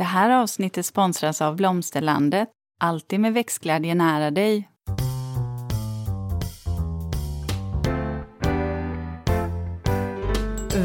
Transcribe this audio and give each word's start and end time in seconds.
Det 0.00 0.04
här 0.04 0.30
avsnittet 0.30 0.86
sponsras 0.86 1.42
av 1.42 1.56
Blomsterlandet. 1.56 2.48
Alltid 2.78 3.20
med 3.20 3.34
växtglädje 3.34 3.94
nära 3.94 4.30
dig. 4.30 4.68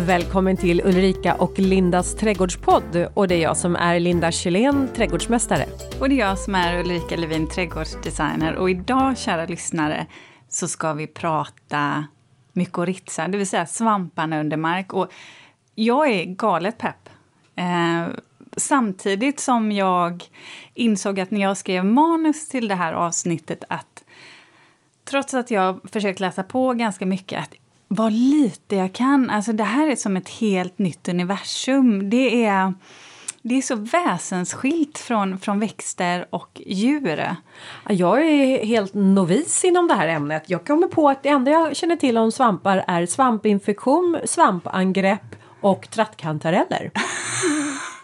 Välkommen 0.05 0.57
till 0.57 0.81
Ulrika 0.85 1.35
och 1.35 1.59
Lindas 1.59 2.15
trädgårdspodd. 2.15 3.07
Och 3.13 3.27
det 3.27 3.35
är 3.35 3.41
jag 3.41 3.57
som 3.57 3.75
är 3.75 3.99
Linda 3.99 4.31
Kjellén, 4.31 4.89
trädgårdsmästare. 4.95 5.65
Och 5.99 6.09
det 6.09 6.15
är 6.15 6.27
jag 6.27 6.39
som 6.39 6.55
är 6.55 6.79
Ulrika 6.79 7.15
Levin, 7.15 7.49
trädgårdsdesigner. 7.49 8.55
Och 8.55 8.69
idag, 8.69 9.17
kära 9.17 9.45
lyssnare, 9.45 10.05
så 10.49 10.67
ska 10.67 10.93
vi 10.93 11.07
prata 11.07 12.05
mykorrhiza, 12.53 13.27
det 13.27 13.37
vill 13.37 13.47
säga 13.47 13.65
svamparna 13.65 14.39
under 14.39 14.57
mark. 14.57 14.93
Och 14.93 15.11
jag 15.75 16.09
är 16.09 16.25
galet 16.25 16.77
pepp. 16.77 17.09
Eh, 17.55 18.07
samtidigt 18.57 19.39
som 19.39 19.71
jag 19.71 20.23
insåg 20.73 21.19
att 21.19 21.31
när 21.31 21.41
jag 21.41 21.57
skrev 21.57 21.85
manus 21.85 22.47
till 22.47 22.67
det 22.67 22.75
här 22.75 22.93
avsnittet 22.93 23.63
att 23.69 24.03
trots 25.05 25.33
att 25.33 25.51
jag 25.51 25.79
försökt 25.91 26.19
läsa 26.19 26.43
på 26.43 26.73
ganska 26.73 27.05
mycket, 27.05 27.39
att 27.39 27.53
vad 27.87 28.13
lite 28.13 28.75
jag 28.75 28.93
kan. 28.93 29.29
Alltså 29.29 29.53
det 29.53 29.63
här 29.63 29.87
är 29.87 29.95
som 29.95 30.17
ett 30.17 30.29
helt 30.29 30.77
nytt 30.79 31.07
universum. 31.07 32.09
Det 32.09 32.45
är, 32.45 32.73
det 33.41 33.55
är 33.55 33.61
så 33.61 33.75
väsensskilt 33.75 34.97
från, 34.97 35.39
från 35.39 35.59
växter 35.59 36.25
och 36.29 36.61
djur. 36.65 37.35
Jag 37.89 38.21
är 38.21 38.65
helt 38.65 38.93
novis 38.93 39.63
inom 39.65 39.87
det 39.87 39.93
här 39.93 40.07
ämnet. 40.07 40.43
Jag 40.47 40.67
kommer 40.67 40.87
på 40.87 41.09
att 41.09 41.23
det 41.23 41.29
enda 41.29 41.51
jag 41.51 41.75
känner 41.75 41.95
till 41.95 42.17
om 42.17 42.31
svampar 42.31 42.83
är 42.87 43.05
svampinfektion, 43.05 44.17
svampangrepp 44.25 45.35
och 45.61 45.89
trattkantareller. 45.89 46.91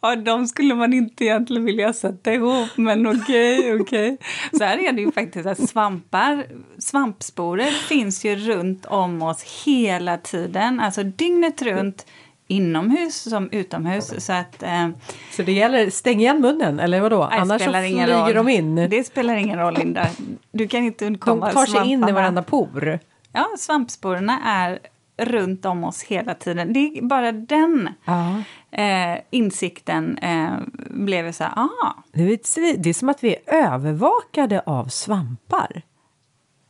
ja, 0.00 0.16
de 0.16 0.46
skulle 0.46 0.74
man 0.74 0.92
inte 0.92 1.24
egentligen 1.24 1.64
vilja 1.64 1.92
sätta 1.92 2.32
ihop, 2.32 2.68
men 2.76 3.06
okej, 3.06 3.58
okay, 3.58 3.74
okej. 3.80 4.12
Okay. 4.12 4.58
Så 4.58 4.64
här 4.64 4.78
är 4.78 4.92
det 4.92 5.00
ju 5.02 5.12
faktiskt 5.12 5.46
att 5.46 5.68
svampar, 5.68 6.46
svampsporer 6.78 7.70
finns 7.70 8.24
ju 8.24 8.36
runt 8.36 8.86
om 8.86 9.22
oss 9.22 9.64
hela 9.64 10.18
tiden, 10.18 10.80
alltså 10.80 11.02
dygnet 11.02 11.62
runt 11.62 12.06
inomhus 12.52 13.30
som 13.30 13.48
utomhus. 13.52 14.26
Så, 14.26 14.32
att, 14.32 14.62
eh, 14.62 14.88
så 15.30 15.42
det 15.42 15.52
gäller, 15.52 15.90
stäng 15.90 16.20
igen 16.20 16.40
munnen 16.40 16.80
eller 16.80 17.00
vadå? 17.00 17.28
Nej, 17.30 17.38
Annars 17.38 17.62
så 17.62 17.72
flyger 17.72 18.06
roll. 18.06 18.34
de 18.34 18.48
in. 18.48 18.74
Det 18.74 19.06
spelar 19.06 19.34
ingen 19.34 19.58
roll 19.58 19.74
Linda. 19.74 20.06
Du 20.52 20.68
kan 20.68 20.84
inte 20.84 21.06
undkomma 21.06 21.46
De 21.46 21.52
tar 21.52 21.66
sig 21.66 21.90
in 21.90 22.08
i 22.08 22.12
varenda 22.12 22.42
por. 22.42 22.98
Ja, 23.32 23.48
svampsporerna 23.58 24.40
är 24.44 24.78
runt 25.16 25.64
om 25.64 25.84
oss 25.84 26.02
hela 26.02 26.34
tiden. 26.34 26.72
Det 26.72 26.98
är 26.98 27.02
bara 27.02 27.32
den 27.32 27.88
ja. 28.04 28.42
eh, 28.70 29.20
insikten 29.30 30.18
eh, 30.18 30.52
blev 30.90 31.32
så 31.32 31.44
här, 31.44 31.52
ah. 31.56 31.92
Det 32.12 32.22
är, 32.22 32.76
det 32.76 32.90
är 32.90 32.94
som 32.94 33.08
att 33.08 33.24
vi 33.24 33.34
är 33.34 33.54
övervakade 33.54 34.60
av 34.66 34.84
svampar. 34.84 35.82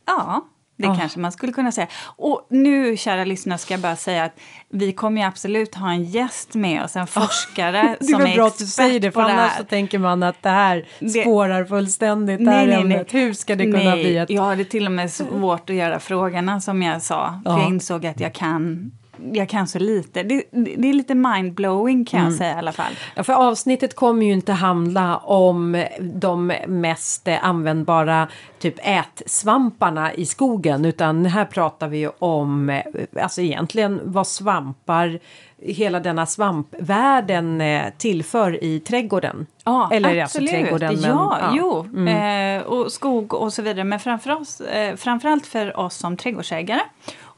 Ja, 0.05 0.47
det 0.77 0.87
oh. 0.87 0.99
kanske 0.99 1.19
man 1.19 1.31
skulle 1.31 1.53
kunna 1.53 1.71
säga. 1.71 1.87
Och 2.03 2.47
nu, 2.49 2.97
kära 2.97 3.25
lyssnare, 3.25 3.57
ska 3.57 3.73
jag 3.73 3.81
bara 3.81 3.95
säga 3.95 4.23
att 4.23 4.39
vi 4.69 4.93
kommer 4.93 5.21
ju 5.21 5.27
absolut 5.27 5.75
ha 5.75 5.91
en 5.91 6.03
gäst 6.03 6.55
med 6.55 6.83
oss, 6.83 6.95
en 6.95 7.07
forskare 7.07 7.97
oh. 8.01 8.07
som 8.07 8.21
är, 8.21 8.27
är 8.27 8.35
bra 8.35 8.47
att 8.47 8.57
du 8.57 8.65
säger 8.65 8.99
det, 8.99 9.11
för 9.11 9.21
annars 9.21 9.57
så 9.57 9.63
tänker 9.63 9.99
man 9.99 10.23
att 10.23 10.43
det 10.43 10.49
här 10.49 10.85
spårar 11.21 11.65
fullständigt 11.65 12.45
det 12.45 12.51
här 12.51 12.67
nej, 12.67 12.83
nej. 12.83 13.05
Hur 13.11 13.33
ska 13.33 13.55
det 13.55 13.63
kunna 13.63 13.77
nej. 13.77 14.03
bli? 14.03 14.17
Ett... 14.17 14.29
Jag 14.29 14.43
hade 14.43 14.65
till 14.65 14.85
och 14.85 14.91
med 14.91 15.11
svårt 15.11 15.69
att 15.69 15.75
göra 15.75 15.99
frågorna 15.99 16.61
som 16.61 16.81
jag 16.81 17.01
sa, 17.01 17.41
för 17.43 17.51
jag 17.51 17.67
insåg 17.67 18.05
att 18.05 18.19
jag 18.19 18.33
kan 18.33 18.91
jag 19.33 19.49
kan 19.49 19.67
så 19.67 19.79
lite. 19.79 20.23
Det, 20.23 20.43
det 20.51 20.89
är 20.89 20.93
lite 20.93 21.15
mindblowing 21.15 22.05
kan 22.05 22.19
mm. 22.19 22.31
jag 22.31 22.37
säga 22.37 22.55
i 22.55 22.57
alla 22.57 22.71
fall. 22.71 22.93
Ja, 23.15 23.23
för 23.23 23.33
avsnittet 23.33 23.95
kommer 23.95 24.25
ju 24.25 24.33
inte 24.33 24.51
handla 24.51 25.17
om 25.17 25.85
de 25.99 26.53
mest 26.67 27.27
användbara 27.41 28.27
typ 28.59 28.75
ätsvamparna 28.83 30.13
i 30.13 30.25
skogen 30.25 30.85
utan 30.85 31.25
här 31.25 31.45
pratar 31.45 31.87
vi 31.87 31.97
ju 31.97 32.09
om 32.19 32.81
alltså 33.21 33.41
egentligen 33.41 34.01
vad 34.03 34.27
svampar 34.27 35.19
hela 35.65 35.99
denna 35.99 36.25
svampvärlden 36.25 37.61
eh, 37.61 37.83
tillför 37.97 38.63
i 38.63 38.79
trädgården. 38.79 39.45
Ja, 39.63 39.89
Eller 39.91 40.21
alltså 40.21 40.23
absolut. 40.23 40.49
Alltså 40.49 40.63
trädgården, 40.63 41.01
men, 41.01 41.09
ja, 41.09 41.37
ja. 41.41 41.53
Jo, 41.57 41.87
mm. 41.93 42.61
eh, 42.61 42.63
och 42.63 42.91
skog 42.91 43.33
och 43.33 43.53
så 43.53 43.61
vidare. 43.61 43.83
Men 43.83 43.99
framför 43.99 44.31
oss, 44.31 44.61
eh, 44.61 44.95
framförallt 44.95 45.45
för 45.45 45.79
oss 45.79 45.95
som 45.95 46.17
trädgårdsägare 46.17 46.81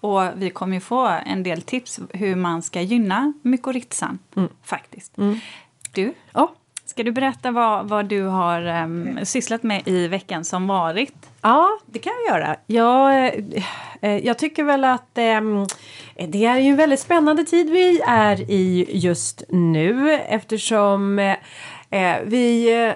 och 0.05 0.23
vi 0.35 0.49
kommer 0.49 0.73
ju 0.73 0.79
få 0.79 1.07
en 1.25 1.43
del 1.43 1.61
tips 1.61 1.99
hur 2.13 2.35
man 2.35 2.61
ska 2.61 2.81
gynna 2.81 3.33
mykorrhizan, 3.41 4.19
mm. 4.35 4.49
faktiskt. 4.63 5.17
Mm. 5.17 5.39
Du, 5.91 6.13
ja. 6.33 6.55
ska 6.85 7.03
du 7.03 7.11
berätta 7.11 7.51
vad, 7.51 7.89
vad 7.89 8.05
du 8.05 8.21
har 8.21 8.83
um, 8.83 9.19
sysslat 9.23 9.63
med 9.63 9.87
i 9.87 10.07
veckan 10.07 10.45
som 10.45 10.67
varit? 10.67 11.15
Ja, 11.41 11.79
det 11.85 11.99
kan 11.99 12.13
jag 12.27 12.35
göra. 12.35 12.55
Jag, 12.65 13.25
eh, 14.01 14.17
jag 14.17 14.37
tycker 14.37 14.63
väl 14.63 14.83
att 14.83 15.17
eh, 15.17 15.41
det 16.27 16.45
är 16.45 16.57
ju 16.57 16.69
en 16.69 16.75
väldigt 16.75 16.99
spännande 16.99 17.43
tid 17.43 17.69
vi 17.69 18.01
är 18.07 18.51
i 18.51 18.87
just 18.89 19.43
nu 19.49 20.11
eftersom 20.11 21.19
eh, 21.19 22.17
vi 22.25 22.93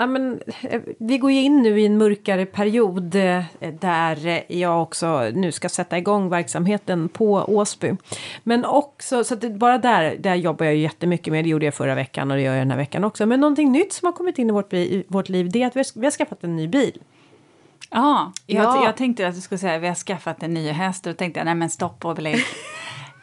Ja, 0.00 0.06
men, 0.06 0.40
eh, 0.62 0.80
vi 0.98 1.18
går 1.18 1.30
ju 1.30 1.40
in 1.40 1.62
nu 1.62 1.80
i 1.80 1.86
en 1.86 1.98
mörkare 1.98 2.46
period 2.46 3.14
eh, 3.14 3.42
där 3.80 4.44
jag 4.52 4.82
också 4.82 5.30
nu 5.34 5.52
ska 5.52 5.68
sätta 5.68 5.98
igång 5.98 6.28
verksamheten 6.28 7.08
på 7.08 7.32
Åsby. 7.32 7.96
Men 8.42 8.64
också, 8.64 9.24
så 9.24 9.34
det, 9.34 9.50
bara 9.50 9.78
där, 9.78 10.16
där 10.16 10.34
jobbar 10.34 10.66
jag 10.66 10.74
ju 10.74 10.80
jättemycket 10.80 11.32
med, 11.32 11.44
det 11.44 11.48
gjorde 11.48 11.64
jag 11.64 11.74
förra 11.74 11.94
veckan 11.94 12.30
och 12.30 12.36
det 12.36 12.42
gör 12.42 12.52
jag 12.52 12.60
den 12.60 12.70
här 12.70 12.78
veckan 12.78 13.04
också. 13.04 13.26
Men 13.26 13.40
någonting 13.40 13.72
nytt 13.72 13.92
som 13.92 14.06
har 14.06 14.12
kommit 14.12 14.38
in 14.38 14.48
i 14.48 14.52
vårt, 14.52 14.72
i 14.72 15.04
vårt 15.08 15.28
liv 15.28 15.50
det 15.50 15.62
är 15.62 15.66
att 15.66 15.76
vi 15.76 15.80
har, 15.80 16.00
vi 16.00 16.06
har 16.06 16.10
skaffat 16.10 16.44
en 16.44 16.56
ny 16.56 16.68
bil. 16.68 17.02
Ah, 17.90 18.26
jag, 18.46 18.64
ja, 18.64 18.84
jag 18.84 18.96
tänkte 18.96 19.28
att 19.28 19.34
du 19.34 19.40
skulle 19.40 19.58
säga 19.58 19.74
att 19.74 19.82
vi 19.82 19.88
har 19.88 19.94
skaffat 19.94 20.42
en 20.42 20.54
ny 20.54 20.68
häst 20.68 21.06
och 21.06 21.12
då 21.12 21.16
tänkte 21.16 21.40
jag 21.40 21.44
nej 21.44 21.54
men 21.54 21.70
stopp 21.70 22.04
och 22.04 22.14
belägg. 22.14 22.38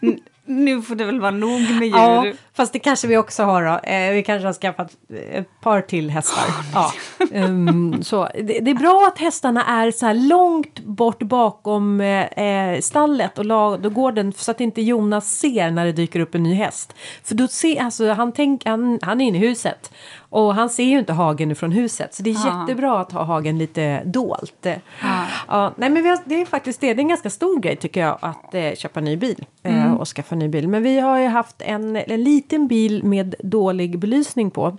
nu 0.47 0.81
får 0.81 0.95
det 0.95 1.05
väl 1.05 1.19
vara 1.19 1.31
nog 1.31 1.61
med 1.61 1.87
djur. 1.87 1.97
Ja, 1.97 2.25
fast 2.53 2.73
det 2.73 2.79
kanske 2.79 3.07
vi 3.07 3.17
också 3.17 3.43
har 3.43 3.65
då. 3.65 3.89
Eh, 3.89 4.13
vi 4.13 4.23
kanske 4.23 4.47
har 4.47 4.53
skaffat 4.53 4.91
ett 5.31 5.61
par 5.61 5.81
till 5.81 6.09
hästar. 6.09 6.43
ja. 6.73 6.91
Um, 7.31 8.03
så 8.03 8.29
det, 8.33 8.59
det, 8.59 8.71
är 8.71 8.75
bra 8.75 9.11
att 9.13 9.19
hästarna 9.19 9.65
är 9.65 9.91
så 9.91 10.05
här 10.05 10.13
långt 10.13 10.79
bort 10.79 11.19
bakom 11.19 12.01
eh, 12.01 12.79
stallet 12.79 13.39
och 13.39 13.45
lag, 13.45 13.81
då 13.81 13.89
går 13.89 14.11
den 14.11 14.33
så 14.33 14.51
att 14.51 14.61
inte 14.61 14.81
Jonas 14.81 15.39
ser 15.39 15.71
när 15.71 15.85
det 15.85 15.91
dyker 15.91 16.19
upp 16.19 16.35
en 16.35 16.43
ny 16.43 16.53
häst. 16.53 16.93
För 17.23 17.35
då 17.35 17.47
ser, 17.47 17.81
alltså 17.81 18.11
han, 18.11 18.31
tänk, 18.31 18.65
han, 18.65 18.99
han 19.01 19.21
är 19.21 19.25
inne 19.25 19.37
i 19.37 19.47
huset 19.47 19.91
och 20.29 20.55
han 20.55 20.69
ser 20.69 20.83
ju 20.83 20.99
inte 20.99 21.13
hagen 21.13 21.55
från 21.55 21.71
huset 21.71 22.13
så 22.13 22.23
det 22.23 22.29
är 22.29 22.33
ja. 22.45 22.59
jättebra 22.59 22.99
att 22.99 23.11
ha 23.11 23.23
hagen 23.23 23.57
lite 23.57 24.03
dolt. 24.03 24.65
Ja. 25.01 25.25
ja 25.47 25.73
nej 25.75 25.89
men 25.89 26.05
har, 26.05 26.19
det 26.25 26.41
är 26.41 26.45
faktiskt 26.45 26.81
det, 26.81 26.93
det 26.93 26.99
är 26.99 27.03
en 27.03 27.07
ganska 27.07 27.29
stor 27.29 27.59
grej 27.59 27.75
tycker 27.75 28.01
jag 28.01 28.17
att 28.21 28.53
eh, 28.53 28.73
köpa 28.73 28.99
ny 28.99 29.17
bil 29.17 29.45
eh, 29.63 29.85
mm. 29.85 29.97
och 29.97 30.07
skaffa 30.07 30.35
ny 30.35 30.47
bil. 30.47 30.67
Men 30.67 30.83
vi 30.83 30.99
har 30.99 31.17
ju 31.17 31.27
haft 31.27 31.61
en, 31.61 31.95
en 31.95 32.23
liten 32.23 32.67
bil 32.67 33.03
med 33.03 33.35
dålig 33.39 33.99
belysning 33.99 34.51
på. 34.51 34.77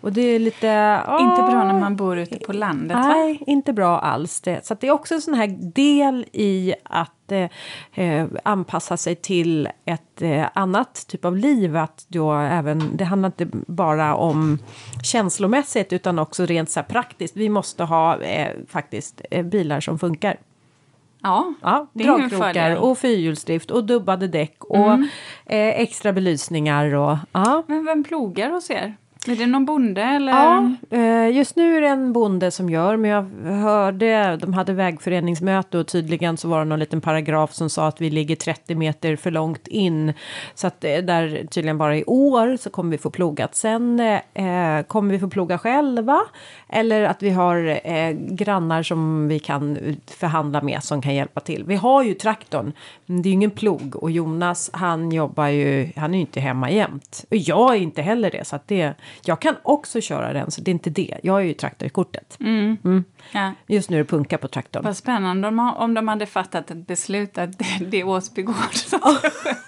Och 0.00 0.12
det 0.12 0.22
är 0.22 0.38
lite... 0.38 1.00
Inte 1.20 1.42
bra 1.42 1.64
när 1.64 1.80
man 1.80 1.96
bor 1.96 2.18
ute 2.18 2.38
på 2.38 2.52
landet 2.52 2.98
Nej, 3.00 3.32
va? 3.32 3.44
inte 3.46 3.72
bra 3.72 3.98
alls. 3.98 4.40
Det. 4.40 4.66
Så 4.66 4.74
det 4.74 4.86
är 4.86 4.90
också 4.90 5.14
en 5.14 5.22
sån 5.22 5.34
här 5.34 5.72
del 5.74 6.26
i 6.32 6.74
att 6.82 7.19
eh, 7.32 8.26
anpassa 8.42 8.96
sig 8.96 9.14
till 9.14 9.68
ett 9.84 10.22
eh, 10.22 10.46
annat 10.54 11.06
typ 11.08 11.24
av 11.24 11.36
liv. 11.36 11.76
Att 11.76 12.04
då 12.08 12.32
även, 12.32 12.96
det 12.96 13.04
handlar 13.04 13.26
inte 13.26 13.48
bara 13.66 14.14
om 14.14 14.58
känslomässigt 15.02 15.92
utan 15.92 16.18
också 16.18 16.46
rent 16.46 16.70
så 16.70 16.82
praktiskt. 16.82 17.36
Vi 17.36 17.48
måste 17.48 17.84
ha 17.84 18.20
eh, 18.20 18.52
faktiskt 18.68 19.20
eh, 19.30 19.44
bilar 19.44 19.80
som 19.80 19.98
funkar. 19.98 20.36
Ja, 21.22 21.54
ja 21.62 21.86
det 21.92 22.04
dragkrokar 22.04 22.76
och 22.76 22.98
fyrhjulsdrift 22.98 23.70
och 23.70 23.84
dubbade 23.84 24.28
däck 24.28 24.64
och 24.64 24.92
mm. 24.92 25.08
eh, 25.46 25.80
extra 25.80 26.12
belysningar. 26.12 26.94
Och, 26.94 27.16
ja. 27.32 27.62
Men 27.66 27.84
vem 27.84 28.04
plogar 28.04 28.50
hos 28.50 28.70
er? 28.70 28.96
Är 29.26 29.36
det 29.36 29.46
någon 29.46 29.64
bonde 29.64 30.02
eller? 30.02 30.32
Ja, 30.32 30.72
eh, 30.90 31.36
just 31.36 31.56
nu 31.56 31.76
är 31.76 31.80
det 31.80 31.88
en 31.88 32.12
bonde 32.12 32.50
som 32.50 32.70
gör, 32.70 32.96
men 32.96 33.10
jag 33.10 33.22
hörde, 33.60 34.36
de 34.40 34.54
hade 34.54 34.72
vägföreningsmöte 34.72 35.78
och 35.78 35.86
tydligen 35.86 36.36
så 36.36 36.48
var 36.48 36.58
det 36.58 36.64
någon 36.64 36.78
liten 36.78 37.00
paragraf 37.00 37.52
som 37.52 37.70
sa 37.70 37.86
att 37.86 38.00
vi 38.00 38.10
ligger 38.10 38.36
30 38.36 38.74
meter 38.74 39.16
för 39.16 39.30
långt 39.30 39.66
in. 39.66 40.12
Så 40.54 40.66
att 40.66 40.84
eh, 40.84 40.96
där 40.96 41.46
tydligen 41.50 41.78
bara 41.78 41.96
i 41.96 42.04
år 42.04 42.56
så 42.56 42.70
kommer 42.70 42.90
vi 42.90 42.98
få 42.98 43.10
plogat. 43.10 43.54
Sen 43.54 44.00
eh, 44.00 44.78
eh, 44.78 44.82
kommer 44.82 45.12
vi 45.12 45.18
få 45.18 45.28
ploga 45.28 45.58
själva 45.58 46.20
eller 46.68 47.02
att 47.02 47.22
vi 47.22 47.30
har 47.30 47.80
eh, 47.84 48.10
grannar 48.10 48.82
som 48.82 49.28
vi 49.28 49.38
kan 49.38 49.78
förhandla 50.06 50.60
med 50.60 50.82
som 50.82 51.02
kan 51.02 51.14
hjälpa 51.14 51.40
till. 51.40 51.64
Vi 51.64 51.76
har 51.76 52.02
ju 52.02 52.14
traktorn, 52.14 52.72
men 53.06 53.22
det 53.22 53.28
är 53.28 53.30
ju 53.30 53.34
ingen 53.34 53.50
plog 53.50 53.96
och 53.96 54.10
Jonas 54.10 54.70
han 54.72 55.12
jobbar 55.12 55.46
ju, 55.46 55.90
han 55.96 56.14
är 56.14 56.18
ju 56.18 56.20
inte 56.20 56.40
hemma 56.40 56.70
jämt. 56.70 57.24
Och 57.30 57.36
jag 57.36 57.74
är 57.74 57.78
inte 57.80 58.02
heller 58.02 58.30
det 58.30 58.46
så 58.46 58.56
att 58.56 58.68
det 58.68 58.94
jag 59.24 59.40
kan 59.40 59.56
också 59.62 60.00
köra 60.00 60.32
den, 60.32 60.50
så 60.50 60.60
det 60.60 60.70
är 60.70 60.72
inte 60.72 60.90
det. 60.90 61.20
Jag 61.22 61.32
har 61.32 61.40
ju 61.40 61.54
traktorkortet. 61.54 62.36
Mm. 62.40 62.76
Mm. 62.84 63.04
Ja. 63.32 63.52
Just 63.66 63.90
nu 63.90 63.96
är 63.96 63.98
det 63.98 64.10
punka 64.10 64.38
på 64.38 64.48
traktorn. 64.48 64.84
Vad 64.84 64.96
spännande 64.96 65.48
om, 65.48 65.58
om 65.58 65.94
de 65.94 66.08
hade 66.08 66.26
fattat 66.26 66.70
ett 66.70 66.86
beslut 66.86 67.38
att 67.38 67.58
det, 67.58 67.64
det 67.90 68.00
är 68.00 68.08
Åsbygård 68.08 68.74
som 68.74 68.98
ska 68.98 69.30
sköta. 69.30 69.60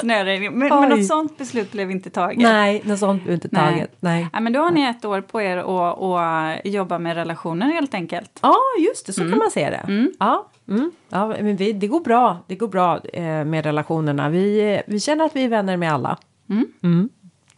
snöregn. 0.00 0.58
Men, 0.58 0.68
men 0.68 0.88
något 0.88 1.06
sånt 1.06 1.38
beslut 1.38 1.72
blev 1.72 1.90
inte 1.90 2.10
taget. 2.10 2.38
Nej, 2.38 2.82
något 2.84 2.98
sånt 2.98 3.22
blev 3.22 3.34
inte 3.34 3.48
taget. 3.48 3.96
Nej. 4.00 4.20
Nej. 4.20 4.28
Ja, 4.32 4.40
men 4.40 4.52
då 4.52 4.60
har 4.60 4.70
ni 4.70 4.82
ett 4.82 5.04
år 5.04 5.20
på 5.20 5.42
er 5.42 5.56
att, 5.56 5.98
att 5.98 6.72
jobba 6.72 6.98
med 6.98 7.14
relationer 7.16 7.66
helt 7.66 7.94
enkelt. 7.94 8.38
Ja, 8.42 8.56
just 8.88 9.06
det, 9.06 9.12
så 9.12 9.20
kan 9.20 9.38
man 9.38 9.50
se 9.50 9.70
det. 9.70 9.84
Mm. 9.88 10.12
Ja, 10.18 10.50
mm. 10.68 10.92
ja 11.08 11.28
men 11.28 11.56
vi, 11.56 11.72
det 11.72 11.86
går 11.86 12.00
bra. 12.00 12.38
Det 12.46 12.54
går 12.54 12.68
bra 12.68 13.00
eh, 13.12 13.44
med 13.44 13.64
relationerna. 13.64 14.28
Vi, 14.28 14.74
eh, 14.74 14.80
vi 14.86 15.00
känner 15.00 15.24
att 15.24 15.36
vi 15.36 15.44
är 15.44 15.48
vänner 15.48 15.76
med 15.76 15.92
alla. 15.92 16.18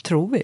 Mm. 0.07 0.19
Tror 0.21 0.29
vi. 0.31 0.43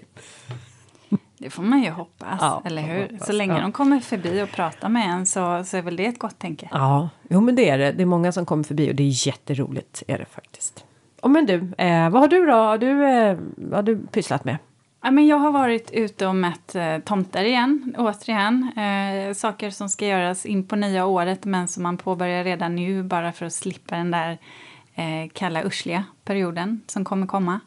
Det 1.38 1.50
får 1.50 1.62
man 1.62 1.82
ju 1.82 1.91
hoppas, 1.91 2.38
Ja, 2.41 2.62
eller 2.64 2.82
hur? 2.82 3.03
hoppas, 3.03 3.26
så 3.26 3.32
länge 3.32 3.55
ja. 3.55 3.61
de 3.61 3.73
kommer 3.73 4.00
förbi 4.00 4.43
och 4.43 4.50
pratar 4.50 4.88
med 4.88 5.11
en 5.11 5.26
så, 5.26 5.64
så 5.64 5.76
är 5.76 5.82
väl 5.82 5.97
det 5.97 6.06
ett 6.06 6.19
gott 6.19 6.38
tänke. 6.38 6.69
Ja, 6.73 7.09
jo 7.31 7.41
men 7.41 7.55
det 7.55 7.69
är 7.69 7.79
det. 7.79 7.93
Det 7.93 8.03
är 8.03 8.06
många 8.06 8.32
som 8.32 8.47
kommer 8.47 8.64
förbi 8.64 8.91
och 8.91 8.94
det 8.94 9.03
är 9.03 9.26
jätteroligt 9.26 10.03
är 10.09 10.19
det 10.19 10.25
faktiskt. 10.25 10.85
Och 11.20 11.31
men 11.31 11.47
du, 11.47 11.55
eh, 11.79 12.11
vad 12.11 12.20
har 12.23 12.29
du 12.29 12.47
då? 12.47 12.53
Har 12.53 12.79
du, 12.79 13.05
eh, 13.05 13.38
vad 13.56 13.75
har 13.75 13.82
du 13.82 14.06
pysslat 14.06 14.44
med? 14.44 14.59
Ja, 15.03 15.11
men 15.11 15.26
jag 15.26 15.37
har 15.37 15.50
varit 15.53 15.91
ute 15.91 16.26
och 16.26 16.37
mätt 16.37 16.75
eh, 16.75 16.99
tomtar 16.99 17.44
igen, 17.44 17.94
återigen. 17.99 18.73
Eh, 18.76 19.35
saker 19.35 19.70
som 19.70 19.88
ska 19.88 20.06
göras 20.06 20.47
in 20.47 20.67
på 20.67 20.76
nya 20.76 21.06
året 21.06 21.44
men 21.44 21.69
som 21.69 21.82
man 21.82 21.97
påbörjar 21.97 22.44
redan 22.44 22.76
nu 22.76 23.03
bara 23.03 23.32
för 23.32 23.47
att 23.47 23.53
slippa 23.53 23.97
den 23.97 24.11
där 24.11 24.38
eh, 24.94 25.31
kalla 25.32 25.62
ursliga 25.62 26.05
perioden 26.25 26.81
som 26.87 27.05
kommer 27.05 27.26
komma. 27.26 27.61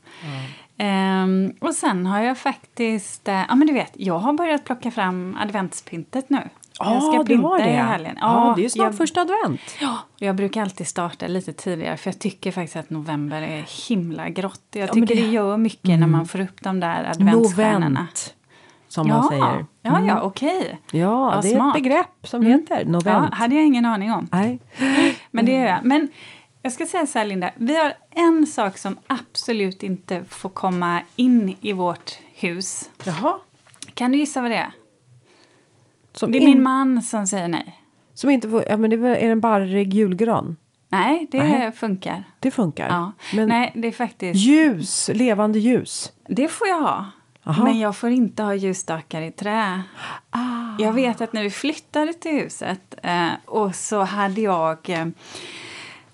Ehm, 0.77 1.53
och 1.61 1.73
sen 1.73 2.05
har 2.05 2.19
jag 2.19 2.37
faktiskt, 2.37 3.27
eh, 3.27 3.41
ja 3.49 3.55
men 3.55 3.67
du 3.67 3.73
vet, 3.73 3.91
jag 3.93 4.19
har 4.19 4.33
börjat 4.33 4.63
plocka 4.65 4.91
fram 4.91 5.37
adventspyntet 5.41 6.29
nu. 6.29 6.41
jag 6.79 7.03
ska 7.03 7.23
du 7.23 7.37
har 7.37 7.57
pynta 7.57 7.71
det. 7.71 7.73
i 7.73 7.77
helgen. 7.77 8.17
Ja, 8.21 8.53
det 8.55 8.61
är 8.61 8.63
ju 8.63 8.69
snart 8.69 8.85
jag, 8.85 8.97
första 8.97 9.21
advent. 9.21 9.61
Ja, 9.81 9.97
jag 10.17 10.35
brukar 10.35 10.61
alltid 10.61 10.87
starta 10.87 11.27
lite 11.27 11.53
tidigare 11.53 11.97
för 11.97 12.09
jag 12.09 12.19
tycker 12.19 12.51
faktiskt 12.51 12.75
att 12.75 12.89
november 12.89 13.41
är 13.41 13.87
himla 13.89 14.29
grått. 14.29 14.61
Jag 14.73 14.91
tycker 14.93 15.07
det- 15.07 15.13
Mm. 15.13 15.25
det 15.27 15.33
gör 15.33 15.57
mycket 15.57 15.99
när 15.99 16.07
man 16.07 16.25
får 16.27 16.39
upp 16.39 16.61
de 16.61 16.79
där 16.79 17.03
adventsstjärnorna. 17.11 17.89
Novent, 17.89 18.33
som 18.87 19.07
man 19.07 19.23
säger. 19.23 19.65
Ja, 19.81 20.01
ja, 20.07 20.21
okej. 20.21 20.79
Ja, 20.91 20.97
Ja, 20.99 21.39
det 21.41 21.47
är 21.47 21.51
ett 21.51 21.57
smart. 21.57 21.73
begrepp 21.73 22.07
som 22.23 22.45
heter 22.45 22.79
Ja, 22.85 22.91
novent. 22.91 23.33
hade 23.33 23.55
jag 23.55 23.65
ingen 23.65 23.85
aning 23.85 24.11
om. 24.11 24.27
Nej. 24.31 24.59
Men 25.31 25.45
det 25.45 25.51
jag. 25.51 25.79
Men 25.83 26.07
jag 26.65 26.71
ska 26.73 26.85
säga 26.85 27.05
så 27.05 27.19
här, 27.19 27.25
Linda. 27.25 27.51
Vi 27.55 27.75
har 27.75 27.93
en 28.11 28.47
sak 28.47 28.77
som 28.77 28.97
absolut 29.07 29.83
inte 29.83 30.23
får 30.29 30.49
komma 30.49 31.01
in 31.15 31.55
i 31.61 31.73
vårt 31.73 32.19
hus. 32.33 32.89
Jaha. 33.03 33.33
Kan 33.93 34.11
du 34.11 34.17
gissa 34.17 34.41
vad 34.41 34.51
det 34.51 34.57
är? 34.57 34.71
Som, 36.13 36.31
Det 36.31 36.37
är 36.37 36.41
in, 36.41 36.49
min 36.49 36.63
man 36.63 37.01
som 37.01 37.27
säger 37.27 37.47
nej. 37.47 37.81
som 38.13 38.29
inte 38.29 38.49
får, 38.49 38.63
ja 38.69 38.77
men 38.77 38.89
det 38.89 38.95
är 38.95 39.03
är 39.03 39.25
det 39.25 39.31
en 39.31 39.39
barrig 39.41 39.93
julgran? 39.93 40.57
Nej, 40.89 41.27
det 41.31 41.37
Nej. 41.43 41.71
funkar. 41.71 42.23
Det 42.39 42.51
funkar. 42.51 42.87
Ja. 42.87 43.11
Men 43.33 43.49
Nej, 43.49 43.71
det 43.75 43.87
är 43.87 43.91
faktiskt... 43.91 44.39
ljus, 44.39 45.09
levande 45.13 45.59
ljus. 45.59 46.11
Det 46.27 46.47
får 46.47 46.67
jag 46.67 46.81
ha. 46.81 47.05
Aha. 47.43 47.63
Men 47.63 47.79
jag 47.79 47.95
får 47.95 48.09
inte 48.09 48.43
ha 48.43 48.55
ljusstakar 48.55 49.21
i 49.21 49.31
trä. 49.31 49.81
Jag 50.79 50.93
vet 50.93 51.21
att 51.21 51.33
när 51.33 51.43
vi 51.43 51.49
flyttade 51.49 52.13
till 52.13 52.31
huset 52.31 52.95
eh, 53.03 53.29
och 53.45 53.75
så 53.75 54.01
hade 54.01 54.41
jag 54.41 54.89
eh, 54.89 55.05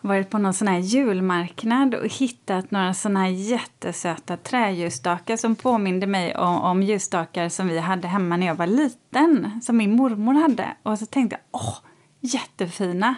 varit 0.02 0.30
på 0.30 0.38
någon 0.38 0.54
sån 0.54 0.68
här 0.68 0.80
julmarknad 0.80 1.96
och 1.96 2.06
hittat 2.08 2.72
några 2.72 2.94
såna 2.94 3.20
här 3.20 3.28
jättesöta 3.30 4.38
träljusstakar 4.38 5.38
som 5.38 5.56
påminde 5.56 6.08
mig 6.08 6.36
om, 6.36 6.62
om 6.62 6.84
ljusstakar 6.84 7.50
som 7.50 7.68
vi 7.68 7.80
hade 7.80 8.08
hemma 8.08 8.38
när 8.38 8.48
jag 8.48 8.56
var 8.56 8.68
liten, 8.68 9.62
som 9.64 9.78
min 9.78 9.96
mormor 9.96 10.34
hade. 10.34 10.68
Och 10.84 11.00
så 11.00 11.06
tänkte 11.06 11.36
jag, 11.36 11.42
åh, 11.62 11.76
jättefina! 12.20 13.16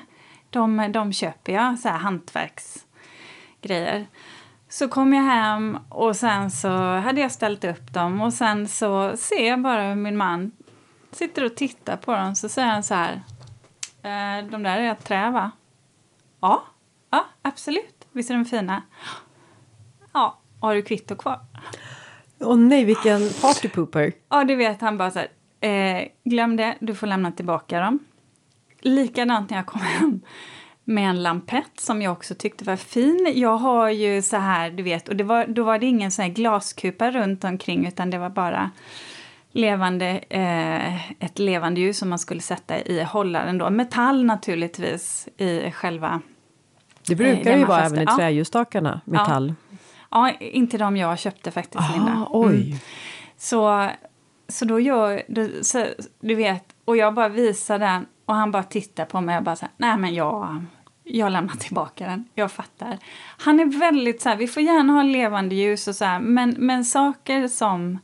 De, 0.50 0.90
de 0.94 1.14
köper 1.14 1.54
jag, 1.54 1.80
så 1.80 1.90
här 1.90 1.98
hantverksgrejer. 1.98 4.08
Så 4.70 4.88
kom 4.88 5.14
jag 5.14 5.24
hem 5.24 5.78
och 5.90 6.16
sen 6.16 6.52
så 6.52 6.98
hade 6.98 7.22
jag 7.22 7.32
ställt 7.32 7.64
upp 7.64 7.94
dem 7.94 8.22
och 8.22 8.34
sen 8.34 8.68
så 8.68 9.18
ser 9.18 9.48
jag 9.48 9.62
bara 9.62 9.88
hur 9.88 9.96
min 9.96 10.18
man 10.18 10.52
sitter 11.12 11.46
och 11.46 11.56
tittar 11.56 11.98
på 11.98 12.16
dem 12.16 12.36
så 12.36 12.50
säger 12.50 12.68
han 12.68 12.84
så 12.84 12.94
här. 12.96 13.14
"Eh, 14.04 14.46
De 14.52 14.64
där 14.64 14.78
är 14.80 14.92
ett 14.92 15.06
trä 15.06 15.32
va? 15.32 15.52
Ja, 16.42 16.64
ja 17.14 17.26
absolut. 17.42 18.08
Visst 18.12 18.30
är 18.30 18.36
de 18.36 18.46
fina? 18.46 18.82
Ja, 20.14 20.40
har 20.60 20.76
du 20.76 20.82
kvitto 20.82 21.16
kvar? 21.16 21.40
Åh 22.40 22.58
nej, 22.58 22.86
vilken 22.86 23.30
partypooper. 23.42 24.14
Ja, 24.30 24.44
du 24.44 24.56
vet 24.56 24.82
han 24.82 24.98
bara 24.98 25.12
så 25.12 25.20
här. 25.20 25.28
Eh, 25.70 26.08
glöm 26.24 26.56
det, 26.56 26.76
du 26.80 26.96
får 26.96 27.08
lämna 27.08 27.32
tillbaka 27.32 27.80
dem. 27.80 28.00
Likadant 28.80 29.50
när 29.50 29.58
jag 29.58 29.66
kom 29.66 29.82
hem 29.82 30.22
med 30.84 31.10
en 31.10 31.24
lampett 31.24 31.80
som 31.80 32.02
jag 32.02 32.12
också 32.12 32.36
tyckte 32.36 32.64
var 32.64 32.76
fin. 32.76 33.34
Jag 33.36 33.58
har 33.58 33.90
ju 33.90 34.22
så 34.22 34.38
här, 34.38 34.72
du 34.72 34.84
vet, 34.84 35.10
och 35.10 35.16
det 35.16 35.24
var, 35.24 35.48
då 35.48 35.64
var 35.64 35.80
det 35.80 35.86
ingen 35.86 36.12
sån 36.12 36.24
här 36.24 36.32
glaskupa 36.32 37.12
runt 37.12 37.44
omkring 37.44 37.88
utan 37.88 38.10
det 38.10 38.18
var 38.18 38.30
bara 38.30 38.72
levande, 39.52 40.08
eh, 40.30 41.12
ett 41.24 41.40
levande 41.40 41.82
ljus 41.82 41.98
som 41.98 42.10
man 42.10 42.20
skulle 42.20 42.42
sätta 42.42 42.82
i 42.82 43.04
hållaren 43.04 43.58
då. 43.58 43.70
Metall 43.70 44.26
naturligtvis 44.26 45.28
i 45.38 45.72
själva 45.72 46.22
Det 47.08 47.16
brukar 47.16 47.52
Eh, 47.52 47.58
ju 47.60 47.66
vara 47.66 47.80
fäste- 47.82 47.96
även 47.96 48.02
i 48.08 48.12
ja. 48.12 48.18
träljusstakarna, 48.18 49.02
metall. 49.06 49.54
Ja, 50.12 50.32
inte 50.40 50.78
de 50.78 50.98
jag 50.98 51.20
köpte 51.20 51.52
faktiskt, 51.52 51.84
Linda. 51.96 52.12
Ah, 52.12 52.28
oj. 52.30 52.82
Så, 53.38 53.90
så 54.48 54.66
då 54.66 54.80
gör... 54.80 55.22
Då, 55.28 55.48
så, 55.62 55.86
du 56.20 56.36
vet, 56.36 56.64
och 56.86 56.98
jag 56.98 57.14
bara 57.14 57.30
visar 57.30 57.80
den 57.80 58.06
och 58.26 58.36
han 58.36 58.52
bara 58.52 58.64
tittar 58.64 59.06
på 59.06 59.22
mig 59.22 59.38
och 59.38 59.44
bara 59.44 59.56
så 59.56 59.66
här, 59.66 59.72
nej 59.78 59.98
men 59.98 60.14
jag, 60.16 60.64
jag 61.04 61.32
lämnar 61.32 61.56
tillbaka 61.56 62.06
den. 62.06 62.26
Jag 62.36 62.52
fattar. 62.52 62.98
Han 63.38 63.60
är 63.60 63.80
väldigt 63.80 64.22
så 64.22 64.30
här, 64.30 64.36
vi 64.36 64.48
får 64.48 64.64
gärna 64.64 64.94
ha 64.94 65.04
levande 65.04 65.56
ljus 65.56 65.88
och 65.88 65.96
så 65.96 66.06
här, 66.06 66.20
men, 66.20 66.56
men 66.58 66.86
saker 66.86 67.48
som 67.48 68.00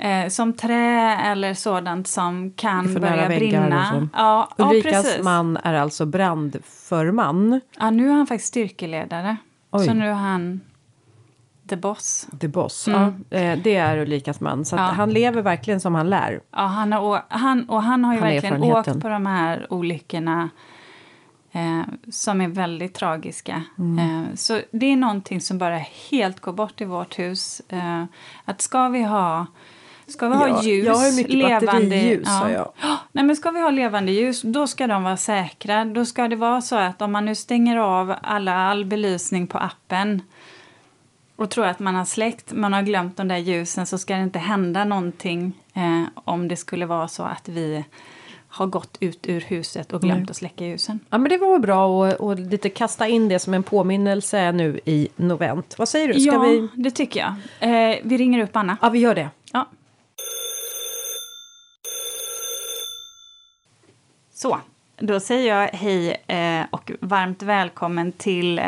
Eh, 0.00 0.28
som 0.28 0.52
trä 0.52 1.16
eller 1.16 1.54
sådant 1.54 2.08
som 2.08 2.52
kan 2.56 2.92
För 2.92 3.00
börja 3.00 3.28
brinna. 3.28 4.08
Ja, 4.16 4.48
ja, 4.56 4.64
Ulrikas 4.66 5.02
precis. 5.02 5.24
man 5.24 5.56
är 5.56 5.74
alltså 5.74 6.06
brandförman. 6.06 7.60
Ja, 7.78 7.90
nu 7.90 8.08
är 8.08 8.12
han 8.12 8.26
faktiskt 8.26 8.48
styrkeledare. 8.48 9.36
Oj. 9.70 9.86
Så 9.86 9.94
nu 9.94 10.06
är 10.08 10.14
han 10.14 10.60
the 11.68 11.76
boss. 11.76 12.28
The 12.40 12.48
boss. 12.48 12.88
Mm. 12.88 13.24
Ja, 13.30 13.38
eh, 13.38 13.58
det 13.58 13.76
är 13.76 13.98
Ulrikas 13.98 14.40
man. 14.40 14.64
Så 14.64 14.76
Ja. 14.76 14.80
han 14.82 15.10
lever 15.10 15.42
verkligen 15.42 15.80
som 15.80 15.94
han 15.94 16.10
lär. 16.10 16.40
Ja, 16.50 16.66
han 16.66 16.92
har, 16.92 17.22
han, 17.28 17.68
och 17.68 17.82
han 17.82 18.04
har 18.04 18.14
ju 18.14 18.20
Han 18.20 18.28
verkligen 18.28 18.62
åkt 18.62 19.00
på 19.00 19.08
de 19.08 19.26
här 19.26 19.66
olyckorna 19.72 20.50
eh, 21.52 21.82
som 22.10 22.40
är 22.40 22.48
väldigt 22.48 22.94
tragiska. 22.94 23.62
Mm. 23.78 23.98
Eh, 23.98 24.34
så 24.34 24.60
det 24.70 24.86
är 24.86 24.96
någonting 24.96 25.40
som 25.40 25.58
bara 25.58 25.78
helt 26.10 26.40
går 26.40 26.52
bort 26.52 26.80
i 26.80 26.84
vårt 26.84 27.18
hus. 27.18 27.62
Eh, 27.68 28.04
att 28.44 28.60
ska 28.60 28.88
vi 28.88 29.02
ha 29.02 29.46
Ska 30.10 30.28
vi 30.28 30.34
ha 30.34 30.48
Ja, 30.48 30.62
ljus, 30.62 30.86
jag 30.86 30.94
har 30.94 31.16
mycket 31.16 31.34
levande... 31.34 31.66
batteriljus, 31.66 32.28
har 32.28 32.48
jag. 32.48 32.72
Nej, 33.12 33.24
men 33.24 33.36
ska 33.36 33.50
vi 33.50 33.60
ha 33.60 33.70
levande 33.70 34.12
ljus, 34.12 34.42
då 34.42 34.66
ska 34.66 34.86
de 34.86 35.02
vara 35.02 35.16
säkra. 35.16 35.84
Då 35.84 36.04
ska 36.04 36.28
det 36.28 36.36
vara 36.36 36.60
så 36.60 36.76
att 36.76 37.02
om 37.02 37.12
man 37.12 37.24
nu 37.24 37.34
stänger 37.34 37.76
av 37.76 38.14
alla, 38.22 38.54
all 38.54 38.84
belysning 38.84 39.46
på 39.46 39.58
appen 39.58 40.22
och 41.36 41.50
tror 41.50 41.66
att 41.66 41.78
man 41.78 41.94
har 41.94 42.04
släckt, 42.04 42.52
man 42.52 42.72
har 42.72 42.82
glömt 42.82 43.16
de 43.16 43.28
där 43.28 43.36
ljusen 43.36 43.86
så 43.86 43.98
ska 43.98 44.16
det 44.16 44.22
inte 44.22 44.38
hända 44.38 44.84
någonting 44.84 45.52
eh, 45.74 46.02
om 46.14 46.48
det 46.48 46.56
skulle 46.56 46.86
vara 46.86 47.08
så 47.08 47.22
att 47.22 47.48
vi 47.48 47.84
har 48.48 48.66
gått 48.66 48.96
ut 49.00 49.28
ur 49.28 49.40
huset 49.40 49.92
och 49.92 50.00
glömt 50.00 50.20
Nej. 50.20 50.30
att 50.30 50.36
släcka 50.36 50.64
ljusen. 50.64 51.00
Ja, 51.10 51.18
men 51.18 51.30
det 51.30 51.38
var 51.38 51.58
bra 51.58 52.06
att 52.06 52.20
och 52.20 52.38
lite 52.38 52.68
kasta 52.68 53.08
in 53.08 53.28
det 53.28 53.38
som 53.38 53.54
en 53.54 53.62
påminnelse 53.62 54.52
nu 54.52 54.80
i 54.84 55.08
novent. 55.16 55.74
Vad 55.78 55.88
säger 55.88 56.08
du? 56.08 56.20
Ska 56.20 56.32
ja, 56.32 56.40
vi? 56.40 56.68
det 56.74 56.90
tycker 56.90 57.20
jag. 57.20 57.90
Eh, 57.90 57.98
vi 58.02 58.16
ringer 58.16 58.42
upp 58.42 58.56
Anna. 58.56 58.76
Ja, 58.82 58.88
vi 58.88 58.98
gör 58.98 59.14
det. 59.14 59.28
Ja. 59.52 59.66
Så, 64.42 64.60
då 64.98 65.20
säger 65.20 65.56
jag 65.56 65.68
hej 65.68 66.24
eh, 66.26 66.66
och 66.70 66.92
varmt 67.00 67.42
välkommen 67.42 68.12
till 68.12 68.58
eh, 68.58 68.64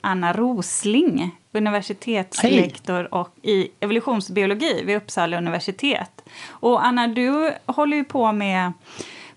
Anna 0.00 0.32
Rosling, 0.32 1.36
universitetslektor 1.52 3.14
och 3.14 3.34
i 3.42 3.68
evolutionsbiologi 3.80 4.82
vid 4.84 4.96
Uppsala 4.96 5.38
universitet. 5.38 6.22
Och 6.48 6.86
Anna, 6.86 7.06
du 7.06 7.52
håller 7.66 7.96
ju 7.96 8.04
på 8.04 8.32
med 8.32 8.72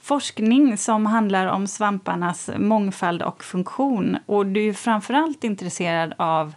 forskning 0.01 0.77
som 0.77 1.05
handlar 1.05 1.47
om 1.47 1.67
svamparnas 1.67 2.49
mångfald 2.57 3.21
och 3.21 3.43
funktion. 3.43 4.17
Och 4.25 4.45
du 4.45 4.69
är 4.69 4.73
framförallt 4.73 5.43
intresserad 5.43 6.13
av, 6.17 6.53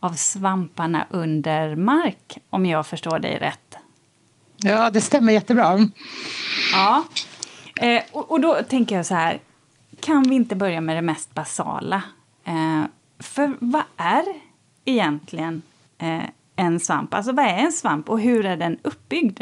av 0.00 0.12
svamparna 0.12 1.06
under 1.10 1.76
mark, 1.76 2.38
om 2.50 2.66
jag 2.66 2.86
förstår 2.86 3.18
dig 3.18 3.38
rätt. 3.38 3.76
Ja, 4.56 4.90
det 4.90 5.00
stämmer 5.00 5.32
jättebra. 5.32 5.88
Ja. 6.72 7.04
Eh, 7.80 8.02
och, 8.12 8.30
och 8.30 8.40
då 8.40 8.62
tänker 8.68 8.96
jag 8.96 9.06
så 9.06 9.14
här, 9.14 9.40
kan 10.00 10.22
vi 10.22 10.34
inte 10.34 10.56
börja 10.56 10.80
med 10.80 10.96
det 10.96 11.02
mest 11.02 11.34
basala? 11.34 12.02
Eh, 12.44 12.84
för 13.18 13.52
vad 13.58 13.82
är 13.96 14.24
egentligen 14.84 15.62
eh, 15.98 16.22
en 16.56 16.80
svamp? 16.80 17.14
Alltså 17.14 17.32
vad 17.32 17.44
är 17.44 17.58
en 17.58 17.72
svamp 17.72 18.08
och 18.08 18.20
hur 18.20 18.46
är 18.46 18.56
den 18.56 18.78
uppbyggd? 18.82 19.40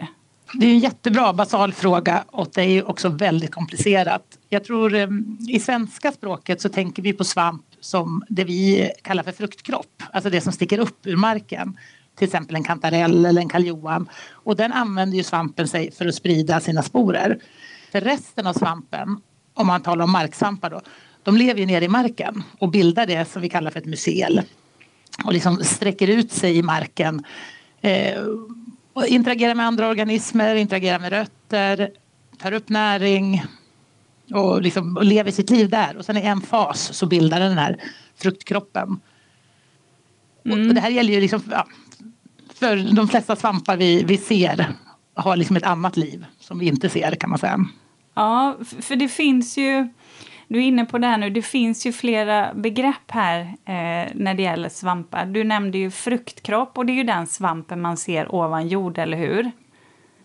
Det 0.55 0.67
är 0.67 0.71
en 0.71 0.79
jättebra 0.79 1.33
basal 1.33 1.73
fråga 1.73 2.25
och 2.27 2.49
det 2.55 2.63
är 2.63 2.89
också 2.89 3.09
väldigt 3.09 3.55
komplicerat. 3.55 4.23
Jag 4.49 4.65
tror 4.65 4.95
ehm, 4.95 5.39
i 5.49 5.61
svenska 5.61 6.13
språket 6.13 6.61
så 6.61 6.69
tänker 6.69 7.03
vi 7.03 7.13
på 7.13 7.25
svamp 7.25 7.63
som 7.81 8.25
det 8.29 8.45
vi 8.45 8.91
kallar 9.03 9.23
för 9.23 9.33
fruktkropp, 9.33 10.03
alltså 10.13 10.31
det 10.31 10.41
som 10.41 10.53
sticker 10.53 10.79
upp 10.79 11.07
ur 11.07 11.17
marken. 11.17 11.79
Till 12.15 12.27
exempel 12.27 12.57
en 12.57 12.65
kantarell 12.65 13.27
eller 13.27 13.41
en 13.41 13.49
karljohan. 13.49 14.09
Och 14.31 14.57
den 14.57 14.73
använder 14.73 15.17
ju 15.17 15.23
svampen 15.23 15.69
sig 15.69 15.93
för 15.93 16.07
att 16.07 16.15
sprida 16.15 16.61
sina 16.61 16.83
sporer. 16.83 17.39
För 17.93 18.01
resten 18.01 18.47
av 18.47 18.53
svampen, 18.53 19.21
om 19.55 19.67
man 19.67 19.83
talar 19.83 20.05
om 20.05 20.13
marksvampar 20.13 20.71
då, 20.71 20.81
de 21.23 21.37
lever 21.37 21.61
ju 21.61 21.67
nere 21.67 21.85
i 21.85 21.89
marken 21.89 22.43
och 22.59 22.69
bildar 22.71 23.07
det 23.07 23.29
som 23.29 23.43
vi 23.43 23.49
kallar 23.49 23.71
för 23.71 23.81
ett 23.81 23.87
mycel. 23.87 24.43
Och 25.25 25.33
liksom 25.33 25.65
sträcker 25.65 26.09
ut 26.09 26.33
sig 26.33 26.57
i 26.57 26.63
marken. 26.63 27.25
Eh, 27.81 28.23
och 28.93 29.07
interagerar 29.07 29.55
med 29.55 29.67
andra 29.67 29.89
organismer, 29.89 30.55
interagerar 30.55 30.99
med 30.99 31.13
rötter, 31.13 31.91
tar 32.39 32.53
upp 32.53 32.69
näring 32.69 33.45
och, 34.35 34.63
liksom, 34.63 34.97
och 34.97 35.05
lever 35.05 35.31
sitt 35.31 35.51
liv 35.51 35.69
där. 35.69 35.97
Och 35.97 36.05
sen 36.05 36.17
i 36.17 36.21
en 36.21 36.41
fas 36.41 36.93
så 36.93 37.07
bildar 37.07 37.41
den 37.41 37.59
här 37.59 37.77
fruktkroppen. 38.17 39.01
Mm. 40.45 40.69
Och 40.69 40.75
det 40.75 40.81
här 40.81 40.91
gäller 40.91 41.13
ju 41.13 41.21
liksom, 41.21 41.43
ja, 41.51 41.67
för 42.55 42.95
de 42.95 43.09
flesta 43.09 43.37
svampar 43.37 43.77
vi, 43.77 44.05
vi 44.05 44.17
ser 44.19 44.75
har 45.15 45.37
liksom 45.37 45.57
ett 45.57 45.63
annat 45.63 45.97
liv 45.97 46.25
som 46.41 46.59
vi 46.59 46.67
inte 46.67 46.89
ser 46.89 47.15
kan 47.15 47.31
man 47.31 47.39
säga. 47.39 47.67
Ja, 48.15 48.57
för 48.81 48.97
det 48.97 49.09
finns 49.09 49.57
ju, 49.57 49.89
du 50.49 50.59
är 50.59 50.63
inne 50.63 50.85
på 50.85 50.99
det 50.99 51.07
här 51.07 51.19
nu, 51.19 51.31
det 51.31 51.43
finns 51.43 51.87
ju 51.87 51.93
flera 51.93 52.55
begrepp 52.55 53.11
här 53.11 53.41
eh, 53.41 54.11
när 54.15 54.35
det 54.35 54.43
gäller 54.43 54.69
svampar. 54.69 55.27
Du 55.27 55.45
nämnde 55.45 55.79
ju 55.79 55.91
fruktkropp 55.91 56.79
och 56.79 56.87
det 56.87 56.93
är 56.93 56.97
ju 56.97 57.05
den 57.05 57.27
svampen 57.27 57.81
man 57.81 57.97
ser 57.97 58.35
ovan 58.35 58.69
jord, 58.69 58.99
eller 58.99 59.17
hur? 59.17 59.51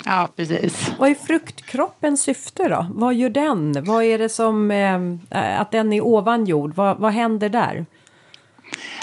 Ja, 0.06 0.30
precis. 0.36 0.92
Vad 1.00 1.10
är 1.10 1.16
fruktkroppens 1.16 2.22
syfte 2.22 2.68
då? 2.68 2.86
Vad 2.94 3.16
gör 3.16 3.30
den? 3.30 3.84
Vad 3.84 4.04
är 4.04 4.18
det 4.18 4.30
som, 4.30 4.72
eh, 4.72 5.60
att 5.62 5.72
den 5.72 5.94
är 5.94 6.02
ovan 6.02 6.46
jord, 6.46 6.76
vad, 6.76 6.98
vad 6.98 7.14
händer 7.14 7.50
där? 7.50 7.86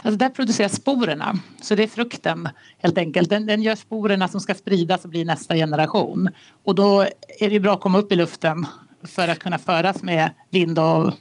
Alltså 0.02 0.18
där 0.18 0.28
produceras 0.28 0.72
sporerna, 0.72 1.38
så 1.62 1.74
det 1.74 1.82
är 1.82 1.88
frukten 1.88 2.48
helt 2.78 2.98
enkelt. 2.98 3.30
Den, 3.30 3.46
den 3.46 3.62
gör 3.62 3.74
sporerna 3.74 4.28
som 4.28 4.40
ska 4.40 4.54
spridas 4.54 5.04
och 5.04 5.10
bli 5.10 5.24
nästa 5.24 5.54
generation. 5.54 6.28
Och 6.64 6.74
då 6.74 7.06
är 7.40 7.50
det 7.50 7.60
bra 7.60 7.74
att 7.74 7.80
komma 7.80 7.98
upp 7.98 8.12
i 8.12 8.16
luften 8.16 8.66
för 9.02 9.28
att 9.28 9.38
kunna 9.38 9.58
föras 9.58 10.02
med 10.02 10.30
vind 10.50 10.78
och 10.78 11.12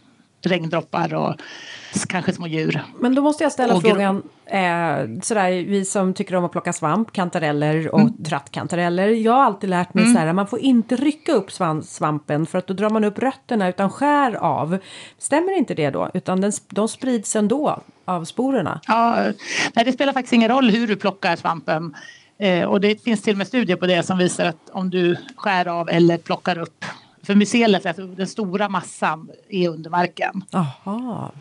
regndroppar 0.45 1.13
och 1.13 1.35
kanske 2.07 2.33
små 2.33 2.47
djur. 2.47 2.83
Men 2.99 3.15
då 3.15 3.21
måste 3.21 3.43
jag 3.43 3.51
ställa 3.51 3.75
och 3.75 3.81
frågan, 3.81 4.23
eh, 4.45 5.21
sådär, 5.21 5.65
vi 5.65 5.85
som 5.85 6.13
tycker 6.13 6.35
om 6.35 6.45
att 6.45 6.51
plocka 6.51 6.73
svamp, 6.73 7.11
kantareller 7.11 7.93
och 7.93 7.99
mm. 7.99 8.23
trattkantareller. 8.23 9.07
Jag 9.07 9.33
har 9.33 9.43
alltid 9.43 9.69
lärt 9.69 9.93
mig 9.93 10.03
mm. 10.03 10.15
såhär, 10.15 10.33
man 10.33 10.47
får 10.47 10.59
inte 10.59 10.95
rycka 10.95 11.31
upp 11.31 11.51
svampen 11.83 12.45
för 12.45 12.57
att 12.57 12.67
då 12.67 12.73
drar 12.73 12.89
man 12.89 13.03
upp 13.03 13.19
rötterna 13.19 13.69
utan 13.69 13.89
skär 13.89 14.33
av. 14.35 14.77
Stämmer 15.17 15.57
inte 15.57 15.73
det 15.73 15.89
då? 15.89 16.09
Utan 16.13 16.41
den, 16.41 16.51
de 16.69 16.87
sprids 16.87 17.35
ändå 17.35 17.81
av 18.05 18.25
sporerna? 18.25 18.79
Ja, 18.87 19.15
nej, 19.73 19.85
det 19.85 19.91
spelar 19.91 20.13
faktiskt 20.13 20.33
ingen 20.33 20.49
roll 20.49 20.69
hur 20.69 20.87
du 20.87 20.95
plockar 20.95 21.35
svampen. 21.35 21.95
Eh, 22.37 22.63
och 22.63 22.81
det 22.81 23.03
finns 23.03 23.21
till 23.21 23.33
och 23.33 23.37
med 23.37 23.47
studier 23.47 23.77
på 23.77 23.85
det 23.85 24.03
som 24.03 24.17
visar 24.17 24.45
att 24.45 24.69
om 24.71 24.89
du 24.89 25.15
skär 25.35 25.67
av 25.67 25.89
eller 25.89 26.17
plockar 26.17 26.57
upp 26.57 26.85
för 27.23 27.35
mycelet, 27.35 27.85
alltså 27.85 28.05
den 28.05 28.27
stora 28.27 28.69
massan, 28.69 29.29
är 29.49 29.69
under 29.69 29.89
marken. 29.89 30.43
Aha. 30.51 31.31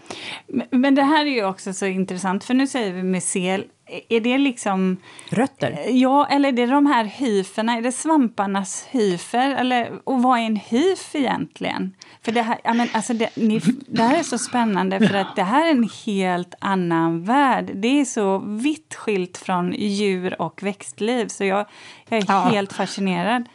Men 0.71 0.95
det 0.95 1.02
här 1.02 1.26
är 1.26 1.31
ju 1.31 1.45
också 1.45 1.73
så 1.73 1.87
intressant, 1.87 2.45
för 2.45 2.54
nu 2.54 2.66
säger 2.66 2.92
vi 2.92 3.02
mycel. 3.02 3.64
Är 4.09 4.21
det 4.21 4.38
liksom... 4.38 4.97
Rötter? 5.28 5.87
Ja, 5.90 6.26
eller 6.26 6.49
är 6.49 6.52
det 6.52 6.66
de 6.66 6.87
här 6.87 7.04
hyferna? 7.04 7.76
Är 7.76 7.83
det 7.83 7.92
svamparnas 7.92 8.87
hyfer? 8.90 9.50
Eller, 9.50 9.92
och 10.04 10.23
vad 10.23 10.38
är 10.38 10.42
en 10.42 10.57
hyf 10.57 11.14
egentligen? 11.14 11.95
För 12.24 12.32
det 12.32 12.42
här, 12.42 12.60
ja, 12.64 12.74
men 12.74 12.88
alltså 12.92 13.14
det, 13.14 13.36
ni, 13.36 13.60
det 13.86 14.02
här 14.02 14.18
är 14.18 14.22
så 14.22 14.38
spännande, 14.38 15.08
för 15.08 15.14
att 15.14 15.36
det 15.36 15.42
här 15.42 15.66
är 15.66 15.70
en 15.70 15.88
helt 16.06 16.54
annan 16.58 17.24
värld. 17.24 17.70
Det 17.74 18.00
är 18.00 18.04
så 18.04 18.38
vitt 18.38 18.94
skilt 18.94 19.38
från 19.38 19.72
djur 19.72 20.42
och 20.42 20.62
växtliv, 20.62 21.28
så 21.28 21.44
jag, 21.44 21.66
jag 22.08 22.18
är 22.18 22.24
ja. 22.28 22.40
helt 22.40 22.72
fascinerad. 22.72 23.48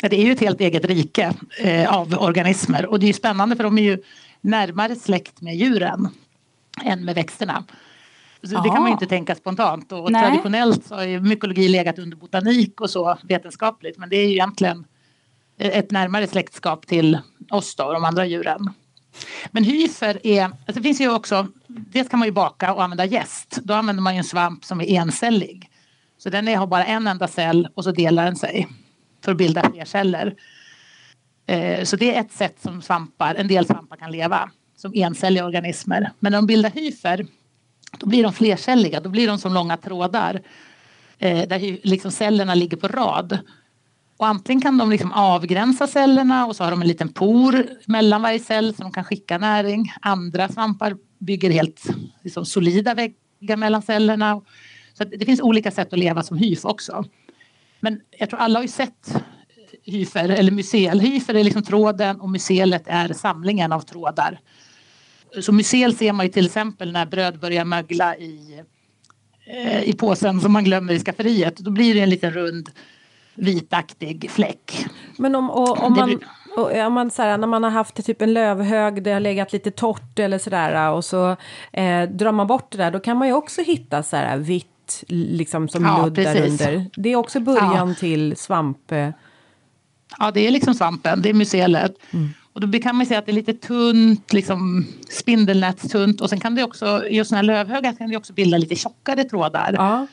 Det 0.00 0.20
är 0.20 0.24
ju 0.24 0.32
ett 0.32 0.40
helt 0.40 0.60
eget 0.60 0.84
rike 0.84 1.32
eh, 1.58 1.94
av 1.96 2.14
organismer 2.18 2.86
och 2.86 3.00
det 3.00 3.08
är 3.08 3.12
spännande 3.12 3.56
för 3.56 3.64
de 3.64 3.78
är 3.78 3.82
ju 3.82 3.98
närmare 4.40 4.96
släkt 4.96 5.40
med 5.40 5.56
djuren 5.56 6.08
än 6.84 7.04
med 7.04 7.14
växterna. 7.14 7.64
Så 8.42 8.60
det 8.60 8.68
kan 8.68 8.82
man 8.82 8.92
inte 8.92 9.06
tänka 9.06 9.34
spontant 9.34 9.92
och 9.92 10.12
Nej. 10.12 10.22
traditionellt 10.22 10.86
så 10.86 10.94
har 10.94 11.04
ju 11.04 11.20
mykologi 11.20 11.68
legat 11.68 11.98
under 11.98 12.16
botanik 12.16 12.80
och 12.80 12.90
så 12.90 13.18
vetenskapligt 13.22 13.98
men 13.98 14.08
det 14.08 14.16
är 14.16 14.26
ju 14.26 14.32
egentligen 14.32 14.84
Eh, 15.60 15.78
ett 15.78 15.90
närmare 15.90 16.26
släktskap 16.26 16.86
till 16.86 17.18
oss 17.50 17.76
då 17.76 17.84
och 17.84 17.92
de 17.92 18.04
andra 18.04 18.26
djuren. 18.26 18.70
Men 19.50 19.64
hyfer 19.64 20.26
är, 20.26 20.44
alltså 20.44 20.72
det 20.72 20.82
finns 20.82 21.00
ju 21.00 21.14
också, 21.14 21.46
dels 21.66 22.08
kan 22.08 22.18
man 22.18 22.28
ju 22.28 22.32
baka 22.32 22.74
och 22.74 22.82
använda 22.82 23.04
jäst. 23.04 23.58
Då 23.62 23.74
använder 23.74 24.02
man 24.02 24.14
ju 24.14 24.18
en 24.18 24.24
svamp 24.24 24.64
som 24.64 24.80
är 24.80 24.84
encellig. 24.84 25.70
Så 26.18 26.30
den 26.30 26.46
har 26.46 26.66
bara 26.66 26.84
en 26.84 27.06
enda 27.06 27.28
cell 27.28 27.68
och 27.74 27.84
så 27.84 27.92
delar 27.92 28.24
den 28.24 28.36
sig 28.36 28.68
för 29.24 29.32
att 29.32 29.38
bilda 29.38 29.70
fler 29.70 29.84
celler. 29.84 30.34
Eh, 31.46 31.84
så 31.84 31.96
det 31.96 32.16
är 32.16 32.20
ett 32.20 32.32
sätt 32.32 32.56
som 32.62 32.82
svampar, 32.82 33.34
en 33.34 33.48
del 33.48 33.66
svampar 33.66 33.96
kan 33.96 34.12
leva 34.12 34.50
som 34.76 34.92
encelliga 34.94 35.44
organismer. 35.44 36.10
Men 36.18 36.32
när 36.32 36.38
de 36.38 36.46
bildar 36.46 36.70
hyfer 36.70 37.26
då 37.98 38.06
blir 38.06 38.22
de 38.22 38.32
flercelliga, 38.32 39.00
då 39.00 39.10
blir 39.10 39.26
de 39.26 39.38
som 39.38 39.54
långa 39.54 39.76
trådar 39.76 40.42
eh, 41.18 41.48
där 41.48 41.86
liksom 41.86 42.10
cellerna 42.10 42.54
ligger 42.54 42.76
på 42.76 42.88
rad. 42.88 43.38
Och 44.20 44.26
antingen 44.26 44.60
kan 44.60 44.78
de 44.78 44.90
liksom 44.90 45.12
avgränsa 45.12 45.86
cellerna 45.86 46.46
och 46.46 46.56
så 46.56 46.64
har 46.64 46.70
de 46.70 46.82
en 46.82 46.88
liten 46.88 47.08
por 47.08 47.66
mellan 47.86 48.22
varje 48.22 48.38
cell 48.38 48.74
så 48.74 48.82
de 48.82 48.92
kan 48.92 49.04
skicka 49.04 49.38
näring. 49.38 49.92
Andra 50.00 50.48
svampar 50.48 50.96
bygger 51.18 51.50
helt 51.50 51.84
liksom, 52.22 52.46
solida 52.46 52.94
väggar 52.94 53.56
mellan 53.56 53.82
cellerna. 53.82 54.40
Så 54.94 55.04
det 55.04 55.24
finns 55.24 55.40
olika 55.40 55.70
sätt 55.70 55.92
att 55.92 55.98
leva 55.98 56.22
som 56.22 56.36
hyf 56.36 56.64
också. 56.64 57.04
Men 57.80 58.00
jag 58.18 58.30
tror 58.30 58.40
alla 58.40 58.58
har 58.58 58.62
ju 58.62 58.68
sett 58.68 59.22
hyfer 59.84 60.28
eller 60.28 60.52
mycel. 60.52 61.00
Hyfer 61.00 61.34
är 61.34 61.44
liksom 61.44 61.62
tråden 61.62 62.20
och 62.20 62.30
mycelet 62.30 62.82
är 62.86 63.12
samlingen 63.12 63.72
av 63.72 63.80
trådar. 63.80 64.40
Så 65.40 65.52
mycel 65.52 65.96
ser 65.96 66.12
man 66.12 66.26
ju 66.26 66.32
till 66.32 66.46
exempel 66.46 66.92
när 66.92 67.06
bröd 67.06 67.40
börjar 67.40 67.64
mögla 67.64 68.16
i, 68.16 68.62
eh, 69.46 69.82
i 69.82 69.92
påsen 69.92 70.40
som 70.40 70.52
man 70.52 70.64
glömmer 70.64 70.92
i 70.92 70.98
skafferiet. 70.98 71.56
Då 71.56 71.70
blir 71.70 71.94
det 71.94 72.00
en 72.00 72.10
liten 72.10 72.32
rund 72.32 72.70
vitaktig 73.34 74.30
fläck. 74.30 74.86
Men 75.16 75.34
om, 75.34 75.50
och, 75.50 75.84
om 75.84 75.92
man, 75.92 76.20
och, 76.56 76.86
om 76.86 76.92
man 76.92 77.10
så 77.10 77.22
här, 77.22 77.38
när 77.38 77.46
man 77.46 77.62
har 77.62 77.70
haft 77.70 78.06
typ 78.06 78.22
en 78.22 78.32
lövhög, 78.32 79.02
det 79.02 79.12
har 79.12 79.20
legat 79.20 79.52
lite 79.52 79.70
torrt 79.70 80.18
eller 80.18 80.38
sådär 80.38 80.90
och 80.90 81.04
så 81.04 81.36
eh, 81.72 82.02
drar 82.02 82.32
man 82.32 82.46
bort 82.46 82.70
det 82.70 82.78
där, 82.78 82.90
då 82.90 83.00
kan 83.00 83.16
man 83.16 83.28
ju 83.28 83.34
också 83.34 83.62
hitta 83.62 84.02
så 84.02 84.16
här 84.16 84.38
vitt 84.38 84.66
liksom 85.08 85.68
som 85.68 85.84
ja, 85.84 86.04
ludd 86.04 86.14
där 86.14 86.46
under. 86.48 86.90
Det 86.96 87.08
är 87.08 87.16
också 87.16 87.40
början 87.40 87.88
ja. 87.88 87.94
till 87.94 88.36
svamp... 88.36 88.92
Ja, 90.18 90.30
det 90.30 90.46
är 90.46 90.50
liksom 90.50 90.74
svampen, 90.74 91.22
det 91.22 91.28
är 91.28 91.34
mycelet. 91.34 91.94
Mm. 92.10 92.28
Och 92.52 92.60
då 92.60 92.78
kan 92.78 92.96
man 92.96 93.06
säga 93.06 93.18
att 93.18 93.26
det 93.26 93.32
är 93.32 93.34
lite 93.34 93.54
tunt, 93.54 94.32
liksom 94.32 94.86
spindelnätstunt 95.10 96.20
och 96.20 96.30
sen 96.30 96.40
kan 96.40 96.54
det 96.54 96.64
också, 96.64 97.06
i 97.06 97.24
sådana 97.24 97.36
här 97.36 97.42
lövhögar 97.42 97.92
kan 97.92 98.10
det 98.10 98.16
också 98.16 98.32
bilda 98.32 98.58
lite 98.58 98.74
tjockare 98.74 99.24
trådar. 99.24 99.72
Ja. 99.72 100.06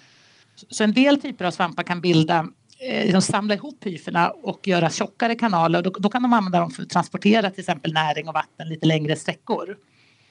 Så 0.69 0.83
en 0.83 0.93
del 0.93 1.21
typer 1.21 1.45
av 1.45 1.51
svampar 1.51 1.83
kan 1.83 2.01
bilda 2.01 2.37
eh, 2.39 2.45
liksom 2.79 3.21
samla 3.21 3.53
ihop 3.53 3.85
hyferna 3.85 4.29
och 4.29 4.67
göra 4.67 4.89
tjockare 4.89 5.35
kanaler. 5.35 5.81
Då, 5.81 5.89
då 5.89 6.09
kan 6.09 6.21
de 6.21 6.33
använda 6.33 6.59
dem 6.59 6.71
för 6.71 6.83
att 6.83 6.89
transportera 6.89 7.49
till 7.49 7.59
exempel 7.59 7.93
näring 7.93 8.27
och 8.27 8.33
vatten 8.33 8.69
lite 8.69 8.85
längre 8.85 9.15
sträckor. 9.15 9.77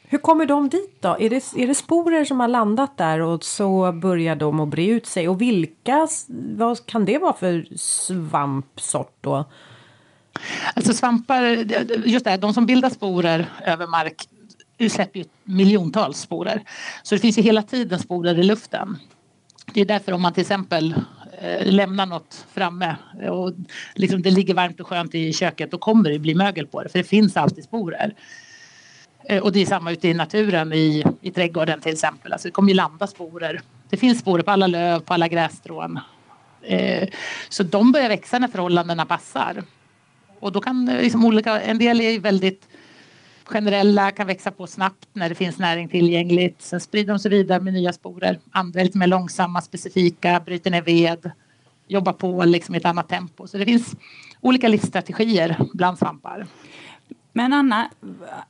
Hur 0.09 0.19
kommer 0.19 0.47
de 0.47 0.69
dit 0.69 1.03
då? 1.03 1.17
Är 1.21 1.31
det, 1.31 1.37
är 1.57 1.67
det 1.67 1.75
sporer 1.75 2.25
som 2.25 2.41
har 2.41 2.49
landat 2.49 2.99
där 2.99 3.21
och 3.21 3.45
så 3.45 3.93
börjar 3.93 4.37
de 4.37 4.61
att 4.61 4.69
bre 4.69 4.87
ut 4.87 5.07
sig? 5.07 5.29
Och 5.29 5.41
vilka, 5.41 6.09
vad 6.57 6.87
kan 6.87 7.05
det 7.05 7.19
vara 7.19 7.33
för 7.33 7.67
svampsort 7.77 9.17
då? 9.21 9.45
Alltså 10.75 10.93
svampar, 10.93 11.43
just 12.07 12.25
det, 12.25 12.37
de 12.37 12.55
som 12.55 12.67
bildar 12.67 12.91
sporer 12.91 13.47
över 13.67 13.87
mark 13.87 14.29
släpper 14.91 15.19
ju 15.19 15.25
miljontals 15.45 16.21
sporer. 16.21 16.63
Så 17.03 17.15
det 17.15 17.19
finns 17.19 17.39
ju 17.39 17.43
hela 17.43 17.63
tiden 17.63 17.99
sporer 17.99 18.39
i 18.39 18.43
luften. 18.43 18.99
Det 19.75 19.81
är 19.81 19.85
därför 19.85 20.13
om 20.13 20.23
man 20.23 20.33
till 20.33 20.41
exempel 20.41 20.95
Eh, 21.41 21.59
lämna 21.59 21.73
lämnar 21.73 22.07
något 22.07 22.47
framme 22.55 22.97
och 23.31 23.53
liksom 23.95 24.23
det 24.23 24.31
ligger 24.31 24.55
varmt 24.55 24.81
och 24.81 24.87
skönt 24.87 25.15
i 25.15 25.33
köket 25.33 25.71
då 25.71 25.79
kommer 25.79 26.11
det 26.11 26.19
bli 26.19 26.35
mögel 26.35 26.67
på 26.67 26.83
det 26.83 26.89
för 26.89 26.99
det 26.99 27.05
finns 27.05 27.37
alltid 27.37 27.65
sporer. 27.65 28.15
Eh, 29.25 29.43
och 29.43 29.53
det 29.53 29.63
är 29.63 29.67
samma 29.67 29.93
ute 29.93 30.09
i 30.09 30.15
naturen 30.15 30.73
i, 30.73 31.05
i 31.21 31.31
trädgården 31.31 31.81
till 31.81 31.93
exempel. 31.93 32.33
Alltså 32.33 32.49
det 32.49 32.53
kommer 32.53 32.69
ju 32.69 32.75
landa 32.75 33.07
sporer. 33.07 33.61
Det 33.89 33.97
finns 33.97 34.19
sporer 34.19 34.43
på 34.43 34.51
alla 34.51 34.67
löv, 34.67 35.01
på 35.01 35.15
alla 35.15 35.29
grässtrån. 35.29 35.99
Eh, 36.63 37.09
så 37.49 37.63
de 37.63 37.93
börjar 37.93 38.09
växa 38.09 38.39
när 38.39 38.49
förhållandena 38.49 39.07
passar. 39.07 39.63
Och 40.41 40.53
då 40.53 40.61
kan 40.61 40.87
liksom 40.87 41.25
olika, 41.25 41.61
en 41.61 41.79
del 41.79 42.01
är 42.01 42.21
väldigt 42.21 42.69
generella, 43.49 44.11
kan 44.11 44.27
växa 44.27 44.51
på 44.51 44.67
snabbt 44.67 45.09
när 45.13 45.29
det 45.29 45.35
finns 45.35 45.59
näring 45.59 45.89
tillgängligt. 45.89 46.63
Sen 46.63 46.81
sprider 46.81 47.13
de 47.13 47.19
sig 47.19 47.31
vidare 47.31 47.61
med 47.61 47.73
nya 47.73 47.93
sporer. 47.93 48.39
Andra 48.51 48.81
är 48.81 48.85
lite 48.85 48.99
mer 48.99 49.07
långsamma, 49.07 49.61
specifika, 49.61 50.41
bryter 50.41 50.71
ner 50.71 50.83
ved, 50.83 51.31
jobbar 51.89 52.13
på 52.13 52.45
liksom 52.45 52.75
i 52.75 52.79
ett 52.79 52.85
annat 52.85 53.09
tempo. 53.09 53.47
Så 53.47 53.59
det 53.59 53.65
finns 53.65 53.95
olika 54.41 54.69
livsstrategier 54.69 55.57
bland 55.75 55.99
svampar. 55.99 56.47
Men 57.33 57.53
Anna, 57.53 57.91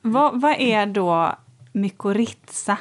vad, 0.01 0.41
vad 0.41 0.55
är 0.59 0.85
då 0.85 1.35
mykorrhiza? 1.73 2.77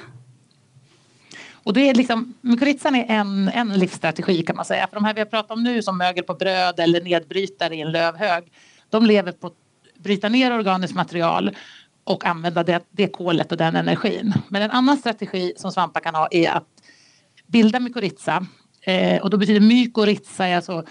Och 1.52 1.72
då 1.72 1.80
är 1.80 1.94
liksom, 1.94 2.34
mykorrhizan 2.40 2.94
är 2.94 3.06
en, 3.08 3.48
en 3.48 3.68
livsstrategi 3.68 4.42
kan 4.42 4.56
man 4.56 4.64
säga. 4.64 4.86
För 4.86 4.94
de 4.94 5.04
här 5.04 5.14
vi 5.14 5.20
har 5.20 5.26
pratat 5.26 5.50
om 5.50 5.62
nu 5.62 5.82
som 5.82 5.98
mögel 5.98 6.24
på 6.24 6.34
bröd 6.34 6.80
eller 6.80 7.00
nedbrytare 7.00 7.74
i 7.74 7.80
en 7.80 7.92
lövhög. 7.92 8.44
De 8.90 9.06
lever 9.06 9.32
på 9.32 9.46
att 9.46 9.54
bryta 9.98 10.28
ner 10.28 10.52
organiskt 10.52 10.96
material 10.96 11.50
och 12.06 12.26
använda 12.26 12.62
det, 12.62 12.84
det 12.90 13.08
kolet 13.08 13.52
och 13.52 13.58
den 13.58 13.76
energin. 13.76 14.34
Men 14.48 14.62
en 14.62 14.70
annan 14.70 14.96
strategi 14.96 15.52
som 15.56 15.72
svampar 15.72 16.00
kan 16.00 16.14
ha 16.14 16.28
är 16.30 16.50
att 16.50 16.68
bilda 17.46 17.80
mykorrhiza. 17.80 18.46
Eh, 18.80 19.22
och 19.22 19.30
då 19.30 19.36
betyder 19.36 19.60
mykorrhiza 19.60 20.56
alltså 20.56 20.84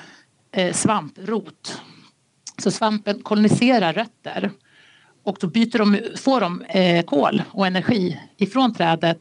eh, 0.52 0.74
svamprot. 0.74 1.82
Så 2.58 2.72
svampen 2.72 3.22
koloniserar 3.22 3.94
rötter 3.94 4.52
och 5.24 5.38
då 5.40 5.48
byter 5.48 5.78
de, 5.78 6.00
får 6.18 6.42
de 6.42 6.62
eh, 6.62 7.06
kol 7.06 7.44
och 7.52 7.68
energi 7.68 8.22
ifrån 8.38 8.74
trädet 8.74 9.20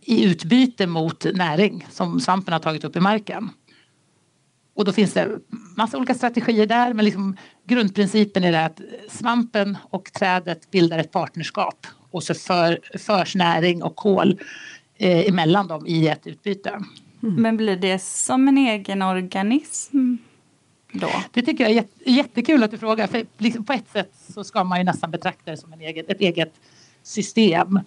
i 0.00 0.24
utbyte 0.24 0.86
mot 0.86 1.24
näring 1.34 1.86
som 1.90 2.20
svampen 2.20 2.52
har 2.52 2.60
tagit 2.60 2.84
upp 2.84 2.96
i 2.96 3.00
marken. 3.00 3.50
Och 4.74 4.84
då 4.84 4.92
finns 4.92 5.12
det 5.12 5.38
massa 5.76 5.96
olika 5.96 6.14
strategier 6.14 6.66
där 6.66 6.94
men 6.94 7.04
liksom 7.04 7.36
grundprincipen 7.66 8.44
är 8.44 8.52
det 8.52 8.64
att 8.64 8.80
svampen 9.08 9.78
och 9.82 10.12
trädet 10.12 10.70
bildar 10.70 10.98
ett 10.98 11.12
partnerskap 11.12 11.86
och 12.10 12.22
så 12.22 12.34
för, 12.34 12.98
förs 12.98 13.34
näring 13.34 13.82
och 13.82 13.96
kol 13.96 14.40
eh, 14.98 15.28
emellan 15.28 15.66
dem 15.66 15.86
i 15.86 16.08
ett 16.08 16.26
utbyte. 16.26 16.70
Mm. 17.22 17.34
Men 17.34 17.56
blir 17.56 17.76
det 17.76 18.02
som 18.02 18.48
en 18.48 18.58
egen 18.58 19.02
organism? 19.02 20.16
Då? 20.92 21.10
Det 21.32 21.42
tycker 21.42 21.64
jag 21.64 21.72
är 21.72 21.84
jättekul 22.04 22.62
att 22.62 22.70
du 22.70 22.78
frågar. 22.78 23.06
För 23.06 23.26
liksom 23.38 23.64
på 23.64 23.72
ett 23.72 23.90
sätt 23.92 24.12
så 24.34 24.44
ska 24.44 24.64
man 24.64 24.78
ju 24.78 24.84
nästan 24.84 25.10
betrakta 25.10 25.50
det 25.50 25.56
som 25.56 25.72
en 25.72 25.80
eget, 25.80 26.10
ett 26.10 26.20
eget 26.20 26.52
system. 27.02 27.80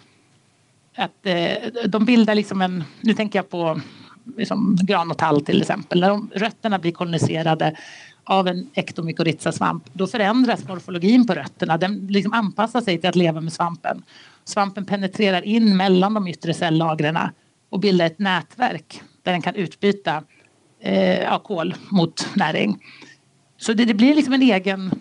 Att, 0.96 1.26
eh, 1.26 1.54
de 1.88 2.06
bildar 2.06 2.36
liksom 2.36 2.62
en, 2.62 2.84
nu 3.02 3.14
tänker 3.14 3.40
jag 3.40 3.50
på 3.50 3.82
liksom, 4.38 4.78
gran 4.82 5.12
och 5.12 5.18
tall 5.18 5.42
till 5.42 5.62
exempel. 5.62 6.00
När 6.00 6.10
de, 6.10 6.30
rötterna 6.36 6.80
blir 6.80 6.92
koloniserade 6.92 7.76
av 8.24 8.48
en 8.48 8.70
ektomykorrhizasvamp 8.74 9.84
då 9.94 10.08
förändras 10.08 10.68
morfologin 10.68 11.28
på 11.28 11.34
rötterna. 11.34 11.78
Den 11.78 12.08
liksom 12.08 12.34
anpassar 12.34 12.82
sig 12.82 12.98
till 12.98 13.10
att 13.10 13.16
leva 13.16 13.42
med 13.42 13.54
svampen. 13.54 14.04
Svampen 14.46 14.86
penetrerar 14.86 15.42
in 15.42 15.78
mellan 15.78 16.14
de 16.14 16.28
yttre 16.28 16.54
cellagren 16.54 17.18
och 17.70 17.80
bildar 17.80 18.06
ett 18.06 18.20
nätverk 18.20 19.02
där 19.24 19.32
den 19.32 19.42
kan 19.42 19.56
utbyta 19.56 20.24
eh, 20.80 21.20
ja, 21.20 21.40
kol 21.40 21.76
mot 21.90 22.28
näring. 22.36 22.78
Så 23.58 23.74
det, 23.74 23.86
det, 23.86 23.94
blir 23.94 24.16
liksom 24.16 24.34
en 24.34 24.42
egen 24.42 24.92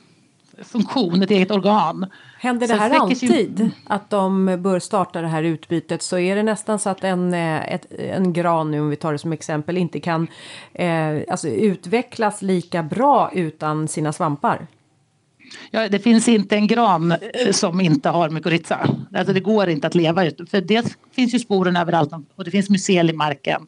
funktion, 0.62 1.23
ett 1.23 1.30
eget 1.30 1.50
organ. 1.50 2.06
Händer 2.38 2.68
det 2.68 2.75
här 2.75 2.90
alltid? 2.90 3.61
Ju... 3.61 3.70
Att 3.87 4.11
de 4.11 4.56
bör 4.62 4.78
starta 4.78 5.20
det 5.20 5.28
här 5.28 5.42
utbytet 5.42 6.02
så 6.02 6.18
är 6.18 6.37
det 6.37 6.42
nästan 6.42 6.78
så 6.78 6.90
att 6.90 7.04
en, 7.04 7.34
eh, 7.34 7.75
ett, 7.75 7.87
en 7.99 8.32
gran, 8.32 8.70
nu 8.70 8.80
om 8.80 8.90
vi 8.90 8.96
tar 8.96 9.12
det 9.12 9.18
som 9.18 9.32
exempel, 9.32 9.76
inte 9.76 10.00
kan 10.00 10.28
eh, 10.73 11.20
alltså 11.28 11.49
utvecklas 11.49 12.42
lika 12.42 12.82
bra 12.82 13.30
utan 13.32 13.88
sina 13.88 14.12
svampar? 14.12 14.66
Ja, 15.70 15.88
det 15.88 15.99
finns 15.99 16.28
inte 16.28 16.56
en 16.56 16.66
gran 16.66 17.12
eh, 17.12 17.52
som 17.52 17.80
inte 17.80 18.08
har 18.08 18.30
mykorrhiza. 18.30 18.88
Alltså 19.14 19.32
det 19.32 19.40
går 19.40 19.68
inte 19.68 19.87
att 19.87 19.94
leva 19.94 20.25
ut. 20.25 20.50
För 20.50 20.61
dels 20.61 20.99
finns 21.12 21.34
ju 21.34 21.38
sporerna 21.38 21.80
överallt 21.80 22.12
och 22.37 22.44
det 22.44 22.50
finns 22.50 22.70
mycel 22.70 23.11
i 23.11 23.12
marken. 23.12 23.66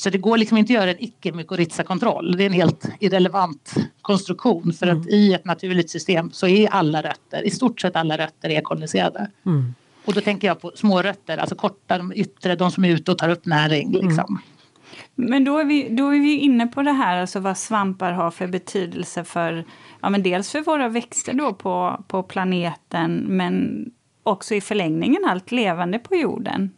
Så 0.00 0.10
det 0.10 0.18
går 0.18 0.38
liksom 0.38 0.58
inte 0.58 0.72
att 0.72 0.80
göra 0.80 0.90
en 0.90 1.04
icke-mykorrhiza-kontroll. 1.04 2.36
Det 2.36 2.44
är 2.44 2.46
en 2.46 2.52
helt 2.52 2.88
irrelevant 3.00 3.74
konstruktion 4.02 4.72
för 4.72 4.86
mm. 4.86 5.00
att 5.00 5.08
i 5.08 5.34
ett 5.34 5.44
naturligt 5.44 5.90
system 5.90 6.30
så 6.30 6.46
är 6.46 6.68
alla 6.68 7.02
rötter, 7.02 7.42
i 7.42 7.50
stort 7.50 7.80
sett 7.80 7.96
alla 7.96 8.18
rötter 8.18 8.50
är 8.50 8.60
koloniserade. 8.60 9.30
Mm. 9.46 9.74
Och 10.04 10.14
då 10.14 10.20
tänker 10.20 10.48
jag 10.48 10.60
på 10.60 10.72
små 10.74 11.02
rötter, 11.02 11.38
alltså 11.38 11.54
korta, 11.54 11.98
de 11.98 12.12
yttre, 12.12 12.56
de 12.56 12.70
som 12.70 12.84
är 12.84 12.88
ute 12.88 13.10
och 13.10 13.18
tar 13.18 13.28
upp 13.28 13.46
näring. 13.46 13.88
Mm. 13.88 14.08
Liksom. 14.08 14.24
Mm. 14.28 15.30
Men 15.30 15.44
då 15.44 15.58
är, 15.58 15.64
vi, 15.64 15.88
då 15.88 16.08
är 16.14 16.20
vi 16.20 16.38
inne 16.38 16.66
på 16.66 16.82
det 16.82 16.92
här, 16.92 17.20
alltså 17.20 17.40
vad 17.40 17.58
svampar 17.58 18.12
har 18.12 18.30
för 18.30 18.46
betydelse 18.46 19.24
för, 19.24 19.64
ja 20.00 20.10
men 20.10 20.22
dels 20.22 20.52
för 20.52 20.60
våra 20.60 20.88
växter 20.88 21.32
då 21.32 21.52
på, 21.52 22.04
på 22.08 22.22
planeten, 22.22 23.24
men 23.28 23.84
också 24.22 24.54
i 24.54 24.60
förlängningen 24.60 25.24
allt 25.28 25.52
levande 25.52 25.98
på 25.98 26.16
jorden. 26.16 26.70